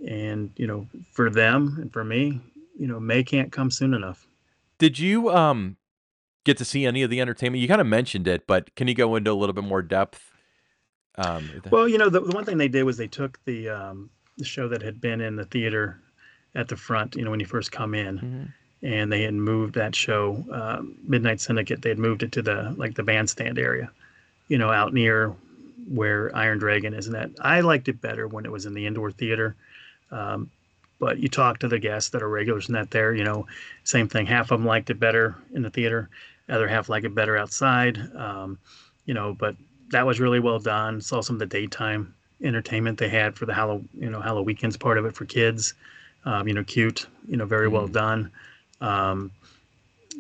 and 0.07 0.51
you 0.57 0.67
know 0.67 0.87
for 1.13 1.31
them 1.31 1.79
and 1.81 1.93
for 1.93 2.05
me, 2.05 2.41
you 2.79 2.87
know 2.87 2.99
May 2.99 3.23
can't 3.23 3.53
come 3.53 3.71
soon 3.71 3.95
enough. 3.95 4.27
Did 4.79 4.99
you 4.99 5.31
um 5.31 5.77
get 6.45 6.57
to 6.59 6.65
see 6.65 6.87
any 6.87 7.03
of 7.03 7.11
the 7.11 7.21
entertainment? 7.21 7.61
You 7.61 7.69
kind 7.69 7.81
of 7.81 7.87
mentioned 7.87 8.29
it, 8.29 8.47
but 8.47 8.75
can 8.77 8.89
you 8.89 8.95
go 8.95 9.17
into 9.17 9.31
a 9.31 9.35
little 9.35 9.55
bit 9.55 9.65
more 9.65 9.83
depth? 9.83 10.31
Um. 11.17 11.49
Well, 11.71 11.89
you 11.89 11.99
know 11.99 12.09
the, 12.09 12.21
the 12.21 12.33
one 12.33 12.45
thing 12.45 12.59
they 12.59 12.69
did 12.69 12.83
was 12.85 12.97
they 12.97 13.07
took 13.09 13.39
the 13.45 13.69
um, 13.69 14.11
the 14.37 14.45
show 14.45 14.69
that 14.69 14.83
had 14.83 15.01
been 15.01 15.21
in 15.21 15.37
the 15.37 15.45
theater 15.45 16.01
at 16.55 16.69
the 16.69 16.77
front. 16.77 17.15
You 17.15 17.25
know 17.25 17.31
when 17.31 17.41
you 17.41 17.47
first 17.47 17.71
come 17.71 17.95
in, 17.95 18.19
Mhm. 18.19 18.53
and 18.83 19.13
they 19.13 19.23
had 19.23 19.35
moved 19.35 19.75
that 19.75 19.95
show 19.95 20.45
um, 20.53 20.97
midnight 21.07 21.41
syndicate 21.41 21.83
they 21.83 21.89
had 21.89 21.99
moved 21.99 22.23
it 22.23 22.33
to 22.33 22.43
the 22.43 22.75
like 22.77 22.95
the 22.95 23.03
bandstand 23.03 23.59
area 23.59 23.91
you 24.49 24.59
know 24.59 24.71
out 24.71 24.93
near 24.93 25.33
where 25.89 26.35
iron 26.37 26.59
dragon 26.59 26.93
is 26.95 27.07
and 27.07 27.15
that 27.15 27.31
i 27.41 27.61
liked 27.61 27.89
it 27.89 28.01
better 28.01 28.27
when 28.29 28.45
it 28.45 28.53
was 28.53 28.67
in 28.67 28.75
the 28.75 28.85
indoor 28.87 29.11
theater 29.11 29.55
um, 30.11 30.51
but 30.99 31.19
you 31.19 31.29
talk 31.29 31.59
to 31.59 31.69
the 31.69 31.79
guests 31.79 32.11
that 32.11 32.23
are 32.23 32.29
regulars 32.29 32.69
in 32.69 32.75
that 32.75 32.91
there 32.91 33.15
you 33.15 33.25
know 33.25 33.47
same 33.85 34.09
thing 34.09 34.27
half 34.27 34.51
of 34.51 34.59
them 34.59 34.67
liked 34.67 34.91
it 34.91 35.01
better 35.01 35.35
in 35.55 35.63
the 35.63 35.71
theater 35.71 36.11
other 36.49 36.69
half 36.69 36.89
like 36.89 37.05
it 37.05 37.15
better 37.15 37.37
outside 37.37 37.99
um, 38.17 38.59
you 39.07 39.15
know 39.15 39.35
but 39.35 39.57
that 39.91 40.07
was 40.07 40.21
really 40.21 40.41
well 40.41 40.59
done 40.59 41.01
saw 41.01 41.21
some 41.21 41.37
of 41.37 41.41
the 41.41 41.47
daytime 41.47 42.15
entertainment 42.43 42.99
they 42.99 43.09
had 43.09 43.37
for 43.37 43.47
the 43.47 43.55
Halloween, 43.55 43.89
you 43.95 44.11
know 44.11 44.21
Halloween 44.21 44.47
weekends 44.47 44.77
part 44.77 44.99
of 44.99 45.05
it 45.07 45.15
for 45.15 45.25
kids 45.25 45.75
um, 46.25 46.47
you 46.49 46.55
know 46.55 46.65
cute 46.65 47.07
you 47.27 47.37
know 47.37 47.47
very 47.47 47.69
well 47.69 47.89
Mhm. 47.89 47.93
done 47.93 48.31
um, 48.81 49.31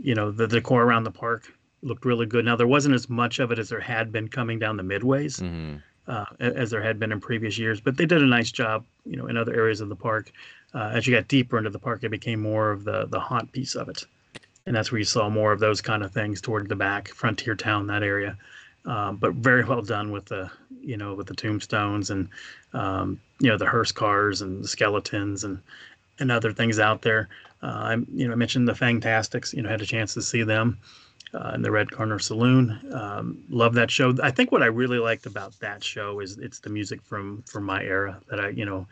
you 0.02 0.14
know, 0.14 0.30
the 0.30 0.46
decor 0.46 0.82
around 0.82 1.04
the 1.04 1.10
park 1.10 1.52
looked 1.82 2.04
really 2.04 2.26
good. 2.26 2.44
Now 2.44 2.56
there 2.56 2.66
wasn't 2.66 2.94
as 2.94 3.08
much 3.08 3.38
of 3.38 3.52
it 3.52 3.58
as 3.58 3.68
there 3.68 3.80
had 3.80 4.10
been 4.10 4.28
coming 4.28 4.58
down 4.58 4.76
the 4.76 4.82
midways, 4.82 5.40
Mhm. 5.40 5.82
uh, 6.06 6.24
as 6.40 6.70
there 6.70 6.82
had 6.82 6.98
been 6.98 7.12
in 7.12 7.20
previous 7.20 7.58
years, 7.58 7.80
but 7.80 7.96
they 7.96 8.06
did 8.06 8.22
a 8.22 8.26
nice 8.26 8.50
job, 8.50 8.84
you 9.04 9.16
know, 9.16 9.26
in 9.26 9.36
other 9.36 9.54
areas 9.54 9.80
of 9.80 9.88
the 9.88 9.96
park. 9.96 10.32
Uh, 10.74 10.90
as 10.92 11.06
you 11.06 11.14
got 11.14 11.28
deeper 11.28 11.58
into 11.58 11.70
the 11.70 11.78
park, 11.78 12.02
it 12.02 12.08
became 12.08 12.40
more 12.40 12.70
of 12.70 12.84
the 12.84 13.06
the 13.06 13.20
haunt 13.20 13.52
piece 13.52 13.74
of 13.74 13.88
it, 13.88 14.04
and 14.66 14.74
that's 14.74 14.90
where 14.90 14.98
you 14.98 15.04
saw 15.04 15.28
more 15.28 15.52
of 15.52 15.60
those 15.60 15.80
kind 15.80 16.02
of 16.02 16.12
things 16.12 16.40
toward 16.40 16.68
the 16.68 16.76
back, 16.76 17.08
Frontier 17.08 17.54
Town, 17.54 17.86
that 17.88 18.02
area. 18.02 18.36
Um, 18.86 19.16
but 19.16 19.34
very 19.34 19.64
well 19.64 19.82
done 19.82 20.10
with 20.10 20.26
the, 20.26 20.50
you 20.82 20.96
know, 20.96 21.14
with 21.14 21.26
the 21.26 21.34
tombstones 21.34 22.10
and, 22.10 22.28
um, 22.74 23.18
you 23.40 23.48
know, 23.48 23.56
the 23.56 23.66
hearse 23.66 23.92
cars 23.92 24.42
and 24.42 24.62
the 24.62 24.68
skeletons 24.68 25.44
and 25.44 25.60
and 26.20 26.30
other 26.30 26.52
things 26.52 26.78
out 26.78 27.02
there. 27.02 27.28
Uh, 27.62 27.66
I, 27.66 27.94
you 28.12 28.26
know, 28.26 28.32
I 28.32 28.36
mentioned 28.36 28.68
the 28.68 28.74
Fantastics. 28.74 29.52
You 29.52 29.62
know, 29.62 29.68
had 29.68 29.82
a 29.82 29.86
chance 29.86 30.14
to 30.14 30.22
see 30.22 30.42
them 30.42 30.78
uh, 31.32 31.52
in 31.54 31.62
the 31.62 31.70
Red 31.70 31.90
Corner 31.90 32.18
Saloon. 32.18 32.78
Um, 32.92 33.42
love 33.48 33.74
that 33.74 33.90
show. 33.90 34.14
I 34.22 34.30
think 34.30 34.52
what 34.52 34.62
I 34.62 34.66
really 34.66 34.98
liked 34.98 35.26
about 35.26 35.58
that 35.60 35.82
show 35.82 36.20
is 36.20 36.38
it's 36.38 36.60
the 36.60 36.70
music 36.70 37.02
from 37.02 37.42
from 37.42 37.64
my 37.64 37.82
era 37.82 38.20
that 38.30 38.40
I, 38.40 38.48
you 38.50 38.64
know, 38.64 38.86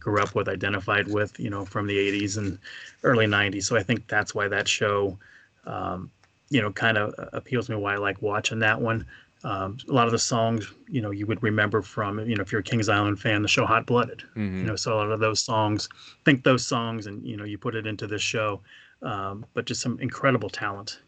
grew 0.00 0.20
up 0.22 0.34
with, 0.34 0.48
identified 0.48 1.08
with, 1.08 1.38
you 1.38 1.50
know, 1.50 1.64
from 1.64 1.86
the 1.86 1.96
'80s 1.98 2.36
and 2.38 2.58
early 3.02 3.26
'90s. 3.26 3.66
So 3.66 3.76
I 3.76 3.82
think 3.82 4.06
that's 4.08 4.34
why 4.34 4.48
that 4.48 4.68
show, 4.68 5.18
um, 5.66 6.10
you 6.50 6.60
know, 6.62 6.72
kind 6.72 6.96
of 6.98 7.14
appeals 7.32 7.66
to 7.66 7.72
me. 7.72 7.78
Why 7.78 7.94
I 7.94 7.98
like 7.98 8.20
watching 8.22 8.58
that 8.60 8.80
one. 8.80 9.06
Um, 9.44 9.78
a 9.88 9.92
lot 9.92 10.06
of 10.06 10.12
the 10.12 10.18
songs, 10.18 10.72
you 10.88 11.00
know, 11.00 11.12
you 11.12 11.24
would 11.26 11.40
remember 11.42 11.80
from, 11.80 12.18
you 12.28 12.34
know, 12.34 12.42
if 12.42 12.50
you're 12.50 12.60
a 12.60 12.64
Kings 12.64 12.88
Island 12.88 13.20
fan, 13.20 13.42
the 13.42 13.48
show 13.48 13.64
Hot 13.66 13.86
Blooded 13.86 14.22
you 14.60 14.64
Mhm. 14.64 14.66
know 14.66 14.74
so 14.76 14.94
a 14.94 14.96
lot 14.96 15.12
of 15.12 15.20
those 15.20 15.40
songs 15.40 15.88
think 16.24 16.42
those 16.42 16.66
songs 16.66 17.06
and 17.06 17.24
you 17.24 17.36
know 17.36 17.44
you 17.44 17.56
put 17.56 17.76
it 17.76 17.86
into 17.86 18.06
this 18.08 18.22
show 18.22 18.60
um, 19.02 19.46
but 19.54 19.66
just 19.66 19.80
some 19.80 19.98
incredible 20.00 20.50
talent 20.50 21.00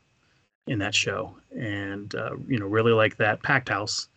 in 0.69 0.79
that 0.79 0.95
show 0.95 1.37
and 1.59 2.15
uh, 2.15 2.37
you 2.47 2.59
know 2.59 2.67
really 2.67 2.93
like 2.93 3.17
that 3.17 3.43
packed 3.43 3.69
house 3.69 4.09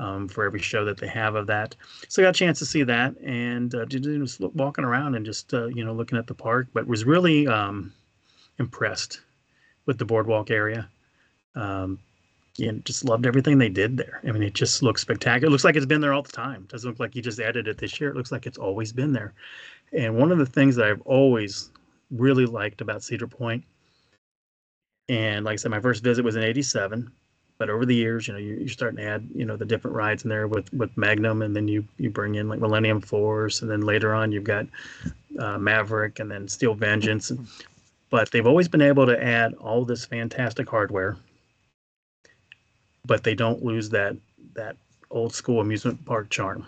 um, 0.00 0.26
for 0.26 0.44
every 0.44 0.60
show 0.60 0.84
that 0.84 0.98
they 0.98 1.06
have 1.06 1.36
of 1.36 1.46
that 1.46 1.76
so 2.08 2.20
I 2.20 2.24
got 2.24 2.36
a 2.36 2.38
chance 2.38 2.58
to 2.58 2.66
see 2.66 2.82
that 2.82 3.16
and 3.18 3.72
uh, 3.74 3.86
just 3.86 4.40
walking 4.40 4.84
around 4.84 5.14
and 5.14 5.24
just 5.24 5.54
uh, 5.54 5.66
you 5.66 5.84
know 5.84 5.92
looking 5.92 6.18
at 6.18 6.26
the 6.26 6.34
park 6.34 6.66
but 6.72 6.86
was 6.88 7.04
really 7.04 7.46
um, 7.46 7.92
impressed 8.58 9.20
with 9.86 9.98
the 9.98 10.04
boardwalk 10.04 10.50
area 10.50 10.88
um, 11.54 11.98
and 12.58 12.84
just 12.84 13.04
loved 13.04 13.26
everything 13.26 13.58
they 13.58 13.68
did 13.68 13.96
there. 13.96 14.20
I 14.26 14.32
mean, 14.32 14.42
it 14.42 14.54
just 14.54 14.82
looks 14.82 15.02
spectacular. 15.02 15.48
It 15.48 15.50
looks 15.50 15.64
like 15.64 15.76
it's 15.76 15.86
been 15.86 16.00
there 16.00 16.12
all 16.12 16.22
the 16.22 16.32
time. 16.32 16.62
It 16.62 16.68
doesn't 16.68 16.90
look 16.90 17.00
like 17.00 17.16
you 17.16 17.22
just 17.22 17.40
added 17.40 17.68
it 17.68 17.78
this 17.78 18.00
year. 18.00 18.10
It 18.10 18.16
looks 18.16 18.32
like 18.32 18.46
it's 18.46 18.58
always 18.58 18.92
been 18.92 19.12
there. 19.12 19.32
And 19.92 20.16
one 20.16 20.30
of 20.30 20.38
the 20.38 20.46
things 20.46 20.76
that 20.76 20.86
I've 20.86 21.02
always 21.02 21.70
really 22.10 22.46
liked 22.46 22.80
about 22.80 23.02
Cedar 23.02 23.26
Point, 23.26 23.64
and 25.08 25.44
like 25.44 25.54
I 25.54 25.56
said, 25.56 25.70
my 25.70 25.80
first 25.80 26.04
visit 26.04 26.24
was 26.24 26.36
in 26.36 26.44
'87, 26.44 27.10
but 27.60 27.70
over 27.70 27.86
the 27.86 27.94
years, 27.94 28.26
you 28.26 28.32
know, 28.32 28.40
you, 28.40 28.56
you're 28.56 28.68
starting 28.68 28.96
to 28.96 29.04
add, 29.04 29.28
you 29.32 29.44
know, 29.44 29.56
the 29.56 29.64
different 29.64 29.96
rides 29.96 30.24
in 30.24 30.30
there 30.30 30.48
with 30.48 30.72
with 30.74 30.90
Magnum, 30.96 31.42
and 31.42 31.54
then 31.54 31.68
you 31.68 31.86
you 31.98 32.10
bring 32.10 32.34
in 32.34 32.48
like 32.48 32.58
Millennium 32.58 33.00
Force, 33.00 33.62
and 33.62 33.70
then 33.70 33.82
later 33.82 34.12
on 34.12 34.32
you've 34.32 34.42
got 34.42 34.66
uh, 35.38 35.58
Maverick, 35.58 36.18
and 36.18 36.28
then 36.28 36.48
Steel 36.48 36.74
Vengeance. 36.74 37.30
But 38.10 38.32
they've 38.32 38.46
always 38.46 38.66
been 38.66 38.82
able 38.82 39.06
to 39.06 39.22
add 39.22 39.54
all 39.54 39.84
this 39.84 40.04
fantastic 40.04 40.68
hardware 40.68 41.16
but 43.10 43.24
they 43.24 43.34
don't 43.34 43.64
lose 43.64 43.90
that 43.90 44.16
that 44.54 44.76
old 45.10 45.34
school 45.34 45.60
amusement 45.60 46.04
park 46.04 46.30
charm. 46.30 46.66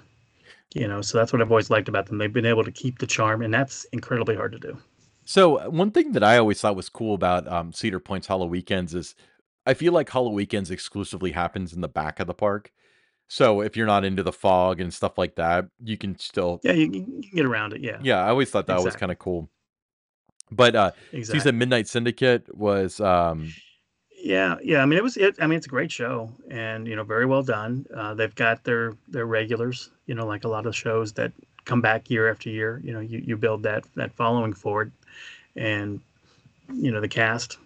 You 0.74 0.88
know, 0.88 1.02
so 1.02 1.18
that's 1.18 1.32
what 1.32 1.42
I've 1.42 1.50
always 1.50 1.70
liked 1.70 1.88
about 1.88 2.06
them. 2.06 2.18
They've 2.18 2.32
been 2.32 2.46
able 2.46 2.64
to 2.64 2.72
keep 2.72 2.98
the 2.98 3.06
charm, 3.06 3.42
and 3.42 3.52
that's 3.52 3.84
incredibly 3.92 4.34
hard 4.34 4.52
to 4.52 4.58
do. 4.58 4.78
So 5.24 5.68
one 5.70 5.90
thing 5.90 6.12
that 6.12 6.24
I 6.24 6.38
always 6.38 6.60
thought 6.60 6.74
was 6.74 6.88
cool 6.88 7.14
about 7.14 7.46
um, 7.46 7.72
Cedar 7.72 8.00
Point's 8.00 8.26
HalloWeekends 8.26 8.94
is 8.94 9.14
I 9.66 9.74
feel 9.74 9.92
like 9.92 10.08
HalloWeekends 10.10 10.70
exclusively 10.70 11.32
happens 11.32 11.72
in 11.72 11.80
the 11.80 11.88
back 11.88 12.20
of 12.20 12.26
the 12.26 12.34
park. 12.34 12.72
So 13.28 13.62
if 13.62 13.76
you're 13.76 13.86
not 13.86 14.04
into 14.04 14.22
the 14.22 14.32
fog 14.32 14.80
and 14.80 14.92
stuff 14.92 15.16
like 15.16 15.36
that, 15.36 15.66
you 15.82 15.96
can 15.96 16.18
still. 16.18 16.60
Yeah, 16.62 16.72
you, 16.72 16.90
can 16.90 17.20
get 17.34 17.46
around 17.46 17.72
it. 17.72 17.80
Yeah, 17.80 17.98
Yeah, 18.02 18.24
I 18.24 18.28
always 18.28 18.50
thought 18.50 18.66
that 18.66 18.82
was 18.82 18.96
kind 18.96 19.10
of 19.10 19.18
cool. 19.18 19.48
But 20.50 20.76
uh, 20.76 20.90
you 21.12 21.24
said. 21.24 21.54
Midnight 21.54 21.88
Syndicate 21.88 22.54
was 22.54 23.00
um, 23.00 23.52
Yeah, 24.22 24.56
yeah. 24.62 24.82
I 24.82 24.86
mean, 24.86 24.98
it 24.98 25.02
was. 25.02 25.16
It, 25.16 25.36
I 25.40 25.46
mean, 25.46 25.56
it's 25.56 25.66
a 25.66 25.70
great 25.70 25.90
show, 25.90 26.30
and 26.50 26.86
you 26.86 26.94
know, 26.94 27.04
very 27.04 27.24
well 27.24 27.42
done. 27.42 27.86
Uh, 27.94 28.12
they've 28.12 28.34
got 28.34 28.64
their 28.64 28.92
their 29.08 29.24
regulars. 29.24 29.90
You 30.06 30.14
know, 30.14 30.26
like 30.26 30.44
a 30.44 30.48
lot 30.48 30.66
of 30.66 30.76
shows 30.76 31.12
that 31.14 31.32
come 31.64 31.80
back 31.80 32.10
year 32.10 32.30
after 32.30 32.50
year. 32.50 32.82
You 32.84 32.92
know, 32.92 33.00
you, 33.00 33.22
you 33.24 33.36
build 33.38 33.62
that 33.62 33.84
that 33.96 34.12
following 34.12 34.52
for 34.52 34.82
it, 34.82 34.92
and 35.56 36.00
you 36.74 36.90
know, 36.90 37.00
the 37.00 37.08
cast. 37.08 37.56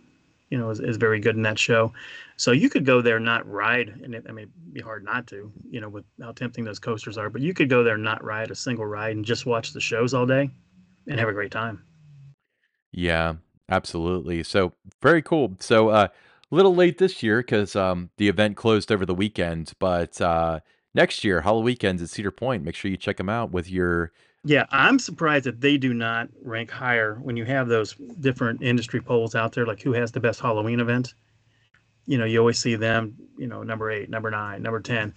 You 0.51 0.59
know, 0.59 0.71
is, 0.71 0.81
is 0.81 0.97
very 0.97 1.19
good 1.21 1.37
in 1.37 1.43
that 1.43 1.59
show. 1.59 1.93
So 2.37 2.53
you 2.53 2.71
could 2.71 2.85
go 2.85 3.03
there, 3.03 3.19
not 3.19 3.49
ride, 3.51 3.89
and 4.03 4.15
it, 4.15 4.25
I 4.29 4.33
mean, 4.33 4.45
it'd 4.45 4.75
be 4.75 4.81
hard 4.81 5.05
not 5.05 5.27
to. 5.29 5.51
You 5.69 5.81
know, 5.81 5.89
with 5.89 6.05
how 6.21 6.33
tempting 6.33 6.65
those 6.65 6.79
coasters 6.79 7.19
are. 7.19 7.31
But 7.31 7.43
you 7.43 7.55
could 7.55 7.69
go 7.69 7.83
there, 7.83 7.99
not 7.99 8.23
ride 8.23 8.51
a 8.51 8.55
single 8.55 8.87
ride, 8.87 9.17
and 9.17 9.25
just 9.25 9.47
watch 9.47 9.73
the 9.73 9.81
shows 9.81 10.15
all 10.15 10.27
day, 10.27 10.51
and 11.09 11.19
have 11.19 11.29
a 11.29 11.33
great 11.33 11.51
time. 11.51 11.83
yeah, 12.93 13.35
absolutely. 13.69 14.43
So 14.43 14.73
very 15.03 15.23
cool. 15.23 15.57
So 15.61 15.89
uh, 15.91 16.09
a 16.51 16.55
little 16.55 16.75
late 16.75 16.99
this 16.99 17.23
year 17.23 17.39
because 17.41 17.77
um, 17.77 18.11
the 18.17 18.29
event 18.29 18.57
closed 18.57 18.93
over 18.93 19.05
the 19.05 19.15
weekend, 19.15 19.73
but 19.79 20.21
uh, 20.21 20.61
next 20.95 21.25
year, 21.25 21.43
HalloWeekends 21.43 22.03
at 22.03 22.11
Cedar 22.11 22.31
Point. 22.31 22.65
Make 22.65 22.75
sure 22.75 22.91
you 22.91 22.97
check 22.97 23.17
them 23.19 23.29
out 23.29 23.51
with 23.51 23.71
your 23.71 24.13
Yeah, 24.47 24.67
I'm 24.71 25.01
surprised 25.01 25.45
that 25.47 25.61
they 25.61 25.77
do 25.77 25.93
not 25.93 26.29
rank 26.41 26.71
higher 26.71 27.17
when 27.17 27.37
you 27.37 27.45
have 27.45 27.67
those 27.67 27.95
different 28.21 28.63
industry 28.63 29.01
polls 29.01 29.35
out 29.35 29.53
there, 29.53 29.67
like 29.67 29.83
who 29.83 29.93
has 29.93 30.13
the 30.13 30.21
best 30.21 30.39
Halloween 30.39 30.79
event. 30.79 31.15
You 32.07 32.17
know, 32.17 32.25
you 32.25 32.39
always 32.39 32.57
see 32.57 32.77
them, 32.77 33.17
you 33.37 33.49
know, 33.49 33.65
number 33.65 33.91
eight, 33.91 34.09
number 34.09 34.31
nine, 34.31 34.63
number 34.63 34.79
10. 34.79 35.13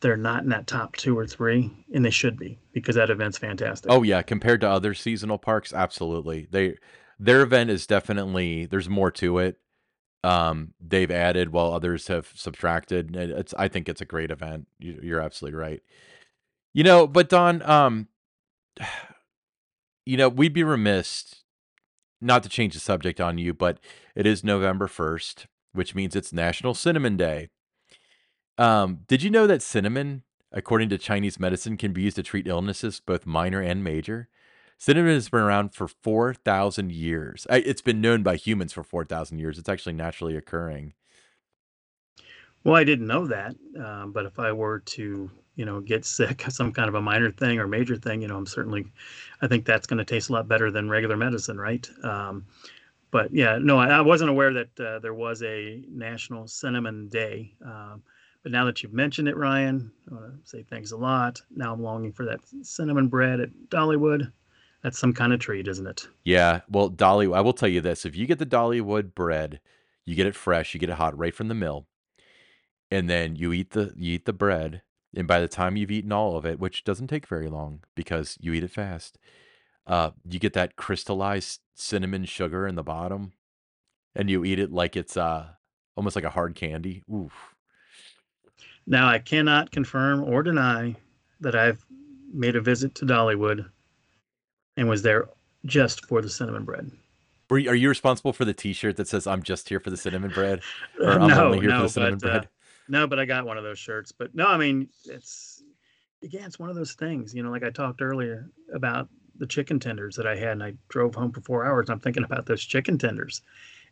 they're 0.00 0.18
not 0.18 0.42
in 0.42 0.50
that 0.50 0.66
top 0.66 0.94
two 0.96 1.18
or 1.18 1.26
three, 1.26 1.70
and 1.94 2.04
they 2.04 2.10
should 2.10 2.38
be 2.38 2.58
because 2.74 2.96
that 2.96 3.08
event's 3.08 3.38
fantastic. 3.38 3.90
Oh 3.90 4.02
yeah, 4.02 4.20
compared 4.20 4.60
to 4.60 4.68
other 4.68 4.92
seasonal 4.92 5.38
parks, 5.38 5.72
absolutely. 5.72 6.46
They 6.50 6.76
their 7.18 7.40
event 7.40 7.70
is 7.70 7.86
definitely 7.86 8.66
there's 8.66 8.90
more 8.90 9.10
to 9.12 9.38
it. 9.38 9.56
Um, 10.22 10.74
they've 10.86 11.10
added 11.10 11.50
while 11.50 11.72
others 11.72 12.08
have 12.08 12.30
subtracted. 12.34 13.16
It's 13.16 13.54
I 13.54 13.68
think 13.68 13.88
it's 13.88 14.02
a 14.02 14.04
great 14.06 14.30
event. 14.30 14.66
You, 14.78 15.00
you're 15.02 15.20
absolutely 15.22 15.58
right. 15.58 15.82
You 16.74 16.84
know, 16.84 17.06
but 17.06 17.30
Don, 17.30 17.62
um, 17.62 18.08
you 20.06 20.16
know, 20.16 20.28
we'd 20.28 20.52
be 20.52 20.64
remiss 20.64 21.42
not 22.20 22.42
to 22.42 22.48
change 22.48 22.74
the 22.74 22.80
subject 22.80 23.20
on 23.20 23.38
you, 23.38 23.52
but 23.52 23.78
it 24.14 24.26
is 24.26 24.42
November 24.42 24.86
1st, 24.86 25.46
which 25.72 25.94
means 25.94 26.16
it's 26.16 26.32
National 26.32 26.74
Cinnamon 26.74 27.16
Day. 27.16 27.48
Um, 28.58 29.00
did 29.06 29.22
you 29.22 29.30
know 29.30 29.46
that 29.46 29.62
cinnamon, 29.62 30.22
according 30.50 30.88
to 30.88 30.98
Chinese 30.98 31.38
medicine, 31.38 31.76
can 31.76 31.92
be 31.92 32.02
used 32.02 32.16
to 32.16 32.22
treat 32.22 32.46
illnesses, 32.46 33.00
both 33.04 33.26
minor 33.26 33.60
and 33.60 33.84
major? 33.84 34.28
Cinnamon 34.78 35.14
has 35.14 35.28
been 35.28 35.40
around 35.40 35.74
for 35.74 35.88
4,000 35.88 36.92
years. 36.92 37.46
It's 37.50 37.82
been 37.82 38.00
known 38.00 38.22
by 38.22 38.36
humans 38.36 38.72
for 38.72 38.82
4,000 38.82 39.38
years. 39.38 39.58
It's 39.58 39.68
actually 39.68 39.94
naturally 39.94 40.36
occurring. 40.36 40.94
Well, 42.62 42.74
I 42.74 42.84
didn't 42.84 43.06
know 43.06 43.26
that, 43.26 43.54
um, 43.78 44.12
but 44.12 44.26
if 44.26 44.38
I 44.38 44.52
were 44.52 44.80
to, 44.80 45.30
you 45.56 45.64
know, 45.64 45.80
get 45.80 46.04
sick, 46.04 46.44
some 46.48 46.72
kind 46.72 46.88
of 46.88 46.94
a 46.94 47.02
minor 47.02 47.30
thing 47.32 47.58
or 47.58 47.66
major 47.66 47.96
thing, 47.96 48.22
you 48.22 48.28
know, 48.28 48.36
I'm 48.36 48.46
certainly, 48.46 48.86
I 49.42 49.48
think 49.48 49.64
that's 49.64 49.86
going 49.86 49.98
to 49.98 50.04
taste 50.04 50.30
a 50.30 50.32
lot 50.32 50.46
better 50.46 50.70
than 50.70 50.88
regular 50.88 51.16
medicine, 51.16 51.58
right? 51.58 51.88
Um, 52.04 52.46
but 53.10 53.32
yeah, 53.32 53.58
no, 53.60 53.78
I, 53.78 53.88
I 53.88 54.00
wasn't 54.02 54.30
aware 54.30 54.52
that 54.52 54.80
uh, 54.80 54.98
there 54.98 55.14
was 55.14 55.42
a 55.42 55.82
National 55.88 56.46
Cinnamon 56.46 57.08
Day. 57.08 57.54
Um, 57.64 58.02
but 58.42 58.52
now 58.52 58.64
that 58.66 58.82
you've 58.82 58.92
mentioned 58.92 59.26
it, 59.26 59.36
Ryan, 59.36 59.90
I 60.08 60.14
want 60.14 60.44
to 60.44 60.48
say 60.48 60.62
thanks 60.62 60.92
a 60.92 60.96
lot. 60.96 61.42
Now 61.50 61.72
I'm 61.72 61.82
longing 61.82 62.12
for 62.12 62.24
that 62.26 62.40
cinnamon 62.62 63.08
bread 63.08 63.40
at 63.40 63.50
Dollywood. 63.70 64.30
That's 64.82 64.98
some 64.98 65.12
kind 65.12 65.32
of 65.32 65.40
treat, 65.40 65.66
isn't 65.66 65.86
it? 65.86 66.06
Yeah, 66.22 66.60
well, 66.70 66.88
Dolly, 66.88 67.26
I 67.32 67.40
will 67.40 67.52
tell 67.52 67.68
you 67.68 67.80
this: 67.80 68.04
if 68.04 68.14
you 68.14 68.24
get 68.24 68.38
the 68.38 68.46
Dollywood 68.46 69.14
bread, 69.16 69.58
you 70.04 70.14
get 70.14 70.28
it 70.28 70.36
fresh, 70.36 70.74
you 70.74 70.78
get 70.78 70.90
it 70.90 70.96
hot 70.96 71.18
right 71.18 71.34
from 71.34 71.48
the 71.48 71.54
mill, 71.54 71.88
and 72.88 73.10
then 73.10 73.34
you 73.34 73.52
eat 73.52 73.70
the 73.70 73.92
you 73.96 74.14
eat 74.14 74.26
the 74.26 74.32
bread, 74.32 74.82
and 75.16 75.26
by 75.26 75.40
the 75.40 75.48
time 75.48 75.76
you've 75.76 75.90
eaten 75.90 76.12
all 76.12 76.36
of 76.36 76.44
it, 76.46 76.60
which 76.60 76.84
doesn't 76.84 77.08
take 77.08 77.26
very 77.26 77.48
long 77.48 77.82
because 77.94 78.36
you 78.40 78.52
eat 78.52 78.62
it 78.62 78.70
fast, 78.70 79.18
uh, 79.86 80.10
you 80.28 80.38
get 80.38 80.52
that 80.52 80.76
crystallized 80.76 81.60
cinnamon 81.74 82.24
sugar 82.26 82.66
in 82.66 82.74
the 82.74 82.82
bottom, 82.82 83.32
and 84.14 84.28
you 84.30 84.44
eat 84.44 84.58
it 84.58 84.70
like 84.70 84.96
it's 84.96 85.16
uh 85.16 85.46
almost 85.96 86.14
like 86.14 86.24
a 86.24 86.30
hard 86.30 86.54
candy. 86.54 87.02
Oof. 87.12 87.32
Now 88.86 89.08
I 89.08 89.18
cannot 89.18 89.72
confirm 89.72 90.22
or 90.22 90.42
deny 90.42 90.94
that 91.40 91.56
I've 91.56 91.84
made 92.32 92.54
a 92.56 92.60
visit 92.60 92.94
to 92.96 93.06
Dollywood 93.06 93.68
and 94.76 94.88
was 94.88 95.02
there 95.02 95.28
just 95.64 96.04
for 96.06 96.20
the 96.22 96.28
cinnamon 96.28 96.64
bread. 96.64 96.90
You, 97.50 97.70
are 97.70 97.74
you 97.74 97.88
responsible 97.88 98.32
for 98.32 98.44
the 98.44 98.52
T-shirt 98.54 98.96
that 98.96 99.08
says 99.08 99.26
"I'm 99.26 99.42
just 99.42 99.68
here 99.68 99.80
for 99.80 99.90
the 99.90 99.96
cinnamon 99.96 100.30
bread" 100.30 100.60
or 101.00 101.10
Uh, 101.10 101.18
"I'm 101.18 101.28
no, 101.28 101.44
only 101.46 101.60
here 101.60 101.70
for 101.70 101.76
no, 101.76 101.82
the 101.82 101.88
cinnamon 101.88 102.18
but 102.20 102.28
uh, 102.28 102.32
bread"? 102.40 102.48
No, 102.88 103.06
but 103.06 103.18
I 103.18 103.24
got 103.24 103.46
one 103.46 103.58
of 103.58 103.64
those 103.64 103.78
shirts. 103.78 104.12
But 104.12 104.34
no, 104.34 104.46
I 104.46 104.56
mean 104.56 104.88
it's 105.04 105.62
again, 106.22 106.44
it's 106.46 106.58
one 106.58 106.70
of 106.70 106.76
those 106.76 106.94
things. 106.94 107.34
You 107.34 107.42
know, 107.42 107.50
like 107.50 107.64
I 107.64 107.70
talked 107.70 108.02
earlier 108.02 108.50
about 108.74 109.08
the 109.38 109.46
chicken 109.46 109.78
tenders 109.80 110.16
that 110.16 110.26
I 110.26 110.36
had, 110.36 110.52
and 110.52 110.62
I 110.64 110.74
drove 110.88 111.14
home 111.14 111.32
for 111.32 111.40
four 111.42 111.66
hours. 111.66 111.88
And 111.88 111.94
I'm 111.94 112.00
thinking 112.00 112.24
about 112.24 112.46
those 112.46 112.64
chicken 112.64 112.98
tenders, 112.98 113.42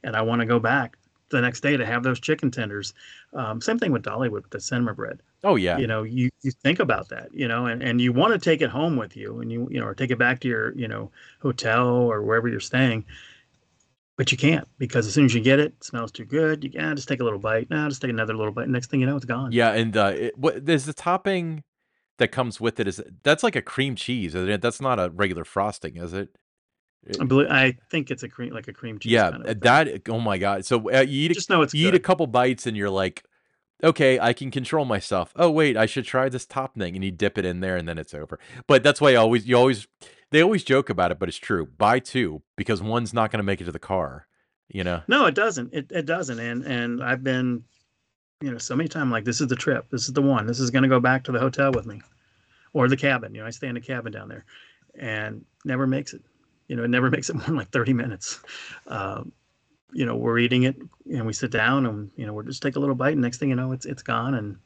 and 0.03 0.17
I 0.17 0.23
want 0.23 0.41
to 0.41 0.47
go 0.47 0.59
back 0.59 0.97
the 1.31 1.41
next 1.41 1.61
day 1.63 1.77
to 1.77 1.87
have 1.87 2.03
those 2.03 2.21
chicken 2.21 2.51
tenders. 2.51 2.95
Um, 3.33 3.61
same 3.61 3.79
thing 3.79 3.93
with 3.93 4.03
Dollywood 4.05 4.33
with 4.33 4.51
the 4.51 4.61
cinnamon 4.61 4.95
bread. 4.95 5.23
Oh 5.43 5.57
yeah, 5.57 5.81
You 5.81 5.87
know, 5.87 6.03
you 6.05 6.31
you 6.43 6.53
think 6.53 6.79
about 6.79 7.09
that. 7.09 7.35
You 7.35 7.49
know, 7.49 7.67
and 7.67 7.83
and 7.83 8.01
you 8.01 8.13
want 8.13 8.33
to 8.33 8.39
take 8.39 8.63
it 8.63 8.71
home 8.71 8.97
with 8.97 9.17
you, 9.17 9.41
and 9.41 9.51
you 9.51 9.69
you 9.71 9.81
know, 9.81 9.87
or 9.87 9.95
take 9.95 10.11
it 10.11 10.19
back 10.19 10.41
to 10.41 10.49
your 10.49 10.77
you 10.77 10.89
know 10.89 11.11
hotel 11.41 11.89
or 11.89 12.23
wherever 12.23 12.49
you're 12.49 12.61
staying. 12.61 13.05
But 14.17 14.31
you 14.31 14.39
can't 14.39 14.69
because 14.79 15.07
as 15.09 15.15
soon 15.15 15.25
as 15.25 15.35
you 15.35 15.41
get 15.41 15.59
it, 15.59 15.73
it 15.77 15.85
smells 15.85 16.13
too 16.13 16.25
good. 16.25 16.63
You 16.63 16.71
can 16.71 16.95
just 16.95 17.09
take 17.09 17.21
a 17.21 17.25
little 17.25 17.39
bite. 17.39 17.69
Now 17.69 17.89
just 17.89 18.01
take 18.01 18.11
another 18.11 18.35
little 18.35 18.53
bite. 18.53 18.69
Next 18.69 18.89
thing 18.91 19.01
you 19.01 19.07
know, 19.07 19.17
it's 19.17 19.25
gone. 19.25 19.51
yeah, 19.51 19.73
and 19.73 19.97
uh, 19.97 20.13
it, 20.15 20.39
what 20.39 20.65
there's 20.65 20.85
the 20.85 20.93
topping 20.93 21.65
that 22.19 22.29
comes 22.29 22.61
with 22.61 22.79
it 22.79 22.87
is 22.87 23.03
that's 23.25 23.43
like 23.43 23.57
a 23.57 23.63
cream 23.63 23.97
cheese, 23.97 24.37
isn't 24.37 24.49
it? 24.49 24.63
That's 24.63 24.81
not 24.81 25.01
a 25.01 25.11
regular 25.11 25.45
frosting, 25.45 25.97
is 25.97 26.13
it? 26.13 26.29
It- 27.07 27.21
I 27.21 27.25
believe 27.25 27.49
I 27.51 27.77
think 27.91 28.11
it's 28.13 28.23
a 28.23 28.29
cream 28.29 28.53
like 28.55 28.69
a 28.69 28.73
cream 28.73 28.99
cheese 29.01 29.13
yeah, 29.13 29.31
kind 29.33 29.45
of 29.47 29.51
uh, 29.51 29.55
that. 29.63 30.03
Oh 30.09 30.21
my 30.21 30.39
god! 30.39 30.65
So 30.65 30.91
uh, 30.91 31.01
you 31.01 31.29
eat 31.29 31.35
Just 31.35 31.51
know 31.51 31.63
it's 31.63 31.75
you 31.75 31.89
eat 31.89 31.95
a 31.95 31.99
couple 31.99 32.27
bites 32.29 32.67
and 32.69 32.77
you're 32.77 32.91
like, 32.91 33.25
okay, 33.83 34.21
I 34.21 34.33
can 34.33 34.51
control 34.53 34.85
myself. 34.85 35.33
Oh 35.35 35.51
wait, 35.51 35.77
I 35.77 35.87
should 35.87 36.05
try 36.05 36.29
this 36.29 36.47
top 36.47 36.79
thing, 36.79 36.95
and 36.95 37.05
you 37.05 37.11
dip 37.11 37.37
it 37.37 37.45
in 37.45 37.59
there, 37.61 37.77
and 37.77 37.89
then 37.89 37.99
it's 37.99 38.15
over. 38.15 38.39
But 38.69 38.85
that's 38.85 39.01
why 39.01 39.11
I 39.11 39.17
always 39.17 39.45
you 39.47 39.57
always 39.57 39.89
they 40.35 40.43
always 40.43 40.65
joke 40.65 40.91
about 40.91 41.13
it, 41.13 41.21
but 41.21 41.29
it's 41.29 41.39
true. 41.39 41.65
Buy 41.79 42.01
two 42.01 42.43
because 42.57 42.83
one's 42.83 43.15
not 43.15 43.31
going 43.31 43.39
to 43.39 43.45
make 43.45 43.61
it 43.61 43.67
to 43.67 43.73
the 43.73 43.79
car. 43.79 44.27
You 44.67 44.83
know. 44.83 45.01
No, 45.07 45.27
it 45.27 45.35
doesn't. 45.37 45.73
It 45.73 45.93
it 45.93 46.07
doesn't. 46.07 46.41
And 46.41 46.65
and 46.65 47.05
I've 47.05 47.23
been, 47.23 47.63
you 48.41 48.51
know, 48.51 48.59
so 48.59 48.75
many 48.75 48.89
times 48.89 49.13
like 49.13 49.25
this 49.25 49.41
is 49.41 49.47
the 49.47 49.55
trip. 49.55 49.87
This 49.91 50.09
is 50.09 50.13
the 50.13 50.23
one. 50.23 50.49
This 50.49 50.59
is 50.59 50.71
going 50.71 50.83
to 50.83 50.89
go 50.89 50.99
back 50.99 51.23
to 51.25 51.33
the 51.33 51.39
hotel 51.39 51.71
with 51.71 51.87
me, 51.87 52.03
or 52.73 52.89
the 52.89 52.97
cabin. 52.97 53.33
You 53.33 53.43
know, 53.43 53.47
I 53.47 53.51
stay 53.51 53.69
in 53.69 53.77
a 53.77 53.81
cabin 53.81 54.11
down 54.11 54.29
there, 54.29 54.45
and 54.99 55.45
never 55.65 55.87
makes 55.87 56.15
it. 56.15 56.23
You 56.67 56.75
know, 56.75 56.83
it 56.83 56.91
never 56.91 57.11
makes 57.13 57.31
it 57.31 57.37
more 57.37 57.45
than 57.45 57.55
like 57.55 57.71
thirty 57.71 57.93
minutes. 57.93 58.41
Um, 58.89 59.31
you 59.93 60.05
know, 60.05 60.17
we're 60.17 60.39
eating 60.39 60.65
it, 60.65 60.75
and 61.13 61.27
we 61.27 61.33
sit 61.33 61.53
down, 61.53 61.87
and 61.87 62.11
you 62.17 62.27
know, 62.27 62.33
we'll 62.33 62.45
just 62.45 62.61
take 62.61 62.75
a 62.75 62.81
little 62.81 62.97
bite, 62.97 63.13
and 63.13 63.23
next 63.23 63.39
thing 63.39 63.51
you 63.51 63.55
know, 63.55 63.71
it's 63.71 63.87
it's 63.87 64.03
gone, 64.03 64.35
and 64.35 64.57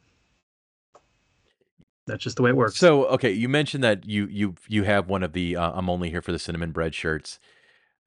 that's 2.09 2.23
just 2.23 2.35
the 2.35 2.41
way 2.43 2.49
it 2.49 2.55
works. 2.55 2.77
So 2.77 3.05
okay, 3.07 3.31
you 3.31 3.49
mentioned 3.49 3.83
that 3.83 4.05
you 4.05 4.27
you 4.27 4.55
you 4.67 4.83
have 4.83 5.07
one 5.07 5.23
of 5.23 5.33
the 5.33 5.55
uh, 5.55 5.71
I'm 5.73 5.89
only 5.89 6.09
here 6.09 6.21
for 6.21 6.31
the 6.31 6.39
cinnamon 6.39 6.71
bread 6.71 6.93
shirts. 6.93 7.39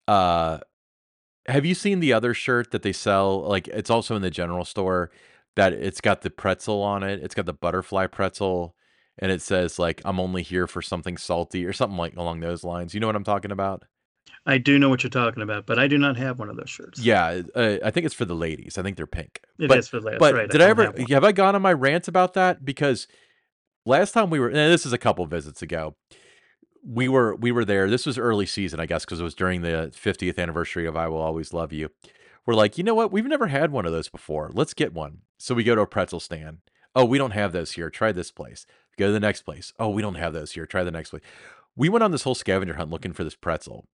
Uh, 0.07 0.59
have 1.47 1.65
you 1.65 1.75
seen 1.75 2.01
the 2.01 2.13
other 2.13 2.35
shirt 2.35 2.71
that 2.71 2.83
they 2.83 2.93
sell? 2.93 3.41
Like 3.41 3.69
it's 3.69 3.91
also 3.91 4.17
in 4.17 4.23
the 4.23 4.31
general 4.31 4.65
store. 4.65 5.11
That 5.55 5.75
it's 5.75 6.01
got 6.01 6.23
the 6.23 6.31
pretzel 6.31 6.83
on 6.83 7.03
it. 7.03 7.23
It's 7.23 7.35
got 7.35 7.45
the 7.47 7.53
butterfly 7.53 8.07
pretzel, 8.07 8.75
and 9.19 9.31
it 9.31 9.43
says 9.43 9.79
like 9.79 10.01
I'm 10.05 10.19
only 10.19 10.43
here 10.43 10.67
for 10.67 10.81
something 10.81 11.17
salty 11.17 11.65
or 11.67 11.73
something 11.73 11.99
like 11.99 12.17
along 12.17 12.41
those 12.41 12.65
lines. 12.65 12.95
You 12.95 13.01
know 13.01 13.07
what 13.07 13.17
I'm 13.17 13.25
talking 13.25 13.51
about? 13.51 13.85
I 14.45 14.59
do 14.59 14.79
know 14.79 14.89
what 14.89 15.03
you're 15.03 15.11
talking 15.11 15.43
about, 15.43 15.67
but 15.67 15.79
I 15.79 15.87
do 15.87 15.99
not 15.99 16.17
have 16.17 16.39
one 16.39 16.49
of 16.49 16.57
those 16.57 16.71
shirts. 16.71 16.99
Yeah, 17.01 17.43
uh, 17.55 17.77
I 17.85 17.91
think 17.91 18.07
it's 18.07 18.15
for 18.15 18.25
the 18.25 18.35
ladies. 18.35 18.77
I 18.77 18.83
think 18.83 18.97
they're 18.97 19.07
pink. 19.07 19.41
it 19.59 19.69
but 19.69 19.79
is 19.79 19.89
for 19.89 20.01
that's 20.01 20.19
but 20.19 20.35
right. 20.35 20.51
did 20.51 20.61
I 20.61 20.67
don't 20.67 20.71
ever 20.71 20.85
have 20.85 21.11
have 21.11 21.25
I 21.25 21.33
gone 21.33 21.55
on 21.55 21.63
my 21.63 21.73
rant 21.73 22.09
about 22.09 22.35
that? 22.35 22.65
Because 22.65 23.07
last 23.85 24.13
time 24.13 24.31
we 24.31 24.41
were, 24.41 24.49
and 24.49 24.57
this 24.57 24.87
is 24.87 24.93
a 24.93 24.99
couple 24.99 25.25
visits 25.27 25.63
ago. 25.63 25.95
we 26.85 27.09
were 27.09 27.35
we 27.37 27.53
were 27.53 27.65
there. 27.65 27.89
This 27.89 28.07
was 28.07 28.19
early 28.19 28.47
season, 28.47 28.81
I 28.81 28.87
guess, 28.87 29.05
because 29.05 29.21
it 29.21 29.25
was 29.25 29.35
during 29.35 29.63
the 29.63 29.93
50th 29.95 30.39
anniversary 30.39 30.87
of 30.87 30.97
"I 30.97 31.09
Will 31.09 31.21
Always 31.21 31.53
Love 31.53 31.73
You." 31.73 31.91
We're 32.45 32.55
like, 32.55 32.77
you 32.77 32.83
know 32.85 32.95
what? 32.95 33.13
We've 33.13 33.25
never 33.25 33.47
had 33.47 33.71
one 33.71 33.87
of 33.87 33.93
those 33.93 34.09
before. 34.09 34.51
Let's 34.53 34.75
get 34.75 34.93
one. 34.93 35.19
So 35.39 35.55
we 35.55 35.63
go 35.63 35.77
to 35.77 35.83
a 35.83 35.87
pretzel 35.87 36.19
stand. 36.19 36.59
Oh, 36.95 37.05
we 37.05 37.17
don't 37.19 37.31
have 37.31 37.53
those 37.53 37.73
here. 37.73 37.89
Try 37.89 38.11
this 38.11 38.33
place. 38.33 38.67
Go 38.99 39.07
to 39.07 39.13
the 39.13 39.21
next 39.21 39.43
place. 39.43 39.73
Oh, 39.79 39.91
we 39.91 40.03
don't 40.03 40.17
have 40.17 40.33
those 40.33 40.53
here. 40.53 40.67
Try 40.67 40.83
the 40.83 40.91
next 40.91 41.11
place. 41.11 41.23
We 41.77 41.89
went 41.89 42.03
on 42.03 42.11
this 42.11 42.25
whole 42.25 42.35
scavenger 42.35 42.75
hunt 42.75 42.91
looking 42.91 43.13
for 43.13 43.25
this 43.25 43.37
pretzel, 43.37 43.87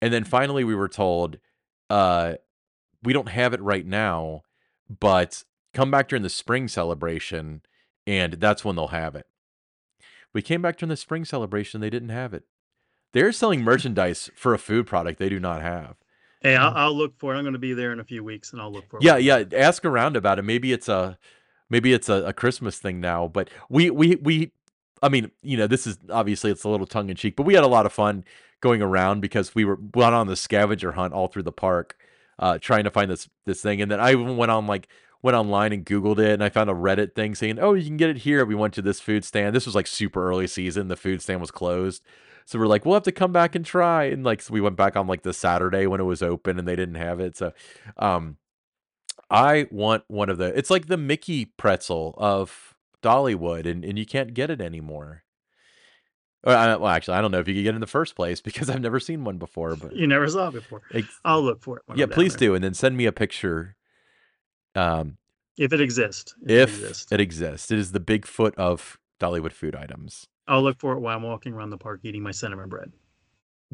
and 0.00 0.12
then 0.14 0.24
finally 0.24 0.64
we 0.64 0.74
were 0.74 0.88
told, 0.88 1.38
uh, 1.90 2.34
we 3.02 3.12
don't 3.12 3.28
have 3.28 3.52
it 3.52 3.60
right 3.60 3.84
now, 3.84 4.42
but 4.88 5.44
come 5.74 5.90
back 5.90 6.08
during 6.08 6.22
the 6.22 6.30
spring 6.30 6.68
celebration, 6.68 7.60
and 8.10 8.34
that's 8.34 8.64
when 8.64 8.76
they'll 8.76 8.88
have 8.88 9.14
it. 9.14 9.26
We 10.32 10.42
came 10.42 10.62
back 10.62 10.78
during 10.78 10.90
the 10.90 10.96
spring 10.96 11.24
celebration, 11.24 11.80
they 11.80 11.90
didn't 11.90 12.10
have 12.10 12.34
it. 12.34 12.44
They're 13.12 13.32
selling 13.32 13.62
merchandise 13.64 14.30
for 14.34 14.52
a 14.52 14.58
food 14.58 14.86
product 14.86 15.18
they 15.18 15.28
do 15.28 15.40
not 15.40 15.62
have. 15.62 15.96
Hey, 16.40 16.56
I'll, 16.56 16.74
I'll 16.74 16.94
look 16.94 17.18
for 17.18 17.34
it. 17.34 17.38
I'm 17.38 17.44
going 17.44 17.52
to 17.52 17.58
be 17.58 17.74
there 17.74 17.92
in 17.92 18.00
a 18.00 18.04
few 18.04 18.24
weeks, 18.24 18.52
and 18.52 18.60
I'll 18.60 18.72
look 18.72 18.88
for 18.88 18.96
it. 18.96 19.02
Yeah, 19.02 19.16
yeah. 19.16 19.44
Ask 19.54 19.84
around 19.84 20.16
about 20.16 20.38
it. 20.38 20.42
Maybe 20.42 20.72
it's 20.72 20.88
a 20.88 21.18
maybe 21.68 21.92
it's 21.92 22.08
a, 22.08 22.24
a 22.26 22.32
Christmas 22.32 22.78
thing 22.78 22.98
now. 22.98 23.28
But 23.28 23.50
we 23.68 23.90
we 23.90 24.16
we 24.16 24.52
I 25.02 25.10
mean, 25.10 25.30
you 25.42 25.58
know, 25.58 25.66
this 25.66 25.86
is 25.86 25.98
obviously 26.10 26.50
it's 26.50 26.64
a 26.64 26.68
little 26.68 26.86
tongue 26.86 27.10
in 27.10 27.16
cheek, 27.16 27.36
but 27.36 27.44
we 27.44 27.54
had 27.54 27.64
a 27.64 27.68
lot 27.68 27.84
of 27.84 27.92
fun 27.92 28.24
going 28.60 28.80
around 28.82 29.20
because 29.20 29.54
we 29.54 29.64
were 29.64 29.78
went 29.94 30.14
on 30.14 30.26
the 30.26 30.36
scavenger 30.36 30.92
hunt 30.92 31.12
all 31.12 31.28
through 31.28 31.42
the 31.42 31.52
park, 31.52 31.96
uh, 32.38 32.58
trying 32.58 32.84
to 32.84 32.90
find 32.90 33.10
this 33.10 33.28
this 33.44 33.60
thing. 33.60 33.82
And 33.82 33.90
then 33.90 34.00
I 34.00 34.12
even 34.12 34.36
went 34.38 34.50
on 34.50 34.66
like 34.66 34.88
went 35.22 35.36
online 35.36 35.72
and 35.72 35.84
Googled 35.84 36.18
it 36.18 36.32
and 36.32 36.42
I 36.42 36.48
found 36.48 36.70
a 36.70 36.74
Reddit 36.74 37.14
thing 37.14 37.34
saying, 37.34 37.58
Oh, 37.58 37.74
you 37.74 37.86
can 37.86 37.96
get 37.96 38.10
it 38.10 38.18
here. 38.18 38.44
We 38.44 38.54
went 38.54 38.74
to 38.74 38.82
this 38.82 39.00
food 39.00 39.24
stand. 39.24 39.54
This 39.54 39.66
was 39.66 39.74
like 39.74 39.86
super 39.86 40.28
early 40.28 40.46
season. 40.46 40.88
The 40.88 40.96
food 40.96 41.22
stand 41.22 41.40
was 41.40 41.50
closed. 41.50 42.02
So 42.46 42.58
we're 42.58 42.66
like, 42.66 42.84
we'll 42.84 42.94
have 42.94 43.02
to 43.04 43.12
come 43.12 43.32
back 43.32 43.54
and 43.54 43.64
try. 43.64 44.04
And 44.04 44.24
like 44.24 44.42
so 44.42 44.52
we 44.52 44.60
went 44.60 44.76
back 44.76 44.96
on 44.96 45.06
like 45.06 45.22
the 45.22 45.32
Saturday 45.32 45.86
when 45.86 46.00
it 46.00 46.04
was 46.04 46.22
open 46.22 46.58
and 46.58 46.66
they 46.66 46.76
didn't 46.76 46.96
have 46.96 47.20
it. 47.20 47.36
So 47.36 47.52
um 47.96 48.36
I 49.30 49.66
want 49.70 50.04
one 50.08 50.28
of 50.28 50.38
the 50.38 50.56
it's 50.56 50.70
like 50.70 50.86
the 50.86 50.96
Mickey 50.96 51.44
pretzel 51.44 52.14
of 52.18 52.74
Dollywood 53.02 53.66
and, 53.66 53.84
and 53.84 53.98
you 53.98 54.06
can't 54.06 54.34
get 54.34 54.50
it 54.50 54.60
anymore. 54.60 55.24
Or, 56.42 56.54
I, 56.54 56.76
well, 56.76 56.90
actually, 56.90 57.18
I 57.18 57.20
don't 57.20 57.30
know 57.30 57.38
if 57.38 57.48
you 57.48 57.54
could 57.54 57.64
get 57.64 57.70
it 57.70 57.76
in 57.76 57.80
the 57.80 57.86
first 57.86 58.14
place 58.14 58.40
because 58.42 58.70
I've 58.70 58.80
never 58.80 59.00
seen 59.00 59.24
one 59.24 59.38
before. 59.38 59.76
But 59.76 59.94
You 59.94 60.06
never 60.06 60.28
saw 60.28 60.48
it 60.48 60.54
before. 60.54 60.82
I'll 61.24 61.42
look 61.42 61.62
for 61.62 61.78
it. 61.78 61.82
Yeah, 61.96 62.06
please 62.06 62.34
do, 62.34 62.54
and 62.54 62.64
then 62.64 62.74
send 62.74 62.96
me 62.96 63.06
a 63.06 63.12
picture. 63.12 63.76
Um, 64.74 65.16
If 65.56 65.72
it 65.72 65.80
exists. 65.80 66.34
If, 66.42 66.50
if 66.50 66.68
it, 66.68 66.78
exists. 66.80 67.12
it 67.12 67.20
exists. 67.20 67.70
It 67.70 67.78
is 67.78 67.92
the 67.92 68.00
Bigfoot 68.00 68.54
of 68.54 68.98
Dollywood 69.18 69.52
food 69.52 69.74
items. 69.74 70.26
I'll 70.48 70.62
look 70.62 70.78
for 70.78 70.94
it 70.94 71.00
while 71.00 71.16
I'm 71.16 71.22
walking 71.22 71.52
around 71.52 71.70
the 71.70 71.78
park 71.78 72.00
eating 72.02 72.22
my 72.22 72.30
cinnamon 72.32 72.68
bread. 72.68 72.92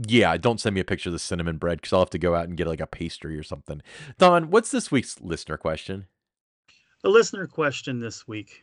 Yeah, 0.06 0.36
don't 0.36 0.60
send 0.60 0.74
me 0.74 0.80
a 0.80 0.84
picture 0.84 1.08
of 1.08 1.14
the 1.14 1.18
cinnamon 1.18 1.56
bread 1.56 1.78
because 1.78 1.92
I'll 1.92 2.00
have 2.00 2.10
to 2.10 2.18
go 2.18 2.34
out 2.34 2.48
and 2.48 2.56
get 2.56 2.66
like 2.66 2.80
a 2.80 2.86
pastry 2.86 3.38
or 3.38 3.42
something. 3.42 3.80
Don, 4.18 4.50
what's 4.50 4.70
this 4.70 4.90
week's 4.90 5.20
listener 5.22 5.56
question? 5.56 6.06
The 7.02 7.08
listener 7.08 7.46
question 7.46 7.98
this 7.98 8.28
week 8.28 8.62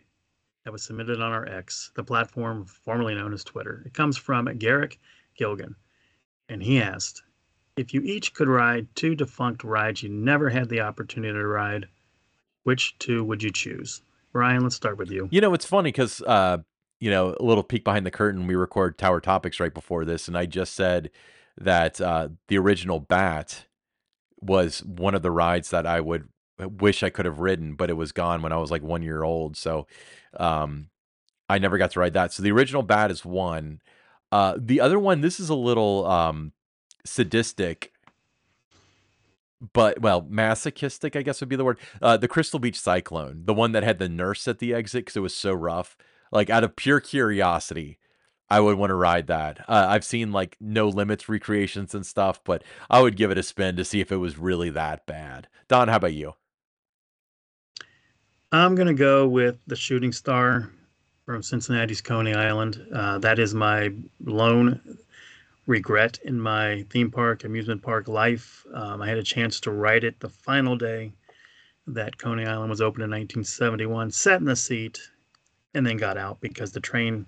that 0.64 0.72
was 0.72 0.84
submitted 0.84 1.22
on 1.22 1.32
our 1.32 1.48
X, 1.48 1.92
the 1.96 2.04
platform 2.04 2.66
formerly 2.66 3.16
known 3.16 3.34
as 3.34 3.44
Twitter. 3.44 3.82
It 3.86 3.94
comes 3.96 4.16
from 4.16 4.46
Garrick 4.58 5.00
Gilgan, 5.36 5.76
and 6.50 6.62
he 6.62 6.80
asked, 6.80 7.24
"If 7.78 7.94
you 7.96 8.02
each 8.02 8.34
could 8.36 8.48
ride 8.48 8.88
two 8.96 9.16
defunct 9.16 9.64
rides 9.64 10.04
you 10.04 10.10
never 10.10 10.50
had 10.50 10.70
the 10.70 10.82
opportunity 10.82 11.34
to 11.34 11.48
ride, 11.48 11.88
which 12.64 12.98
two 13.00 13.24
would 13.24 13.44
you 13.44 13.52
choose?" 13.52 14.02
Ryan, 14.34 14.64
let's 14.64 14.76
start 14.76 14.98
with 14.98 15.12
you. 15.12 15.28
You 15.32 15.42
know, 15.42 15.54
it's 15.54 15.66
funny 15.66 15.92
because 15.92 16.22
uh, 16.22 16.58
you 17.00 17.10
know, 17.10 17.36
a 17.40 17.44
little 17.44 17.64
peek 17.64 17.84
behind 17.84 18.06
the 18.06 18.12
curtain. 18.12 18.48
We 18.48 18.56
record 18.56 18.98
Tower 18.98 19.20
Topics 19.20 19.60
right 19.60 19.74
before 19.74 20.06
this, 20.06 20.28
and 20.28 20.38
I 20.38 20.46
just 20.46 20.74
said 20.74 21.12
that 21.58 22.02
uh, 22.02 22.30
the 22.48 22.58
original 22.58 23.00
Bat 23.00 23.66
was 24.40 24.84
one 24.84 25.16
of 25.16 25.22
the 25.22 25.32
rides 25.32 25.70
that 25.70 25.86
I 25.86 26.02
would 26.02 26.28
uh, 26.62 26.70
wish 26.70 27.04
I 27.04 27.10
could 27.10 27.26
have 27.26 27.40
ridden, 27.40 27.76
but 27.76 27.90
it 27.90 27.94
was 27.94 28.12
gone 28.12 28.42
when 28.42 28.52
I 28.52 28.58
was 28.58 28.72
like 28.72 28.84
one 28.84 29.02
year 29.02 29.24
old. 29.24 29.58
So 29.58 29.88
um, 30.38 30.90
I 31.50 31.60
never 31.60 31.78
got 31.78 31.92
to 31.92 32.00
ride 32.00 32.14
that. 32.14 32.34
So 32.34 32.44
the 32.44 32.52
original 32.52 32.84
Bat 32.84 33.12
is 33.12 33.26
one. 33.26 33.82
Uh, 34.32 34.56
the 34.58 34.82
other 34.82 35.00
one, 35.00 35.22
this 35.22 35.40
is 35.40 35.50
a 35.50 35.56
little 35.56 36.06
um, 36.06 36.54
sadistic, 37.06 37.93
but 39.72 40.02
well, 40.02 40.26
masochistic, 40.28 41.16
I 41.16 41.22
guess 41.22 41.40
would 41.40 41.50
be 41.50 41.56
the 41.56 41.64
word. 41.64 41.80
Uh, 42.02 42.18
the 42.18 42.28
Crystal 42.28 42.60
Beach 42.60 42.80
Cyclone, 42.80 43.44
the 43.46 43.54
one 43.54 43.72
that 43.72 43.84
had 43.84 44.00
the 44.00 44.10
nurse 44.10 44.48
at 44.48 44.60
the 44.60 44.74
exit 44.74 45.06
because 45.06 45.16
it 45.16 45.22
was 45.22 45.36
so 45.36 45.54
rough 45.54 45.96
like 46.34 46.50
out 46.50 46.64
of 46.64 46.76
pure 46.76 47.00
curiosity, 47.00 48.00
I 48.50 48.60
would 48.60 48.78
want 48.78 48.90
to 48.90 48.96
ride 48.96 49.28
that. 49.28 49.60
Uh, 49.70 49.86
I've 49.88 50.04
seen 50.04 50.32
like 50.32 50.58
no 50.60 50.90
limits 50.90 51.30
recreations 51.30 51.94
and 51.94 52.06
stuff, 52.06 52.44
but 52.44 52.64
I 52.90 53.02
would 53.02 53.16
give 53.16 53.32
it 53.32 53.38
a 53.38 53.44
spin 53.44 53.76
to 53.78 53.86
see 53.86 54.02
if 54.02 54.12
it 54.12 54.18
was 54.18 54.38
really 54.38 54.72
that 54.72 55.06
bad. 55.06 55.48
Don, 55.68 55.88
how 55.88 55.98
about 55.98 56.14
you? 56.14 56.34
I'm 58.52 58.76
gonna 58.76 58.94
go 58.94 59.28
with 59.28 59.58
the 59.68 59.76
Shooting 59.76 60.12
Star 60.12 60.72
from 61.26 61.42
Cincinnati's 61.42 62.02
Coney 62.02 62.34
Island. 62.34 62.86
Uh, 62.94 63.20
that 63.20 63.40
is 63.40 63.54
my 63.54 63.92
lone 64.24 64.82
regret 65.66 66.20
in 66.24 66.40
my 66.40 66.86
theme 66.90 67.12
park, 67.12 67.44
amusement 67.44 67.82
park 67.82 68.08
life. 68.08 68.66
Um, 68.74 69.02
I 69.02 69.08
had 69.08 69.18
a 69.18 69.24
chance 69.24 69.60
to 69.62 69.72
ride 69.72 70.04
it 70.04 70.20
the 70.20 70.30
final 70.30 70.76
day 70.76 71.14
that 71.88 72.18
Coney 72.18 72.46
Island 72.46 72.70
was 72.70 72.82
open 72.82 73.02
in 73.02 73.10
1971. 73.10 74.12
Sat 74.12 74.40
in 74.40 74.46
the 74.46 74.56
seat, 74.56 75.00
and 75.74 75.86
then 75.86 75.98
got 75.98 76.18
out 76.18 76.40
because 76.40 76.72
the 76.72 76.80
train 76.80 77.26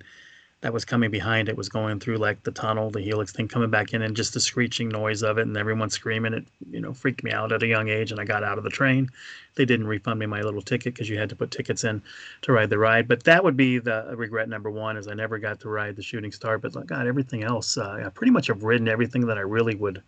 that 0.65 0.73
was 0.73 0.83
coming 0.83 1.11
behind 1.11 1.47
it 1.47 1.55
was 1.55 1.69
going 1.69 1.99
through 1.99 2.17
like 2.17 2.41
the 2.41 2.49
tunnel, 2.49 2.89
the 2.89 2.99
helix 2.99 3.31
thing 3.31 3.47
coming 3.47 3.69
back 3.69 3.93
in, 3.93 4.01
and 4.01 4.15
just 4.15 4.33
the 4.33 4.39
screeching 4.39 4.89
noise 4.89 5.21
of 5.21 5.37
it 5.37 5.43
and 5.43 5.55
everyone 5.55 5.91
screaming. 5.91 6.33
It 6.33 6.47
you 6.71 6.81
know 6.81 6.91
freaked 6.91 7.23
me 7.23 7.31
out 7.31 7.51
at 7.51 7.61
a 7.61 7.67
young 7.67 7.87
age, 7.87 8.09
and 8.11 8.19
I 8.19 8.25
got 8.25 8.43
out 8.43 8.57
of 8.57 8.63
the 8.63 8.71
train. 8.71 9.11
They 9.53 9.65
didn't 9.65 9.85
refund 9.85 10.19
me 10.19 10.25
my 10.25 10.41
little 10.41 10.63
ticket 10.63 10.95
because 10.95 11.07
you 11.07 11.19
had 11.19 11.29
to 11.29 11.35
put 11.35 11.51
tickets 11.51 11.83
in 11.83 12.01
to 12.41 12.51
ride 12.51 12.71
the 12.71 12.79
ride. 12.79 13.07
But 13.07 13.25
that 13.25 13.43
would 13.43 13.55
be 13.55 13.77
the 13.77 14.11
regret 14.17 14.49
number 14.49 14.71
one, 14.71 14.97
is 14.97 15.07
I 15.07 15.13
never 15.13 15.37
got 15.37 15.59
to 15.59 15.69
ride 15.69 15.97
the 15.97 16.01
Shooting 16.01 16.31
Star. 16.31 16.57
But 16.57 16.73
like 16.73 16.87
God, 16.87 17.05
everything 17.05 17.43
else, 17.43 17.77
uh, 17.77 18.01
I 18.03 18.09
pretty 18.09 18.31
much 18.31 18.47
have 18.47 18.63
ridden 18.63 18.87
everything 18.87 19.27
that 19.27 19.37
I 19.37 19.41
really 19.41 19.75
would, 19.75 20.01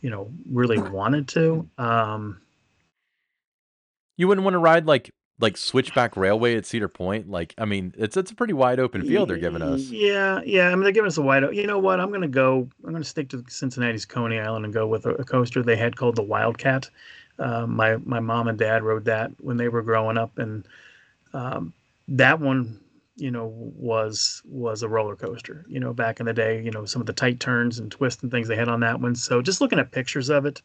you 0.00 0.08
know, 0.08 0.30
really 0.50 0.78
wanted 0.78 1.28
to. 1.28 1.68
Um, 1.76 2.40
you 4.16 4.26
wouldn't 4.26 4.46
want 4.46 4.54
to 4.54 4.58
ride 4.58 4.86
like 4.86 5.10
like 5.40 5.56
switchback 5.56 6.16
railway 6.16 6.56
at 6.56 6.66
Cedar 6.66 6.88
Point. 6.88 7.30
Like, 7.30 7.54
I 7.58 7.64
mean, 7.64 7.94
it's 7.96 8.16
it's 8.16 8.30
a 8.30 8.34
pretty 8.34 8.52
wide 8.52 8.80
open 8.80 9.06
field 9.06 9.30
they're 9.30 9.36
giving 9.36 9.62
us. 9.62 9.82
Yeah, 9.82 10.40
yeah. 10.44 10.68
I 10.68 10.74
mean, 10.74 10.82
they're 10.82 10.92
giving 10.92 11.08
us 11.08 11.16
a 11.16 11.22
wide. 11.22 11.44
Open 11.44 11.56
you 11.56 11.66
know 11.66 11.78
what? 11.78 12.00
I'm 12.00 12.10
gonna 12.10 12.28
go. 12.28 12.68
I'm 12.84 12.92
gonna 12.92 13.04
stick 13.04 13.28
to 13.30 13.44
Cincinnati's 13.48 14.04
Coney 14.04 14.38
Island 14.38 14.64
and 14.64 14.74
go 14.74 14.86
with 14.86 15.06
a, 15.06 15.10
a 15.14 15.24
coaster 15.24 15.62
they 15.62 15.76
had 15.76 15.96
called 15.96 16.16
the 16.16 16.22
Wildcat. 16.22 16.90
Uh, 17.38 17.66
my 17.66 17.96
my 17.98 18.20
mom 18.20 18.48
and 18.48 18.58
dad 18.58 18.82
rode 18.82 19.04
that 19.04 19.30
when 19.40 19.56
they 19.56 19.68
were 19.68 19.82
growing 19.82 20.18
up, 20.18 20.38
and 20.38 20.66
um, 21.32 21.72
that 22.08 22.40
one, 22.40 22.80
you 23.16 23.30
know, 23.30 23.52
was 23.54 24.42
was 24.44 24.82
a 24.82 24.88
roller 24.88 25.14
coaster. 25.14 25.64
You 25.68 25.78
know, 25.78 25.92
back 25.92 26.18
in 26.18 26.26
the 26.26 26.32
day, 26.32 26.60
you 26.62 26.72
know, 26.72 26.84
some 26.84 27.00
of 27.00 27.06
the 27.06 27.12
tight 27.12 27.38
turns 27.38 27.78
and 27.78 27.92
twists 27.92 28.22
and 28.22 28.32
things 28.32 28.48
they 28.48 28.56
had 28.56 28.68
on 28.68 28.80
that 28.80 29.00
one. 29.00 29.14
So 29.14 29.40
just 29.40 29.60
looking 29.60 29.78
at 29.78 29.92
pictures 29.92 30.30
of 30.30 30.46
it, 30.46 30.62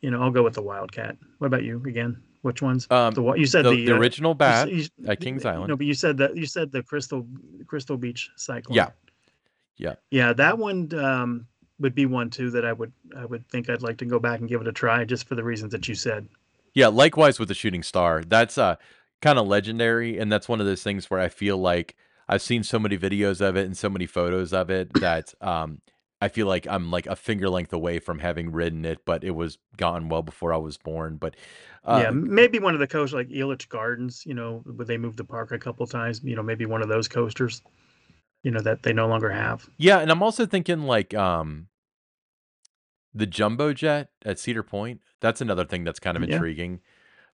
you 0.00 0.10
know, 0.10 0.20
I'll 0.20 0.32
go 0.32 0.42
with 0.42 0.54
the 0.54 0.62
Wildcat. 0.62 1.16
What 1.38 1.46
about 1.46 1.62
you 1.62 1.80
again? 1.86 2.20
Which 2.42 2.62
ones? 2.62 2.86
Um, 2.90 3.14
the 3.14 3.22
what 3.22 3.38
you 3.38 3.46
said 3.46 3.64
the, 3.64 3.70
the, 3.70 3.86
the 3.86 3.92
uh, 3.94 3.98
original 3.98 4.34
bat 4.34 4.70
you, 4.70 4.86
you, 4.96 5.08
at 5.08 5.20
Kings 5.20 5.44
Island. 5.44 5.68
No, 5.68 5.76
but 5.76 5.86
you 5.86 5.94
said 5.94 6.16
that 6.18 6.36
you 6.36 6.46
said 6.46 6.70
the 6.70 6.82
Crystal 6.82 7.26
Crystal 7.66 7.96
Beach 7.96 8.30
Cyclone. 8.36 8.76
Yeah, 8.76 8.90
yeah, 9.76 9.94
yeah. 10.10 10.32
That 10.32 10.58
one 10.58 10.92
um, 10.98 11.46
would 11.80 11.94
be 11.94 12.06
one 12.06 12.30
too 12.30 12.50
that 12.50 12.64
I 12.64 12.72
would 12.72 12.92
I 13.16 13.24
would 13.24 13.48
think 13.48 13.68
I'd 13.68 13.82
like 13.82 13.98
to 13.98 14.04
go 14.04 14.18
back 14.18 14.40
and 14.40 14.48
give 14.48 14.60
it 14.60 14.68
a 14.68 14.72
try 14.72 15.04
just 15.04 15.26
for 15.26 15.34
the 15.34 15.44
reasons 15.44 15.72
that 15.72 15.88
you 15.88 15.94
said. 15.94 16.28
Yeah, 16.74 16.88
likewise 16.88 17.38
with 17.38 17.48
the 17.48 17.54
Shooting 17.54 17.82
Star. 17.82 18.22
That's 18.22 18.56
uh 18.56 18.76
kind 19.20 19.38
of 19.38 19.48
legendary, 19.48 20.18
and 20.18 20.30
that's 20.30 20.48
one 20.48 20.60
of 20.60 20.66
those 20.66 20.82
things 20.82 21.10
where 21.10 21.20
I 21.20 21.28
feel 21.28 21.56
like 21.58 21.96
I've 22.28 22.42
seen 22.42 22.62
so 22.62 22.78
many 22.78 22.96
videos 22.96 23.40
of 23.40 23.56
it 23.56 23.66
and 23.66 23.76
so 23.76 23.88
many 23.88 24.06
photos 24.06 24.52
of 24.52 24.70
it 24.70 24.92
that 24.94 25.34
um 25.40 25.80
I 26.20 26.28
feel 26.28 26.46
like 26.46 26.66
I'm 26.66 26.90
like 26.90 27.06
a 27.06 27.16
finger 27.16 27.48
length 27.48 27.72
away 27.72 28.00
from 28.00 28.18
having 28.18 28.50
ridden 28.50 28.84
it, 28.84 29.04
but 29.04 29.22
it 29.22 29.32
was 29.32 29.58
gone 29.76 30.08
well 30.08 30.22
before 30.22 30.52
I 30.52 30.56
was 30.56 30.76
born. 30.76 31.16
But 31.16 31.36
uh, 31.88 32.00
yeah, 32.04 32.10
maybe 32.10 32.58
one 32.58 32.74
of 32.74 32.80
the 32.80 32.86
coasters 32.86 33.14
like 33.14 33.28
Elitch 33.28 33.68
Gardens, 33.68 34.24
you 34.26 34.34
know, 34.34 34.62
where 34.64 34.84
they 34.84 34.98
moved 34.98 35.16
the 35.16 35.24
park 35.24 35.52
a 35.52 35.58
couple 35.58 35.86
times, 35.86 36.20
you 36.22 36.36
know, 36.36 36.42
maybe 36.42 36.66
one 36.66 36.82
of 36.82 36.88
those 36.88 37.08
coasters, 37.08 37.62
you 38.42 38.50
know, 38.50 38.60
that 38.60 38.82
they 38.82 38.92
no 38.92 39.08
longer 39.08 39.30
have. 39.30 39.68
Yeah, 39.78 39.98
and 39.98 40.10
I'm 40.10 40.22
also 40.22 40.44
thinking 40.44 40.82
like 40.82 41.14
um 41.14 41.68
the 43.14 43.26
jumbo 43.26 43.72
jet 43.72 44.10
at 44.24 44.38
Cedar 44.38 44.62
Point. 44.62 45.00
That's 45.20 45.40
another 45.40 45.64
thing 45.64 45.84
that's 45.84 45.98
kind 45.98 46.16
of 46.16 46.22
intriguing. 46.22 46.72
Yeah. 46.72 46.78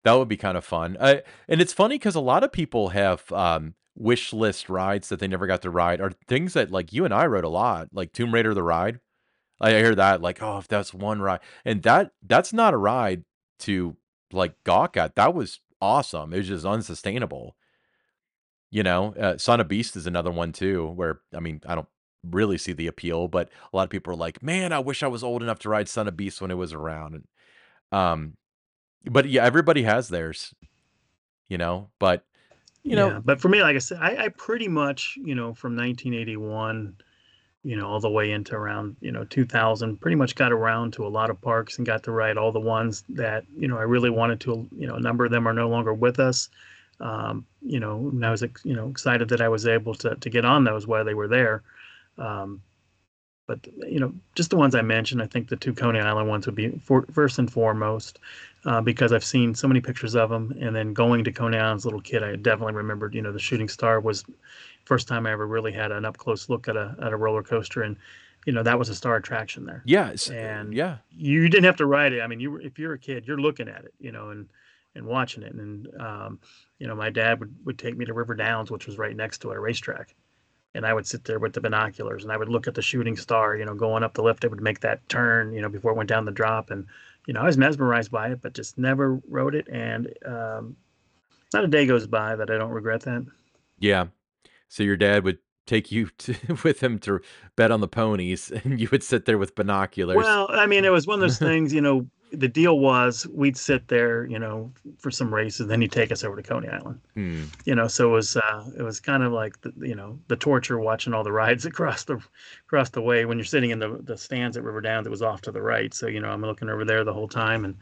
That 0.05 0.13
would 0.15 0.29
be 0.29 0.37
kind 0.37 0.57
of 0.57 0.65
fun. 0.65 0.97
Uh, 1.01 1.17
and 1.49 1.61
it's 1.61 1.73
funny 1.73 1.97
because 1.97 2.15
a 2.15 2.21
lot 2.21 2.45
of 2.45 2.53
people 2.53 2.91
have 2.91 3.31
um, 3.33 3.75
wish 3.97 4.33
list 4.33 4.69
rides 4.69 5.09
that 5.09 5.19
they 5.19 5.29
never 5.29 5.47
got 5.47 5.63
to 5.63 5.71
ride 5.71 6.01
are 6.01 6.13
things 6.29 6.53
that 6.53 6.71
like 6.71 6.93
you 6.93 7.05
and 7.05 7.15
I 7.15 7.27
rode 7.27 7.45
a 7.45 7.49
lot, 7.49 7.89
like 7.93 8.13
Tomb 8.13 8.33
Raider 8.33 8.55
the 8.55 8.63
ride. 8.63 9.01
I 9.61 9.71
hear 9.71 9.95
that 9.95 10.21
like, 10.21 10.43
oh, 10.43 10.59
if 10.59 10.69
that's 10.69 10.93
one 10.93 11.21
ride, 11.21 11.41
and 11.65 11.83
that 11.83 12.13
that's 12.23 12.53
not 12.53 12.75
a 12.75 12.77
ride 12.77 13.25
to 13.61 13.97
like 14.35 14.55
gawk 14.65 14.97
at. 14.97 15.17
That 15.17 15.35
was 15.35 15.61
awesome. 15.81 16.33
It 16.33 16.39
was 16.39 16.49
just 16.49 16.67
unsustainable. 16.67 17.57
You 18.71 18.83
know, 18.83 19.15
uh, 19.15 19.39
Son 19.39 19.61
of 19.61 19.69
Beast 19.69 19.97
is 19.97 20.07
another 20.07 20.31
one 20.31 20.53
too, 20.53 20.89
where 20.89 21.21
I 21.35 21.41
mean, 21.41 21.61
I 21.67 21.75
don't 21.75 21.89
really 22.31 22.59
see 22.59 22.73
the 22.73 22.87
appeal, 22.87 23.29
but 23.29 23.49
a 23.73 23.77
lot 23.77 23.85
of 23.85 23.91
people 23.91 24.13
are 24.13 24.17
like, 24.17 24.43
man, 24.43 24.73
I 24.73 24.79
wish 24.79 25.03
I 25.03 25.07
was 25.07 25.23
old 25.23 25.43
enough 25.43 25.61
to 25.61 25.69
ride 25.69 25.89
Son 25.89 26.09
of 26.09 26.17
Beast 26.17 26.41
when 26.41 26.51
it 26.51 26.57
was 26.57 26.73
around. 26.73 27.15
And 27.15 27.25
um, 27.93 28.37
but 29.05 29.29
yeah, 29.29 29.45
everybody 29.45 29.83
has 29.83 30.09
theirs, 30.09 30.55
you 31.49 31.59
know. 31.59 31.91
But 31.99 32.25
you 32.83 32.97
know, 32.97 33.09
yeah, 33.09 33.21
but 33.25 33.41
for 33.41 33.49
me, 33.49 33.63
like 33.63 33.77
I 33.77 33.79
said, 33.79 33.99
I, 34.01 34.25
I 34.25 34.29
pretty 34.29 34.69
much, 34.69 35.17
you 35.23 35.35
know, 35.35 35.55
from 35.55 35.77
1981, 35.77 36.97
you 37.65 37.77
know, 37.77 37.89
all 37.89 37.99
the 37.99 38.11
way 38.11 38.31
into 38.31 38.55
around, 38.55 38.97
you 39.01 39.11
know, 39.11 39.25
2000, 39.25 40.01
pretty 40.01 40.15
much 40.15 40.35
got 40.35 40.53
around 40.53 40.93
to 40.93 41.07
a 41.07 41.09
lot 41.09 41.31
of 41.31 41.41
parks 41.41 41.79
and 41.79 41.87
got 41.87 42.03
to 42.03 42.13
ride 42.13 42.37
all 42.37 42.53
the 42.53 42.61
ones 42.61 43.05
that, 43.09 43.45
you 43.57 43.67
know, 43.67 43.79
I 43.79 43.83
really 43.83 44.11
wanted 44.11 44.41
to, 44.41 44.69
you 44.77 44.87
know, 44.87 44.97
a 44.97 45.01
number 45.01 45.25
of 45.25 45.31
them 45.31 45.49
are 45.49 45.55
no 45.55 45.69
longer 45.69 45.95
with 45.95 46.21
us. 46.21 46.51
Um, 47.01 47.47
you 47.63 47.81
know, 47.81 48.11
and 48.13 48.25
I 48.25 48.31
was, 48.31 48.45
you 48.63 48.77
know, 48.77 48.89
excited 48.89 49.31
that 49.31 49.41
I 49.41 49.49
was 49.49 49.67
able 49.67 49.95
to, 49.95 50.15
to 50.15 50.31
get 50.31 50.45
on 50.45 50.65
those 50.65 50.87
while 50.87 51.05
they 51.05 51.15
were 51.15 51.27
there. 51.27 51.63
Um, 52.19 52.63
but 53.47 53.67
you 53.89 54.01
know, 54.01 54.13
just 54.35 54.51
the 54.51 54.57
ones 54.57 54.75
I 54.75 54.83
mentioned, 54.83 55.21
I 55.23 55.27
think 55.27 55.49
the 55.49 55.57
two 55.57 55.75
Coney 55.75 56.01
Island 56.01 56.29
ones 56.29 56.47
would 56.47 56.55
be 56.55 56.71
for, 56.83 57.03
first 57.13 57.39
and 57.39 57.51
foremost, 57.53 58.19
uh, 58.65 58.81
because 58.81 59.13
I've 59.13 59.25
seen 59.25 59.55
so 59.55 59.69
many 59.69 59.81
pictures 59.81 60.15
of 60.15 60.31
them. 60.31 60.57
And 60.61 60.75
then 60.75 60.95
going 60.95 61.25
to 61.25 61.33
Coney 61.33 61.59
Island 61.59 61.79
as 61.79 61.85
a 61.85 61.89
little 61.89 62.01
kid, 62.01 62.23
I 62.23 62.37
definitely 62.37 62.75
remembered, 62.75 63.15
you 63.15 63.23
know, 63.23 63.33
the 63.33 63.39
Shooting 63.39 63.69
Star 63.69 64.01
was 64.01 64.25
first 64.85 65.09
time 65.09 65.27
I 65.27 65.33
ever 65.33 65.47
really 65.47 65.73
had 65.73 65.93
an 65.93 66.05
up 66.05 66.17
close 66.17 66.49
look 66.49 66.69
at 66.69 66.77
a 66.77 66.97
at 67.03 67.13
a 67.13 67.17
roller 67.17 67.43
coaster, 67.43 67.83
and 67.83 67.97
you 68.47 68.53
know 68.53 68.63
that 68.63 68.79
was 68.79 68.89
a 68.89 68.95
star 68.95 69.17
attraction 69.17 69.67
there. 69.67 69.83
Yes, 69.85 70.31
and 70.31 70.73
yeah, 70.73 70.99
you 71.11 71.49
didn't 71.49 71.65
have 71.65 71.77
to 71.77 71.87
ride 71.87 72.13
it. 72.13 72.21
I 72.21 72.27
mean, 72.27 72.41
you 72.41 72.57
if 72.57 72.79
you're 72.79 72.95
a 72.95 72.99
kid, 72.99 73.27
you're 73.27 73.41
looking 73.41 73.69
at 73.69 73.85
it, 73.85 73.95
you 73.99 74.13
know, 74.13 74.31
and 74.31 74.49
and 74.95 75.07
watching 75.07 75.43
it. 75.43 75.53
And 75.53 75.89
um, 76.01 76.39
you 76.79 76.87
know, 76.87 76.95
my 76.95 77.11
dad 77.11 77.41
would 77.41 77.55
would 77.65 77.79
take 77.79 77.97
me 77.97 78.05
to 78.07 78.15
River 78.15 78.35
Downs, 78.35 78.71
which 78.71 78.87
was 78.87 78.99
right 78.99 79.17
next 79.17 79.39
to 79.39 79.51
a 79.51 79.59
racetrack 79.59 80.15
and 80.75 80.85
I 80.85 80.93
would 80.93 81.07
sit 81.07 81.25
there 81.25 81.39
with 81.39 81.53
the 81.53 81.61
binoculars 81.61 82.25
and 82.25 82.33
I 82.33 82.37
would 82.37 82.49
look 82.49 82.67
at 82.67 82.75
the 82.75 82.83
shooting 82.83 83.17
star, 83.17 83.57
you 83.57 83.65
know, 83.65 83.75
going 83.75 84.03
up 84.03 84.15
the 84.15 84.23
lift. 84.23 84.45
It 84.45 84.51
would 84.51 84.61
make 84.61 84.81
that 84.81 85.09
turn, 85.09 85.53
you 85.53 85.63
know, 85.63 85.69
before 85.69 85.93
it 85.93 85.97
went 85.97 86.09
down 86.09 86.25
the 86.25 86.33
drop. 86.33 86.71
And, 86.71 86.87
you 87.27 87.35
know, 87.35 87.41
I 87.41 87.45
was 87.45 87.57
mesmerized 87.57 88.11
by 88.11 88.31
it, 88.31 88.43
but 88.43 88.55
just 88.55 88.77
never 88.77 89.21
wrote 89.29 89.55
it. 89.55 89.69
And 89.69 90.13
um, 90.27 90.77
not 91.53 91.65
a 91.65 91.69
day 91.69 91.87
goes 91.87 92.07
by 92.07 92.35
that 92.35 92.51
I 92.51 92.59
don't 92.59 92.73
regret 92.73 93.03
that. 93.03 93.25
Yeah. 93.79 94.07
So 94.69 94.83
your 94.83 94.97
dad 94.97 95.23
would 95.25 95.39
take 95.67 95.93
you 95.93 96.09
to, 96.19 96.35
with 96.65 96.83
him 96.83 96.99
to 97.01 97.21
bet 97.55 97.71
on 97.71 97.81
the 97.81 97.89
ponies 97.89 98.51
and 98.51 98.81
you 98.81 98.89
would 98.91 99.05
sit 99.05 99.27
there 99.27 99.39
with 99.39 99.55
binoculars. 99.55 100.17
Well, 100.17 100.49
I 100.51 100.67
mean, 100.67 100.85
it 100.85 100.93
was 100.93 101.07
one 101.07 101.15
of 101.15 101.21
those 101.21 101.39
things, 101.51 101.73
you 101.73 101.81
know, 101.81 102.07
the 102.35 102.49
deal 102.49 102.79
was 102.79 103.27
we'd 103.29 103.57
sit 103.57 103.89
there, 103.89 104.27
you 104.27 104.39
know, 104.39 104.73
for 104.99 105.11
some 105.11 105.33
races, 105.33 105.67
then 105.67 105.81
he'd 105.81 105.93
take 105.93 106.13
us 106.13 106.25
over 106.25 106.37
to 106.37 106.43
Coney 106.43 106.69
Island. 106.69 107.01
Hmm. 107.15 107.45
You 107.65 107.75
know, 107.75 107.89
so 107.89 108.11
it 108.11 108.13
was 108.13 108.37
uh, 108.37 108.71
it 108.77 108.83
was 108.83 109.01
kind 109.01 109.23
of 109.23 109.33
like 109.33 109.61
the, 109.63 109.73
you 109.81 109.95
know 109.95 110.19
the 110.29 110.37
torture 110.37 110.79
watching 110.79 111.15
all 111.15 111.25
the 111.25 111.33
rides 111.33 111.65
across 111.67 112.05
the 112.05 112.21
across 112.67 112.91
the 112.91 113.03
way 113.03 113.25
when 113.25 113.39
you're 113.39 113.45
sitting 113.45 113.71
in 113.71 113.79
the 113.79 113.99
the 114.03 114.17
stands 114.17 114.57
at 114.57 114.63
River 114.63 114.81
Downs. 114.81 115.07
It 115.07 115.11
was 115.11 115.23
off 115.23 115.41
to 115.43 115.53
the 115.53 115.63
right, 115.63 115.93
so 115.95 116.07
you 116.07 116.21
know 116.21 116.29
I'm 116.29 116.43
looking 116.43 116.69
over 116.69 116.85
there 116.85 117.05
the 117.05 117.15
whole 117.15 117.29
time 117.29 117.65
and 117.65 117.77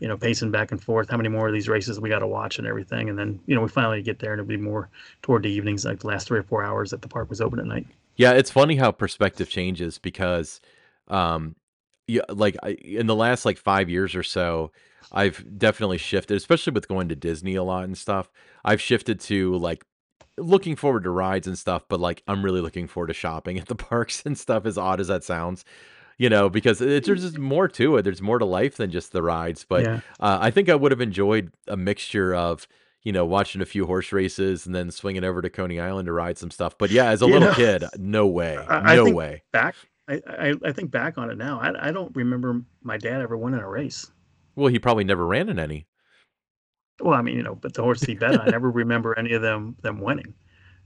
you 0.00 0.08
know 0.08 0.16
pacing 0.16 0.50
back 0.50 0.72
and 0.72 0.82
forth. 0.82 1.10
How 1.10 1.16
many 1.16 1.28
more 1.28 1.48
of 1.48 1.54
these 1.54 1.68
races 1.68 2.00
we 2.00 2.08
got 2.08 2.20
to 2.20 2.26
watch 2.26 2.58
and 2.58 2.66
everything, 2.66 3.08
and 3.08 3.18
then 3.18 3.40
you 3.46 3.54
know 3.54 3.62
we 3.62 3.68
finally 3.68 4.02
get 4.02 4.18
there 4.18 4.32
and 4.32 4.40
it'll 4.40 4.48
be 4.48 4.56
more 4.56 4.88
toward 5.22 5.42
the 5.42 5.50
evenings, 5.50 5.84
like 5.84 6.00
the 6.00 6.06
last 6.06 6.28
three 6.28 6.38
or 6.38 6.44
four 6.44 6.64
hours 6.64 6.90
that 6.90 7.02
the 7.02 7.08
park 7.08 7.28
was 7.30 7.40
open 7.40 7.58
at 7.58 7.66
night. 7.66 7.86
Yeah, 8.16 8.32
it's 8.32 8.50
funny 8.50 8.74
how 8.74 8.90
perspective 8.90 9.48
changes 9.48 9.98
because, 9.98 10.60
um, 11.06 11.54
yeah, 12.08 12.22
like 12.28 12.56
I, 12.62 12.70
in 12.70 13.06
the 13.06 13.14
last 13.14 13.44
like 13.44 13.58
five 13.58 13.88
years 13.88 14.14
or 14.16 14.22
so, 14.24 14.72
I've 15.12 15.44
definitely 15.58 15.98
shifted, 15.98 16.36
especially 16.36 16.72
with 16.72 16.88
going 16.88 17.08
to 17.10 17.16
Disney 17.16 17.54
a 17.54 17.62
lot 17.62 17.84
and 17.84 17.96
stuff. 17.96 18.30
I've 18.64 18.80
shifted 18.80 19.20
to 19.20 19.54
like 19.56 19.84
looking 20.36 20.76
forward 20.76 21.04
to 21.04 21.10
rides 21.10 21.46
and 21.46 21.58
stuff, 21.58 21.84
but 21.88 22.00
like 22.00 22.22
I'm 22.26 22.44
really 22.44 22.60
looking 22.60 22.86
forward 22.88 23.08
to 23.08 23.14
shopping 23.14 23.58
at 23.58 23.66
the 23.68 23.74
parks 23.76 24.22
and 24.26 24.36
stuff, 24.36 24.66
as 24.66 24.76
odd 24.78 25.00
as 25.00 25.08
that 25.08 25.24
sounds, 25.24 25.64
you 26.18 26.28
know, 26.28 26.48
because 26.48 26.80
it, 26.80 27.04
there's 27.04 27.22
just 27.22 27.38
more 27.38 27.68
to 27.68 27.96
it. 27.96 28.02
There's 28.02 28.22
more 28.22 28.38
to 28.38 28.44
life 28.44 28.76
than 28.76 28.90
just 28.90 29.12
the 29.12 29.22
rides. 29.22 29.64
But 29.68 29.84
Yeah. 29.84 30.00
uh, 30.20 30.38
I 30.40 30.50
think 30.50 30.68
I 30.68 30.74
would 30.74 30.92
have 30.92 31.00
enjoyed 31.00 31.52
a 31.66 31.76
mixture 31.76 32.34
of, 32.34 32.66
you 33.02 33.12
know, 33.12 33.24
watching 33.24 33.62
a 33.62 33.66
few 33.66 33.86
horse 33.86 34.12
races 34.12 34.66
and 34.66 34.74
then 34.74 34.90
swinging 34.90 35.24
over 35.24 35.40
to 35.42 35.48
Coney 35.50 35.80
Island 35.80 36.06
to 36.06 36.12
ride 36.12 36.36
some 36.38 36.50
stuff. 36.50 36.76
But 36.78 36.90
yeah, 36.90 37.10
as 37.10 37.22
a 37.22 37.26
You 37.28 37.32
little 37.34 37.48
know, 37.48 37.54
kid, 37.54 37.84
no 37.96 38.26
way, 38.26 38.56
I, 38.56 38.92
I 38.92 38.96
no 38.96 39.04
think 39.04 39.16
way. 39.16 39.42
back. 39.52 39.76
I, 40.08 40.20
I, 40.26 40.54
I 40.64 40.72
think 40.72 40.90
back 40.90 41.18
on 41.18 41.30
it 41.30 41.36
now. 41.36 41.60
I, 41.60 41.88
I 41.88 41.92
don't 41.92 42.14
remember 42.16 42.62
my 42.82 42.96
dad 42.96 43.20
ever 43.20 43.36
winning 43.36 43.60
a 43.60 43.68
race. 43.68 44.10
Well, 44.56 44.68
he 44.68 44.78
probably 44.78 45.04
never 45.04 45.26
ran 45.26 45.48
in 45.48 45.58
any. 45.58 45.86
Well, 47.00 47.14
I 47.14 47.22
mean, 47.22 47.36
you 47.36 47.42
know, 47.42 47.54
but 47.54 47.74
the 47.74 47.82
horse 47.82 48.02
he 48.02 48.14
bet 48.14 48.34
on, 48.34 48.40
I 48.40 48.50
never 48.50 48.70
remember 48.72 49.16
any 49.18 49.32
of 49.34 49.42
them 49.42 49.76
them 49.82 50.00
winning. 50.00 50.34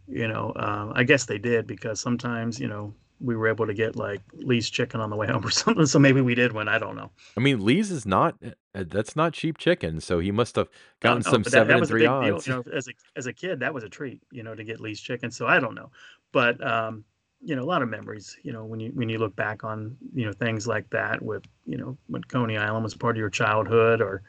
You 0.08 0.28
know, 0.28 0.52
um, 0.56 0.92
I 0.94 1.04
guess 1.04 1.24
they 1.24 1.38
did 1.38 1.66
because 1.66 2.00
sometimes, 2.00 2.58
you 2.58 2.68
know, 2.68 2.92
we 3.20 3.37
were 3.37 3.46
able 3.46 3.66
to 3.66 3.72
get 3.72 3.94
like 3.96 4.20
Lee's 4.35 4.68
chicken 4.68 5.00
on 5.00 5.08
the 5.08 5.16
way 5.16 5.26
home 5.30 5.46
or 5.46 5.50
something. 5.50 5.87
So 5.87 5.98
maybe 5.98 6.20
we 6.20 6.35
did 6.35 6.52
win. 6.52 6.68
I 6.68 6.78
don't 6.78 6.96
know. 6.96 7.11
I 7.37 7.40
mean, 7.40 7.64
Lee's 7.64 7.90
is 7.90 8.04
not 8.04 8.37
uh, 8.44 8.85
that's 8.88 9.16
not 9.16 9.32
cheap 9.32 9.56
chicken, 9.58 10.00
so 10.00 10.18
he 10.18 10.32
must 10.32 10.56
have 10.56 10.68
gotten 11.00 11.22
some 11.22 11.44
that, 11.44 11.50
seven 11.50 11.68
that 11.68 11.78
and 11.78 11.87
three 11.87 12.02
deal. 12.02 12.12
odds. 12.12 12.46
You 12.46 12.54
know, 12.54 12.64
as 12.72 12.88
a 12.88 12.92
as 13.16 13.26
a 13.26 13.32
kid, 13.32 13.61
that 13.61 13.72
was 13.72 13.85
a 13.85 13.88
treat. 13.88 14.20
You 14.32 14.42
know, 14.42 14.54
to 14.54 14.64
get 14.64 14.80
Lee's 14.80 15.00
chicken. 15.00 15.30
So 15.30 15.46
I 15.46 15.61
don't 15.61 15.74
know, 15.74 15.90
but 16.32 16.62
um, 16.66 17.04
you 17.42 17.57
know, 17.57 17.62
a 17.62 17.64
lot 17.66 17.83
of 17.83 17.88
memories. 17.88 18.37
You 18.42 18.52
know, 18.52 18.64
when 18.64 18.81
you 18.81 18.90
when 18.92 19.09
you 19.09 19.18
look 19.18 19.37
back 19.37 19.64
on 19.64 19.96
you 20.14 20.26
know 20.26 20.33
things 20.33 20.66
like 20.66 20.88
that 20.90 21.22
with 21.22 21.44
you 21.66 21.76
know 21.76 21.96
when 22.09 22.22
Coney 22.24 22.57
Island 22.57 22.85
was 22.85 22.94
part 22.94 23.16
of 23.16 23.20
your 23.20 23.31
childhood, 23.31 24.00
or 24.00 24.22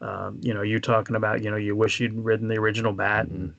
um, 0.00 0.40
you 0.42 0.54
know, 0.54 0.62
you 0.62 0.80
talking 0.80 1.16
about 1.16 1.42
you 1.42 1.50
know 1.50 1.56
you 1.56 1.76
wish 1.76 2.00
you'd 2.00 2.14
ridden 2.14 2.48
the 2.48 2.56
original 2.58 2.92
bat 2.92 3.28
and 3.28 3.54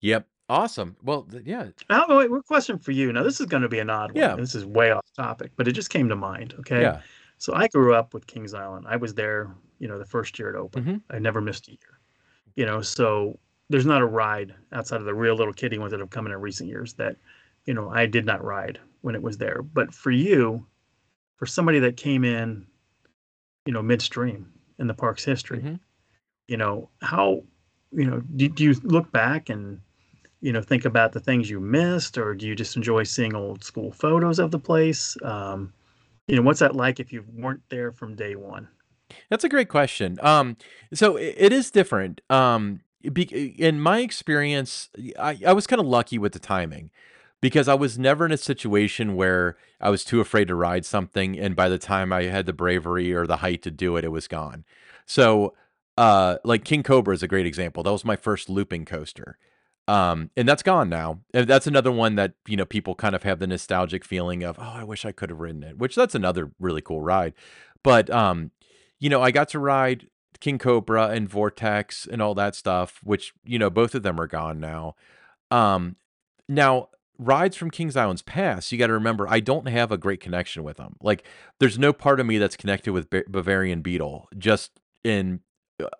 Yep. 0.00 0.28
Awesome. 0.48 0.96
Well, 1.02 1.24
th- 1.24 1.44
yeah, 1.44 1.70
Oh, 1.90 2.18
wait, 2.18 2.30
what 2.30 2.44
question 2.46 2.78
for 2.78 2.90
you? 2.92 3.12
Now, 3.12 3.22
this 3.22 3.40
is 3.40 3.46
going 3.46 3.62
to 3.62 3.68
be 3.68 3.78
an 3.78 3.90
odd 3.90 4.12
one. 4.12 4.20
yeah, 4.20 4.36
This 4.36 4.54
is 4.54 4.64
way 4.64 4.90
off 4.90 5.04
topic, 5.16 5.52
but 5.56 5.68
it 5.68 5.72
just 5.72 5.90
came 5.90 6.08
to 6.08 6.16
mind. 6.16 6.54
Okay. 6.60 6.82
yeah. 6.82 7.00
So 7.38 7.54
I 7.54 7.68
grew 7.68 7.94
up 7.94 8.14
with 8.14 8.26
Kings 8.26 8.54
Island. 8.54 8.86
I 8.88 8.96
was 8.96 9.14
there, 9.14 9.54
you 9.78 9.86
know, 9.88 9.98
the 9.98 10.04
first 10.06 10.38
year 10.38 10.50
it 10.50 10.56
opened. 10.56 10.86
hmm 10.86 10.96
I 11.10 11.18
never 11.18 11.40
missed 11.40 11.68
a 11.68 11.72
year, 11.72 12.00
you 12.56 12.66
know, 12.66 12.82
so 12.82 13.38
there's 13.68 13.86
not 13.86 14.02
a 14.02 14.06
ride 14.06 14.54
outside 14.72 15.00
of 15.00 15.06
the 15.06 15.14
real 15.14 15.34
little 15.34 15.52
kiddie 15.52 15.78
ones 15.78 15.90
that 15.90 16.00
have 16.00 16.10
come 16.10 16.26
in 16.26 16.32
in 16.32 16.40
recent 16.40 16.68
years 16.68 16.94
that, 16.94 17.16
you 17.64 17.74
know, 17.74 17.90
I 17.90 18.06
did 18.06 18.24
not 18.24 18.44
ride 18.44 18.78
when 19.00 19.14
it 19.14 19.22
was 19.22 19.38
there. 19.38 19.62
But 19.62 19.92
for 19.92 20.10
you, 20.10 20.66
for 21.36 21.46
somebody 21.46 21.80
that 21.80 21.96
came 21.96 22.24
in, 22.24 22.66
you 23.64 23.72
know, 23.72 23.82
midstream 23.82 24.52
in 24.78 24.86
the 24.86 24.94
park's 24.94 25.24
history, 25.24 25.60
hmm 25.60 25.74
you 26.48 26.56
know, 26.56 26.88
how, 27.02 27.42
you 27.90 28.08
know, 28.08 28.22
do, 28.36 28.48
do 28.48 28.62
you 28.62 28.74
look 28.84 29.10
back 29.10 29.48
and, 29.48 29.80
you 30.40 30.52
know, 30.52 30.62
think 30.62 30.84
about 30.84 31.12
the 31.12 31.18
things 31.18 31.50
you 31.50 31.58
missed, 31.58 32.16
or 32.18 32.34
do 32.34 32.46
you 32.46 32.54
just 32.54 32.76
enjoy 32.76 33.02
seeing 33.02 33.34
old 33.34 33.64
school 33.64 33.90
photos 33.90 34.38
of 34.38 34.52
the 34.52 34.58
place? 34.60 35.16
Um, 35.24 35.72
you 36.28 36.36
know, 36.36 36.42
what's 36.42 36.60
that 36.60 36.76
like 36.76 37.00
if 37.00 37.12
you 37.12 37.24
weren't 37.34 37.62
there 37.68 37.90
from 37.90 38.14
day 38.14 38.36
one? 38.36 38.68
That's 39.28 39.42
a 39.42 39.48
great 39.48 39.68
question. 39.68 40.18
Um, 40.22 40.56
so 40.94 41.16
i- 41.16 41.34
it 41.36 41.52
is 41.52 41.72
different. 41.72 42.20
Um, 42.30 42.80
in 43.06 43.80
my 43.80 44.00
experience, 44.00 44.90
I, 45.18 45.38
I 45.46 45.52
was 45.52 45.66
kind 45.66 45.80
of 45.80 45.86
lucky 45.86 46.18
with 46.18 46.32
the 46.32 46.38
timing 46.38 46.90
because 47.40 47.68
I 47.68 47.74
was 47.74 47.98
never 47.98 48.24
in 48.24 48.32
a 48.32 48.36
situation 48.36 49.14
where 49.14 49.56
I 49.80 49.90
was 49.90 50.04
too 50.04 50.20
afraid 50.20 50.48
to 50.48 50.54
ride 50.54 50.84
something, 50.84 51.38
and 51.38 51.54
by 51.54 51.68
the 51.68 51.78
time 51.78 52.12
I 52.12 52.24
had 52.24 52.46
the 52.46 52.52
bravery 52.52 53.12
or 53.12 53.26
the 53.26 53.38
height 53.38 53.62
to 53.62 53.70
do 53.70 53.96
it, 53.96 54.04
it 54.04 54.08
was 54.08 54.28
gone. 54.28 54.64
So, 55.04 55.54
uh, 55.96 56.38
like 56.44 56.64
King 56.64 56.82
Cobra 56.82 57.14
is 57.14 57.22
a 57.22 57.28
great 57.28 57.46
example. 57.46 57.82
That 57.82 57.92
was 57.92 58.04
my 58.04 58.16
first 58.16 58.48
looping 58.48 58.84
coaster. 58.84 59.38
Um, 59.88 60.30
and 60.36 60.48
that's 60.48 60.64
gone 60.64 60.88
now. 60.88 61.20
And 61.32 61.46
that's 61.46 61.66
another 61.66 61.92
one 61.92 62.16
that, 62.16 62.34
you 62.46 62.56
know, 62.56 62.64
people 62.64 62.94
kind 62.94 63.14
of 63.14 63.22
have 63.22 63.38
the 63.38 63.46
nostalgic 63.46 64.04
feeling 64.04 64.42
of, 64.42 64.58
oh, 64.58 64.62
I 64.62 64.84
wish 64.84 65.04
I 65.04 65.12
could 65.12 65.30
have 65.30 65.38
ridden 65.38 65.62
it, 65.62 65.78
which 65.78 65.94
that's 65.94 66.14
another 66.14 66.50
really 66.58 66.82
cool 66.82 67.00
ride. 67.00 67.34
But 67.84 68.10
um, 68.10 68.50
you 68.98 69.08
know, 69.10 69.22
I 69.22 69.30
got 69.30 69.48
to 69.50 69.58
ride 69.58 70.08
King 70.40 70.58
Cobra 70.58 71.08
and 71.08 71.28
Vortex 71.28 72.06
and 72.06 72.20
all 72.20 72.34
that 72.34 72.54
stuff, 72.54 73.00
which, 73.02 73.32
you 73.44 73.58
know, 73.58 73.70
both 73.70 73.94
of 73.94 74.02
them 74.02 74.20
are 74.20 74.26
gone 74.26 74.60
now. 74.60 74.94
Um, 75.50 75.96
now 76.48 76.88
rides 77.18 77.56
from 77.56 77.70
Kings 77.70 77.96
Island's 77.96 78.22
past, 78.22 78.70
you 78.70 78.78
got 78.78 78.88
to 78.88 78.92
remember, 78.92 79.26
I 79.28 79.40
don't 79.40 79.68
have 79.68 79.90
a 79.90 79.98
great 79.98 80.20
connection 80.20 80.62
with 80.64 80.76
them. 80.76 80.96
Like, 81.00 81.24
there's 81.60 81.78
no 81.78 81.92
part 81.92 82.20
of 82.20 82.26
me 82.26 82.38
that's 82.38 82.56
connected 82.56 82.92
with 82.92 83.10
Ba- 83.10 83.24
Bavarian 83.28 83.80
Beetle, 83.80 84.28
just 84.36 84.80
in 85.02 85.40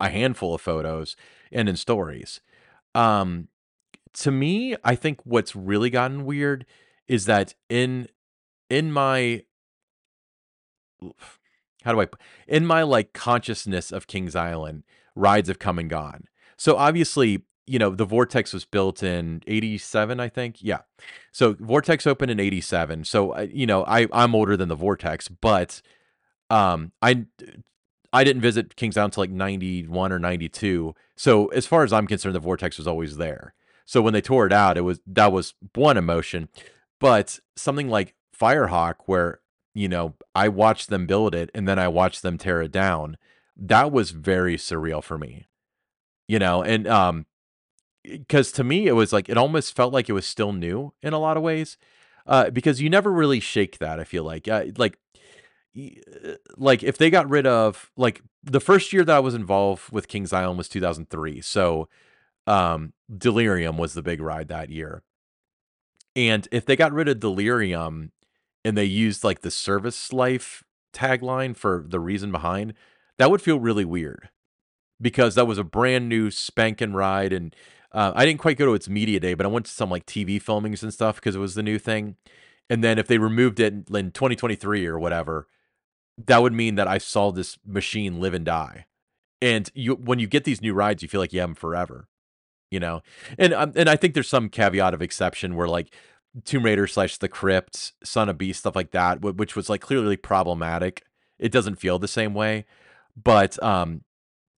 a 0.00 0.08
handful 0.08 0.54
of 0.54 0.60
photos 0.60 1.16
and 1.52 1.68
in 1.68 1.76
stories. 1.76 2.40
Um, 2.94 3.48
to 4.14 4.30
me, 4.30 4.76
I 4.82 4.94
think 4.94 5.20
what's 5.24 5.54
really 5.54 5.90
gotten 5.90 6.24
weird 6.24 6.66
is 7.06 7.26
that 7.26 7.54
in 7.68 8.08
in 8.68 8.90
my 8.90 9.44
how 11.84 11.92
do 11.92 12.00
I 12.00 12.06
in 12.46 12.66
my 12.66 12.82
like 12.82 13.12
consciousness 13.12 13.92
of 13.92 14.06
Kings 14.06 14.34
Island, 14.34 14.84
rides 15.14 15.48
have 15.48 15.58
come 15.58 15.78
and 15.78 15.90
gone. 15.90 16.24
So 16.56 16.76
obviously, 16.76 17.42
you 17.66 17.78
know, 17.78 17.90
the 17.90 18.04
Vortex 18.04 18.52
was 18.52 18.64
built 18.64 19.02
in 19.02 19.42
87, 19.46 20.20
I 20.20 20.28
think. 20.28 20.56
Yeah. 20.60 20.80
So 21.32 21.54
Vortex 21.58 22.06
opened 22.06 22.30
in 22.30 22.40
87. 22.40 23.04
So 23.04 23.38
you 23.40 23.66
know, 23.66 23.84
I 23.84 24.08
I'm 24.12 24.34
older 24.34 24.56
than 24.56 24.68
the 24.68 24.74
Vortex, 24.74 25.28
but 25.28 25.80
um 26.50 26.92
I 27.02 27.26
I 28.12 28.24
didn't 28.24 28.42
visit 28.42 28.76
Kings 28.76 28.96
Island 28.96 29.12
until 29.12 29.22
like 29.24 29.30
91 29.30 30.12
or 30.12 30.18
92. 30.18 30.94
So 31.16 31.46
as 31.48 31.66
far 31.66 31.82
as 31.82 31.92
I'm 31.92 32.06
concerned, 32.06 32.34
the 32.34 32.40
Vortex 32.40 32.78
was 32.78 32.86
always 32.86 33.16
there. 33.16 33.54
So 33.84 34.02
when 34.02 34.12
they 34.12 34.20
tore 34.20 34.46
it 34.46 34.52
out, 34.52 34.76
it 34.76 34.82
was 34.82 35.00
that 35.06 35.32
was 35.32 35.54
one 35.74 35.96
emotion. 35.96 36.48
But 36.98 37.38
something 37.56 37.88
like 37.88 38.14
Firehawk, 38.38 38.94
where 39.06 39.40
you 39.76 39.88
know 39.88 40.14
I 40.34 40.48
watched 40.48 40.88
them 40.88 41.06
build 41.06 41.34
it 41.34 41.50
and 41.54 41.68
then 41.68 41.78
I 41.78 41.88
watched 41.88 42.22
them 42.22 42.38
tear 42.38 42.62
it 42.62 42.72
down, 42.72 43.16
that 43.56 43.92
was 43.92 44.10
very 44.10 44.56
surreal 44.56 45.02
for 45.02 45.18
me. 45.18 45.46
You 46.28 46.38
know, 46.38 46.62
and 46.62 46.88
um, 46.88 47.26
because 48.02 48.52
to 48.52 48.64
me 48.64 48.86
it 48.86 48.92
was 48.92 49.12
like 49.12 49.28
it 49.28 49.36
almost 49.36 49.76
felt 49.76 49.92
like 49.92 50.08
it 50.08 50.14
was 50.14 50.26
still 50.26 50.52
new 50.52 50.92
in 51.02 51.12
a 51.12 51.18
lot 51.18 51.36
of 51.36 51.42
ways. 51.42 51.76
Uh, 52.26 52.50
because 52.50 52.80
you 52.80 52.90
never 52.90 53.12
really 53.12 53.38
shake 53.38 53.78
that. 53.78 54.00
I 54.00 54.04
feel 54.04 54.24
like, 54.24 54.48
uh, 54.48 54.64
like 54.76 54.98
like 56.56 56.82
if 56.82 56.96
they 56.96 57.10
got 57.10 57.28
rid 57.28 57.46
of 57.46 57.90
like 57.96 58.22
the 58.42 58.60
first 58.60 58.92
year 58.92 59.04
that 59.04 59.16
I 59.16 59.20
was 59.20 59.34
involved 59.34 59.92
with 59.92 60.08
Kings 60.08 60.32
Island 60.32 60.58
was 60.58 60.68
2003. 60.68 61.40
So 61.42 61.88
um 62.46 62.94
Delirium 63.14 63.76
was 63.76 63.94
the 63.94 64.02
big 64.02 64.20
ride 64.20 64.48
that 64.48 64.70
year. 64.70 65.02
And 66.14 66.48
if 66.50 66.64
they 66.64 66.76
got 66.76 66.92
rid 66.92 67.08
of 67.08 67.20
Delirium 67.20 68.12
and 68.66 68.76
they 68.76 68.84
used 68.84 69.22
like 69.22 69.42
the 69.42 69.50
service 69.50 70.12
life 70.12 70.64
tagline 70.92 71.56
for 71.56 71.84
the 71.86 72.00
reason 72.00 72.32
behind, 72.32 72.74
that 73.16 73.30
would 73.30 73.40
feel 73.40 73.60
really 73.60 73.84
weird 73.84 74.28
because 75.00 75.36
that 75.36 75.46
was 75.46 75.56
a 75.56 75.64
brand 75.64 76.08
new 76.08 76.32
spanking 76.32 76.92
ride 76.92 77.32
and 77.32 77.54
uh, 77.92 78.12
I 78.14 78.26
didn't 78.26 78.40
quite 78.40 78.58
go 78.58 78.66
to 78.66 78.74
its 78.74 78.88
media 78.88 79.20
day, 79.20 79.34
but 79.34 79.46
I 79.46 79.48
went 79.48 79.66
to 79.66 79.72
some 79.72 79.88
like 79.88 80.04
TV 80.04 80.42
filmings 80.42 80.82
and 80.82 80.92
stuff 80.92 81.16
because 81.16 81.36
it 81.36 81.38
was 81.38 81.54
the 81.54 81.62
new 81.62 81.78
thing. 81.78 82.16
And 82.68 82.82
then 82.82 82.98
if 82.98 83.06
they 83.06 83.18
removed 83.18 83.60
it 83.60 83.72
in 83.72 84.10
2023 84.10 84.84
or 84.84 84.98
whatever, 84.98 85.46
that 86.18 86.42
would 86.42 86.52
mean 86.52 86.74
that 86.74 86.88
I 86.88 86.98
saw 86.98 87.30
this 87.30 87.58
machine 87.64 88.20
live 88.20 88.34
and 88.34 88.44
die. 88.44 88.86
And 89.40 89.70
you, 89.74 89.94
when 89.94 90.18
you 90.18 90.26
get 90.26 90.42
these 90.42 90.60
new 90.60 90.74
rides, 90.74 91.02
you 91.02 91.08
feel 91.08 91.20
like 91.20 91.32
you 91.32 91.38
have 91.38 91.50
them 91.50 91.54
forever, 91.54 92.08
you 92.70 92.80
know. 92.80 93.02
And 93.38 93.54
um, 93.54 93.72
and 93.76 93.88
I 93.88 93.94
think 93.94 94.14
there's 94.14 94.28
some 94.28 94.48
caveat 94.48 94.92
of 94.92 95.02
exception 95.02 95.54
where 95.54 95.68
like 95.68 95.94
Tomb 96.44 96.64
Raider 96.64 96.86
slash 96.86 97.18
The 97.18 97.28
Crypt, 97.28 97.92
Son 98.04 98.28
of 98.28 98.38
Beast, 98.38 98.60
stuff 98.60 98.76
like 98.76 98.90
that, 98.92 99.20
which 99.22 99.56
was 99.56 99.68
like 99.70 99.80
clearly 99.80 100.16
problematic. 100.16 101.04
It 101.38 101.52
doesn't 101.52 101.76
feel 101.76 101.98
the 101.98 102.08
same 102.08 102.34
way, 102.34 102.64
but 103.16 103.62
um, 103.62 104.02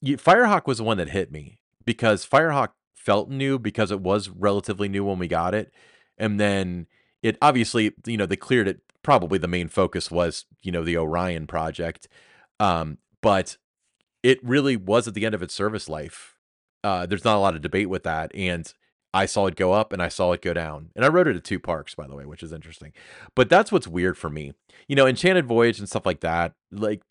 Firehawk 0.05 0.67
was 0.67 0.79
the 0.79 0.85
one 0.85 0.97
that 0.99 1.11
hit 1.11 1.33
me 1.33 1.61
because 1.85 2.27
Firehawk 2.27 2.71
felt 2.95 3.31
new 3.31 3.59
because 3.59 3.91
it 3.91 4.01
was 4.01 4.29
relatively 4.29 4.89
new 4.89 5.05
when 5.05 5.19
we 5.19 5.29
got 5.29 5.55
it, 5.55 5.73
and 6.17 6.39
then 6.39 6.87
it 7.23 7.37
obviously 7.43 7.93
you 8.07 8.17
know 8.17 8.27
they 8.27 8.37
cleared 8.37 8.69
it. 8.69 8.81
Probably 9.03 9.39
the 9.39 9.49
main 9.49 9.69
focus 9.69 10.11
was 10.11 10.45
you 10.63 10.71
know 10.71 10.85
the 10.85 10.97
Orion 10.97 11.47
project, 11.47 12.09
Um, 12.61 12.99
but 13.23 13.57
it 14.23 14.43
really 14.45 14.77
was 14.77 15.09
at 15.09 15.15
the 15.15 15.25
end 15.27 15.35
of 15.35 15.43
its 15.43 15.55
service 15.55 15.89
life. 15.89 16.37
Uh, 16.85 17.07
there's 17.07 17.25
not 17.25 17.37
a 17.37 17.41
lot 17.41 17.55
of 17.55 17.63
debate 17.63 17.89
with 17.89 18.05
that, 18.05 18.31
and 18.35 18.73
I 19.15 19.27
saw 19.27 19.47
it 19.47 19.57
go 19.57 19.73
up 19.73 19.93
and 19.93 20.03
I 20.03 20.09
saw 20.09 20.33
it 20.33 20.43
go 20.43 20.53
down. 20.53 20.91
And 20.95 21.05
I 21.05 21.09
wrote 21.09 21.29
it 21.29 21.37
at 21.37 21.45
two 21.45 21.59
parks, 21.59 21.95
by 21.95 22.07
the 22.07 22.15
way, 22.15 22.27
which 22.27 22.43
is 22.43 22.53
interesting. 22.53 22.93
But 23.35 23.49
that's 23.49 23.73
what's 23.73 23.89
weird 23.89 24.19
for 24.19 24.29
me. 24.29 24.53
You 24.87 24.97
know, 24.97 25.07
Enchanted 25.07 25.47
Voyage 25.47 25.79
and 25.79 25.89
stuff 25.89 26.07
like 26.07 26.21
that. 26.21 26.55
Like, 26.71 27.03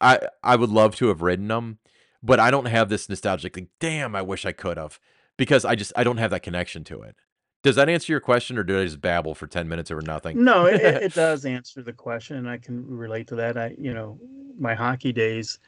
I 0.00 0.20
I 0.42 0.56
would 0.56 0.70
love 0.70 0.96
to 0.96 1.08
have 1.08 1.22
ridden 1.22 1.48
them, 1.48 1.78
but 2.22 2.40
I 2.40 2.50
don't 2.50 2.66
have 2.66 2.88
this 2.88 3.08
nostalgic 3.08 3.54
thing. 3.54 3.68
Damn, 3.80 4.16
I 4.16 4.22
wish 4.22 4.46
I 4.46 4.52
could 4.52 4.76
have 4.76 4.98
because 5.36 5.64
I 5.64 5.74
just 5.74 5.92
I 5.96 6.04
don't 6.04 6.16
have 6.18 6.30
that 6.30 6.42
connection 6.42 6.84
to 6.84 7.02
it. 7.02 7.16
Does 7.62 7.76
that 7.76 7.90
answer 7.90 8.12
your 8.12 8.20
question, 8.20 8.56
or 8.56 8.64
did 8.64 8.78
I 8.78 8.84
just 8.84 9.02
babble 9.02 9.34
for 9.34 9.46
ten 9.46 9.68
minutes 9.68 9.90
over 9.90 10.00
nothing? 10.00 10.42
No, 10.42 10.64
it, 10.66 10.80
it 10.80 11.14
does 11.14 11.44
answer 11.44 11.82
the 11.82 11.92
question, 11.92 12.38
and 12.38 12.48
I 12.48 12.56
can 12.56 12.86
relate 12.86 13.26
to 13.28 13.34
that. 13.36 13.58
I, 13.58 13.74
you 13.78 13.92
know, 13.92 14.18
my 14.58 14.74
hockey 14.74 15.12
days, 15.12 15.58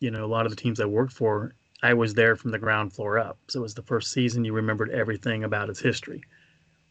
you 0.00 0.10
know, 0.10 0.24
a 0.24 0.26
lot 0.26 0.46
of 0.46 0.50
the 0.50 0.56
teams 0.56 0.80
I 0.80 0.86
worked 0.86 1.12
for, 1.12 1.54
I 1.84 1.94
was 1.94 2.14
there 2.14 2.34
from 2.34 2.50
the 2.50 2.58
ground 2.58 2.94
floor 2.94 3.18
up. 3.18 3.38
So 3.48 3.60
it 3.60 3.62
was 3.62 3.74
the 3.74 3.82
first 3.82 4.10
season 4.10 4.44
you 4.44 4.54
remembered 4.54 4.90
everything 4.90 5.44
about 5.44 5.68
its 5.68 5.80
history, 5.80 6.22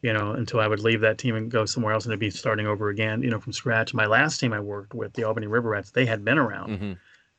you 0.04 0.14
know, 0.14 0.34
until 0.34 0.60
I 0.60 0.68
would 0.68 0.82
leave 0.82 1.02
that 1.02 1.18
team 1.18 1.36
and 1.36 1.50
go 1.50 1.66
somewhere 1.66 1.94
else 1.94 2.06
and 2.06 2.12
it'd 2.12 2.20
be 2.20 2.30
starting 2.30 2.68
over 2.68 2.90
again, 2.90 3.24
you 3.24 3.32
know, 3.32 3.40
from 3.40 3.54
scratch. 3.54 3.94
My 3.94 4.06
last 4.06 4.40
team 4.40 4.54
I 4.54 4.60
worked 4.60 4.94
with, 4.94 5.14
the 5.14 5.24
Albany 5.24 5.48
River 5.48 5.70
Rats, 5.70 5.92
they 5.92 6.06
had 6.06 6.24
been 6.24 6.38
around 6.38 6.78
hmm 6.78 6.94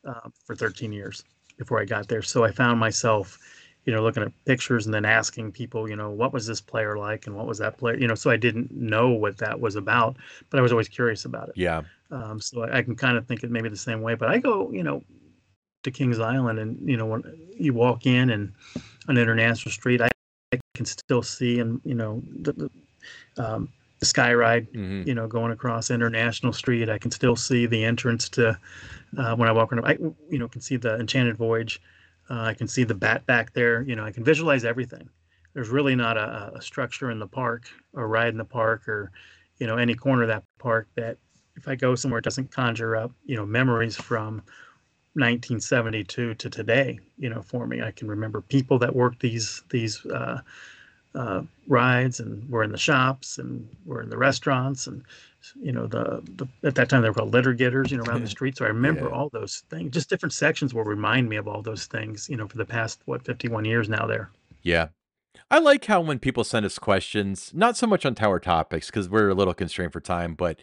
uh, 0.04 0.28
for 0.46 0.56
13 0.56 0.92
years 0.92 1.22
before 1.58 1.80
I 1.80 1.84
got 1.84 2.08
there. 2.08 2.22
So 2.22 2.44
I 2.44 2.50
found 2.50 2.80
myself, 2.80 3.38
you 3.84 3.92
know, 3.94 4.02
looking 4.02 4.22
at 4.24 4.32
pictures 4.46 4.86
and 4.86 4.94
then 4.94 5.04
asking 5.04 5.52
people, 5.52 5.88
you 5.88 5.96
know, 5.96 6.10
what 6.10 6.32
was 6.32 6.46
this 6.46 6.60
player 6.60 6.98
like 6.98 7.26
and 7.26 7.36
what 7.36 7.46
was 7.46 7.58
that 7.58 7.78
player, 7.78 7.96
you 7.96 8.08
know, 8.08 8.14
so 8.16 8.30
I 8.30 8.36
didn't 8.36 8.72
know 8.72 9.10
what 9.10 9.38
that 9.38 9.60
was 9.60 9.76
about, 9.76 10.16
but 10.50 10.58
I 10.58 10.62
was 10.62 10.72
always 10.72 10.88
curious 10.88 11.24
about 11.24 11.50
it. 11.50 11.54
Yeah. 11.56 11.82
Um, 12.10 12.40
so 12.40 12.64
I, 12.64 12.78
I 12.78 12.82
can 12.82 12.96
kind 12.96 13.16
of 13.16 13.26
think 13.26 13.44
it 13.44 13.50
maybe 13.50 13.68
the 13.68 13.76
same 13.76 14.02
way, 14.02 14.14
but 14.14 14.28
I 14.28 14.38
go, 14.38 14.70
you 14.72 14.82
know, 14.82 15.02
to 15.84 15.90
Kings 15.90 16.18
Island 16.18 16.58
and, 16.58 16.88
you 16.88 16.96
know, 16.96 17.06
when 17.06 17.22
you 17.56 17.72
walk 17.72 18.06
in 18.06 18.30
and 18.30 18.52
on 19.08 19.16
International 19.16 19.70
Street, 19.70 20.00
I, 20.00 20.10
I 20.52 20.58
can 20.74 20.84
still 20.84 21.22
see 21.22 21.60
and, 21.60 21.80
you 21.84 21.94
know, 21.94 22.22
the, 22.40 22.52
the, 22.52 22.70
um, 23.38 23.68
the 24.00 24.06
sky 24.06 24.34
ride, 24.34 24.66
hmm 24.72 25.02
you 25.04 25.14
know, 25.14 25.28
going 25.28 25.52
across 25.52 25.90
International 25.90 26.52
Street. 26.52 26.88
I 26.88 26.96
can 26.96 27.10
still 27.10 27.36
see 27.36 27.66
the 27.66 27.84
entrance 27.84 28.30
to 28.30 28.58
uh, 29.18 29.36
when 29.36 29.48
I 29.50 29.52
walk 29.52 29.70
around. 29.70 29.84
I, 29.84 29.98
you 30.30 30.38
know, 30.38 30.48
can 30.48 30.62
see 30.62 30.76
the 30.76 30.98
Enchanted 30.98 31.36
Voyage. 31.36 31.80
Uh, 32.30 32.40
I 32.40 32.54
can 32.54 32.66
see 32.66 32.84
the 32.84 32.94
bat 32.94 33.26
back 33.26 33.52
there. 33.52 33.82
You 33.82 33.96
know, 33.96 34.04
I 34.04 34.10
can 34.10 34.24
visualize 34.24 34.64
everything. 34.64 35.08
There's 35.52 35.68
really 35.68 35.94
not 35.94 36.16
a, 36.16 36.52
a 36.54 36.62
structure 36.62 37.10
in 37.10 37.18
the 37.18 37.26
park 37.26 37.68
or 37.92 38.08
ride 38.08 38.28
in 38.28 38.38
the 38.38 38.46
park 38.46 38.88
or, 38.88 39.12
you 39.58 39.66
know, 39.66 39.76
any 39.76 39.94
corner 39.94 40.22
of 40.22 40.28
that 40.28 40.42
park 40.58 40.88
that 40.96 41.18
if 41.56 41.68
I 41.68 41.74
go 41.74 41.94
somewhere 41.94 42.18
it 42.18 42.24
doesn't 42.24 42.50
conjure 42.50 42.96
up, 42.96 43.12
you 43.24 43.36
know, 43.36 43.44
memories 43.46 43.94
from 43.94 44.42
1972 45.14 46.34
to 46.34 46.50
today. 46.50 46.98
You 47.18 47.30
know, 47.30 47.42
for 47.42 47.66
me, 47.66 47.82
I 47.82 47.90
can 47.90 48.08
remember 48.08 48.40
people 48.40 48.78
that 48.80 48.94
worked 48.94 49.20
these 49.20 49.62
these 49.70 50.04
uh, 50.06 50.40
uh, 51.14 51.42
rides 51.68 52.20
and 52.20 52.48
were 52.50 52.64
in 52.64 52.72
the 52.72 52.78
shops 52.78 53.38
and 53.38 53.68
were 53.86 54.02
in 54.02 54.10
the 54.10 54.18
restaurants 54.18 54.86
and 54.86 55.02
you 55.60 55.70
know 55.70 55.86
the, 55.86 56.22
the 56.36 56.48
at 56.66 56.74
that 56.74 56.88
time 56.88 57.02
they 57.02 57.08
were 57.08 57.14
called 57.14 57.32
litter 57.32 57.52
getters 57.52 57.90
you 57.92 57.96
know 57.98 58.02
around 58.04 58.22
the 58.22 58.28
street 58.36 58.56
so 58.56 58.64
i 58.64 58.68
remember 58.68 59.08
Yeah. 59.08 59.14
all 59.14 59.28
those 59.28 59.62
things 59.70 59.92
just 59.92 60.08
different 60.08 60.32
sections 60.32 60.74
will 60.74 60.84
remind 60.84 61.28
me 61.28 61.36
of 61.36 61.46
all 61.46 61.62
those 61.62 61.86
things 61.86 62.28
you 62.28 62.36
know 62.36 62.48
for 62.48 62.56
the 62.56 62.64
past 62.64 63.00
what 63.04 63.22
51 63.22 63.64
years 63.64 63.88
now 63.88 64.06
there 64.06 64.30
Yeah. 64.62 64.88
I 65.50 65.58
like 65.58 65.84
how 65.84 66.00
when 66.00 66.18
people 66.18 66.42
send 66.42 66.64
us 66.64 66.78
questions, 66.78 67.52
not 67.54 67.76
so 67.76 67.86
much 67.86 68.06
on 68.06 68.14
tower 68.14 68.40
topics 68.40 68.86
because 68.86 69.08
we're 69.08 69.28
a 69.28 69.34
little 69.34 69.52
constrained 69.54 69.92
for 69.92 70.00
time, 70.00 70.34
but 70.34 70.58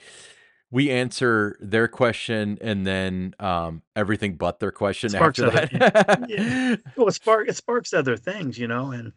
we 0.72 0.90
answer 0.90 1.58
their 1.60 1.88
question 1.88 2.58
and 2.62 2.88
then 2.88 3.36
um, 3.40 3.82
everything 3.96 4.36
but 4.36 4.60
their 4.60 4.72
question 4.72 5.10
sparks 5.10 5.40
after 5.40 5.58
other 5.58 5.70
yeah, 5.72 6.26
yeah. 6.28 6.40
that. 6.76 6.82
well 6.96 7.08
it 7.08 7.14
spark 7.14 7.48
it 7.48 7.56
sparks 7.56 7.94
other 7.94 8.18
things 8.18 8.58
you 8.58 8.68
know 8.68 8.92
and 8.92 9.12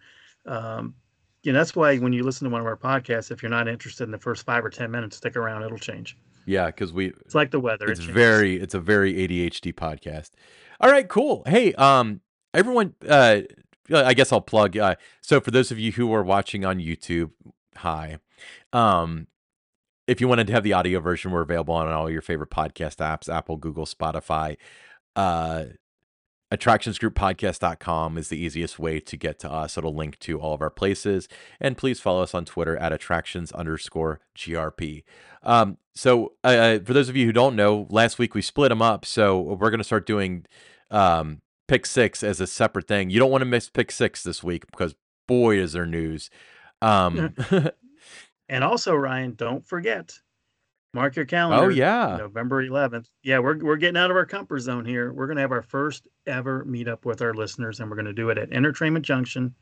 um 0.47 0.95
you 1.43 1.53
know 1.53 1.59
that's 1.59 1.75
why 1.75 1.97
when 1.99 2.13
you 2.13 2.23
listen 2.23 2.45
to 2.45 2.51
one 2.51 2.61
of 2.61 2.67
our 2.67 2.77
podcasts 2.77 3.31
if 3.31 3.43
you're 3.43 3.51
not 3.51 3.69
interested 3.69 4.05
in 4.05 4.11
the 4.11 4.19
first 4.19 4.45
five 4.45 4.65
or 4.65 4.71
ten 4.71 4.91
minutes 4.91 5.17
stick 5.17 5.37
around 5.37 5.63
it'll 5.63 5.79
change 5.79 6.17
yeah, 6.47 6.67
because 6.67 6.93
we 6.93 7.09
it's 7.25 7.35
like 7.35 7.51
the 7.51 7.61
weather 7.61 7.91
it's 7.91 8.01
it 8.01 8.11
very 8.11 8.57
it's 8.57 8.75
a 8.75 8.81
very 8.81 9.15
ADHD 9.15 9.75
podcast. 9.75 10.31
All 10.81 10.91
right, 10.91 11.09
cool. 11.09 11.43
Hey, 11.47 11.73
um, 11.75 12.21
everyone, 12.53 12.95
uh, 13.09 13.43
I 13.93 14.15
guess 14.15 14.33
I'll 14.33 14.41
plug. 14.41 14.77
Uh, 14.77 14.97
so 15.21 15.41
for 15.41 15.51
those 15.51 15.71
of 15.71 15.79
you 15.79 15.93
who 15.93 16.13
are 16.13 16.23
watching 16.23 16.65
on 16.65 16.79
YouTube, 16.79 17.31
hi. 17.77 18.19
Um, 18.73 19.29
if 20.07 20.21
you 20.21 20.29
wanted 20.29 20.47
to 20.49 20.53
have 20.53 20.63
the 20.65 20.73
audio 20.73 21.01
version, 21.01 21.31
we're 21.31 21.43
available 21.43 21.75
on 21.75 21.89
all 21.89 22.11
your 22.11 22.23
favorite 22.23 22.51
podcast 22.51 22.97
apps 22.97 23.33
Apple, 23.33 23.57
Google, 23.57 23.87
Spotify. 23.87 24.57
Uh, 25.17 25.65
attractionsgrouppodcast.com 26.53 28.19
is 28.19 28.29
the 28.29 28.39
easiest 28.39 28.79
way 28.79 29.01
to 29.01 29.17
get 29.17 29.39
to 29.41 29.51
us. 29.51 29.77
It'll 29.77 29.95
link 29.95 30.19
to 30.21 30.39
all 30.41 30.55
of 30.55 30.61
our 30.61 30.71
places. 30.71 31.29
And 31.61 31.77
please 31.77 32.01
follow 32.01 32.23
us 32.23 32.35
on 32.35 32.45
Twitter 32.45 32.77
at 32.77 32.93
attractions 32.93 33.51
underscore 33.53 34.21
GRP. 34.37 35.05
Um, 35.43 35.79
so, 35.95 36.33
uh, 36.43 36.79
for 36.85 36.93
those 36.93 37.09
of 37.09 37.17
you 37.17 37.27
who 37.27 37.33
don't 37.33 37.57
know, 37.57 37.87
last 37.91 38.19
week 38.19 38.35
we 38.35 38.43
split 38.43 38.71
them 38.71 38.83
up. 38.83 39.05
So, 39.05 39.41
we're 39.41 39.71
going 39.71 39.79
to 39.79 39.85
start 39.85 40.07
doing 40.07 40.47
um, 40.91 41.41
pick 41.67 41.87
six 41.87 42.23
as 42.23 42.41
a 42.41 42.47
separate 42.47 42.87
thing. 42.87 43.11
You 43.11 43.19
don't 43.19 43.31
want 43.31 43.43
to 43.43 43.47
miss 43.47 43.69
pick 43.69 43.91
six 43.91 44.23
this 44.23 44.43
week 44.43 44.67
because 44.71 44.95
boy, 45.27 45.57
is 45.57 45.73
there 45.73 45.87
news. 45.87 46.31
Um, 46.83 47.35
and 48.49 48.63
also 48.65 48.95
ryan 48.95 49.35
don't 49.35 49.65
forget 49.65 50.13
mark 50.95 51.17
your 51.17 51.25
calendar. 51.25 51.67
oh, 51.67 51.69
yeah. 51.69 52.17
November 52.19 52.65
11th. 52.65 53.07
Yeah, 53.23 53.41
we're 53.41 53.59
we're 53.59 53.77
getting 53.77 53.97
out 53.97 54.11
of 54.11 54.17
our 54.17 54.25
comfort 54.25 54.61
zone 54.61 54.85
here. 54.85 55.13
We're 55.13 55.27
going 55.27 55.37
to 55.37 55.43
have 55.43 55.53
our 55.53 55.63
first 55.63 56.07
ever 56.27 56.65
meetup 56.65 57.05
with 57.05 57.21
our 57.21 57.35
listeners, 57.35 57.81
and 57.81 57.91
we're 57.91 57.97
going 57.97 58.07
to 58.07 58.13
do 58.13 58.31
it 58.31 58.39
at 58.39 58.53
Entertainment 58.53 59.05
Junction 59.05 59.55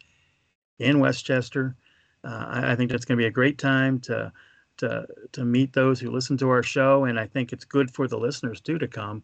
in 0.79 1.01
West 1.01 1.25
Chester. 1.25 1.75
Uh, 2.23 2.45
I, 2.49 2.73
I 2.73 2.77
think 2.77 2.91
that's 2.91 3.05
going 3.05 3.17
to 3.17 3.23
be 3.23 3.27
a 3.27 3.31
great 3.31 3.59
time 3.59 3.99
to 4.01 4.31
to 4.79 5.07
to 5.33 5.45
meet 5.45 5.73
those 5.73 5.99
who 5.99 6.11
listen 6.11 6.37
to 6.39 6.51
our 6.51 6.63
show, 6.63 7.05
and 7.05 7.19
I 7.19 7.27
think 7.27 7.53
it's 7.53 7.65
good 7.65 7.91
for 7.91 8.07
the 8.07 8.19
listeners 8.19 8.61
too 8.61 8.79
to 8.79 8.87
come. 8.87 9.23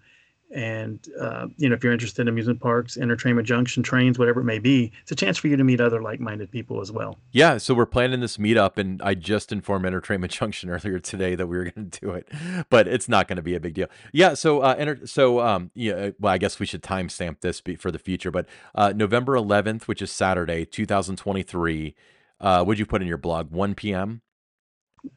And 0.55 1.07
uh, 1.21 1.49
you 1.57 1.69
know, 1.69 1.75
if 1.75 1.85
you're 1.85 1.93
interested 1.93 2.23
in 2.23 2.29
amusement 2.29 2.61
parks, 2.61 2.97
Entertainment 2.97 3.47
Junction, 3.47 3.83
trains, 3.83 4.19
whatever 4.19 4.41
it 4.41 4.45
may 4.45 4.59
be, 4.59 4.93
it's 5.03 5.13
a 5.13 5.17
chance 5.17 5.37
for 5.37 5.49
you 5.49 5.57
to 5.57 5.65
meet 5.65 5.81
other 5.81 6.01
like-minded 6.01 6.51
people 6.51 6.81
as 6.81 6.91
well. 6.91 7.19
Yeah, 7.33 7.59
so 7.59 7.75
we're 7.75 7.87
planning 7.87 8.21
this 8.21 8.39
meetup, 8.39 8.79
and 8.79 9.03
I 9.03 9.15
just 9.15 9.53
informed 9.53 9.85
Entertainment 9.85 10.33
Junction 10.39 10.71
earlier 10.71 10.99
today 10.99 11.35
that 11.35 11.47
we 11.47 11.57
were 11.59 11.65
going 11.65 11.91
to 11.91 12.01
do 12.01 12.13
it, 12.13 12.29
but 12.71 12.89
it's 12.89 13.09
not 13.09 13.29
going 13.29 13.37
to 13.37 13.43
be 13.43 13.55
a 13.55 13.61
big 13.61 13.75
deal. 13.75 13.89
Yeah, 14.13 14.35
so 14.35 14.61
uh, 14.61 14.75
enter, 14.79 15.07
so 15.07 15.41
um, 15.41 15.71
yeah, 15.75 16.11
well, 16.19 16.33
I 16.33 16.39
guess 16.39 16.59
we 16.59 16.67
should 16.67 16.83
timestamp 16.83 17.41
this 17.41 17.61
be, 17.61 17.77
for 17.77 17.91
the 17.91 17.99
future, 17.99 18.31
but 18.31 18.47
uh, 18.75 18.93
November 18.97 19.35
11th, 19.35 19.83
which 19.83 20.01
is 20.01 20.11
Saturday, 20.11 20.65
2023. 20.65 21.95
Uh, 22.41 22.65
would 22.67 22.79
you 22.79 22.87
put 22.87 23.03
in 23.03 23.09
your 23.09 23.19
blog? 23.19 23.51
1 23.51 23.75
p.m. 23.75 24.23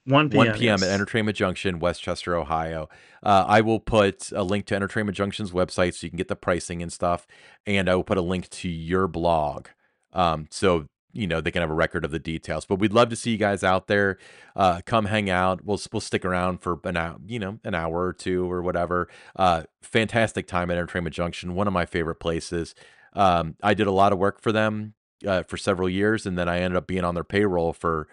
1 0.05 0.29
p.m. 0.29 0.47
1 0.47 0.57
p.m. 0.57 0.75
at 0.75 0.81
yes. 0.81 0.89
Entertainment 0.89 1.37
Junction, 1.37 1.79
West 1.79 2.01
Chester, 2.01 2.35
Ohio. 2.35 2.89
Uh, 3.23 3.45
I 3.47 3.61
will 3.61 3.79
put 3.79 4.31
a 4.31 4.43
link 4.43 4.65
to 4.67 4.75
Entertainment 4.75 5.15
Junction's 5.15 5.51
website 5.51 5.93
so 5.93 6.05
you 6.05 6.09
can 6.09 6.17
get 6.17 6.27
the 6.27 6.35
pricing 6.35 6.81
and 6.81 6.91
stuff, 6.91 7.27
and 7.65 7.89
I 7.89 7.95
will 7.95 8.03
put 8.03 8.17
a 8.17 8.21
link 8.21 8.49
to 8.49 8.69
your 8.69 9.07
blog, 9.07 9.67
um, 10.13 10.47
so 10.49 10.87
you 11.13 11.27
know 11.27 11.41
they 11.41 11.51
can 11.51 11.61
have 11.61 11.69
a 11.69 11.75
record 11.75 12.05
of 12.05 12.11
the 12.11 12.19
details. 12.19 12.65
But 12.65 12.79
we'd 12.79 12.93
love 12.93 13.09
to 13.09 13.15
see 13.15 13.31
you 13.31 13.37
guys 13.37 13.63
out 13.63 13.87
there. 13.87 14.17
Uh, 14.55 14.81
come 14.85 15.05
hang 15.05 15.29
out. 15.29 15.65
We'll 15.65 15.79
we'll 15.91 16.01
stick 16.01 16.25
around 16.25 16.59
for 16.59 16.79
an 16.83 16.97
hour, 16.97 17.17
you 17.25 17.39
know, 17.39 17.59
an 17.63 17.75
hour 17.75 18.05
or 18.05 18.13
two 18.13 18.51
or 18.51 18.61
whatever. 18.61 19.07
Uh, 19.35 19.63
fantastic 19.81 20.47
time 20.47 20.71
at 20.71 20.77
Entertainment 20.77 21.15
Junction, 21.15 21.55
one 21.55 21.67
of 21.67 21.73
my 21.73 21.85
favorite 21.85 22.19
places. 22.19 22.75
Um, 23.13 23.55
I 23.61 23.73
did 23.73 23.87
a 23.87 23.91
lot 23.91 24.13
of 24.13 24.19
work 24.19 24.41
for 24.41 24.51
them 24.51 24.93
uh, 25.25 25.43
for 25.43 25.57
several 25.57 25.89
years, 25.89 26.25
and 26.25 26.37
then 26.37 26.49
I 26.49 26.59
ended 26.59 26.77
up 26.77 26.87
being 26.87 27.03
on 27.03 27.15
their 27.15 27.23
payroll 27.23 27.73
for 27.73 28.07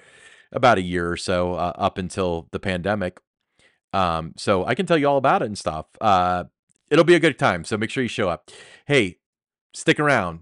about 0.53 0.79
a 0.79 0.83
year 0.83 1.11
or 1.11 1.17
so 1.17 1.55
uh, 1.55 1.73
up 1.77 1.99
until 1.99 2.49
the 2.53 2.59
pandemic. 2.59 3.19
Um, 3.93 4.35
so 4.37 4.65
I 4.65 4.75
can 4.75 4.87
tell 4.87 4.99
you 4.99 5.09
all 5.09 5.17
about 5.17 5.43
it 5.43 5.47
and 5.47 5.59
stuff. 5.59 5.87
Uh, 6.01 6.45
it'll 6.91 7.05
be 7.05 7.15
a 7.15 7.21
good 7.21 7.39
time. 7.39 7.65
So 7.65 7.77
make 7.77 7.91
sure 7.91 8.03
you 8.03 8.09
show 8.09 8.29
up. 8.29 8.51
Hey, 8.87 9.19
stick 9.75 9.99
around. 9.99 10.41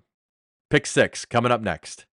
Pick 0.71 0.87
six 0.87 1.25
coming 1.25 1.53
up 1.53 1.61
next. 1.61 2.07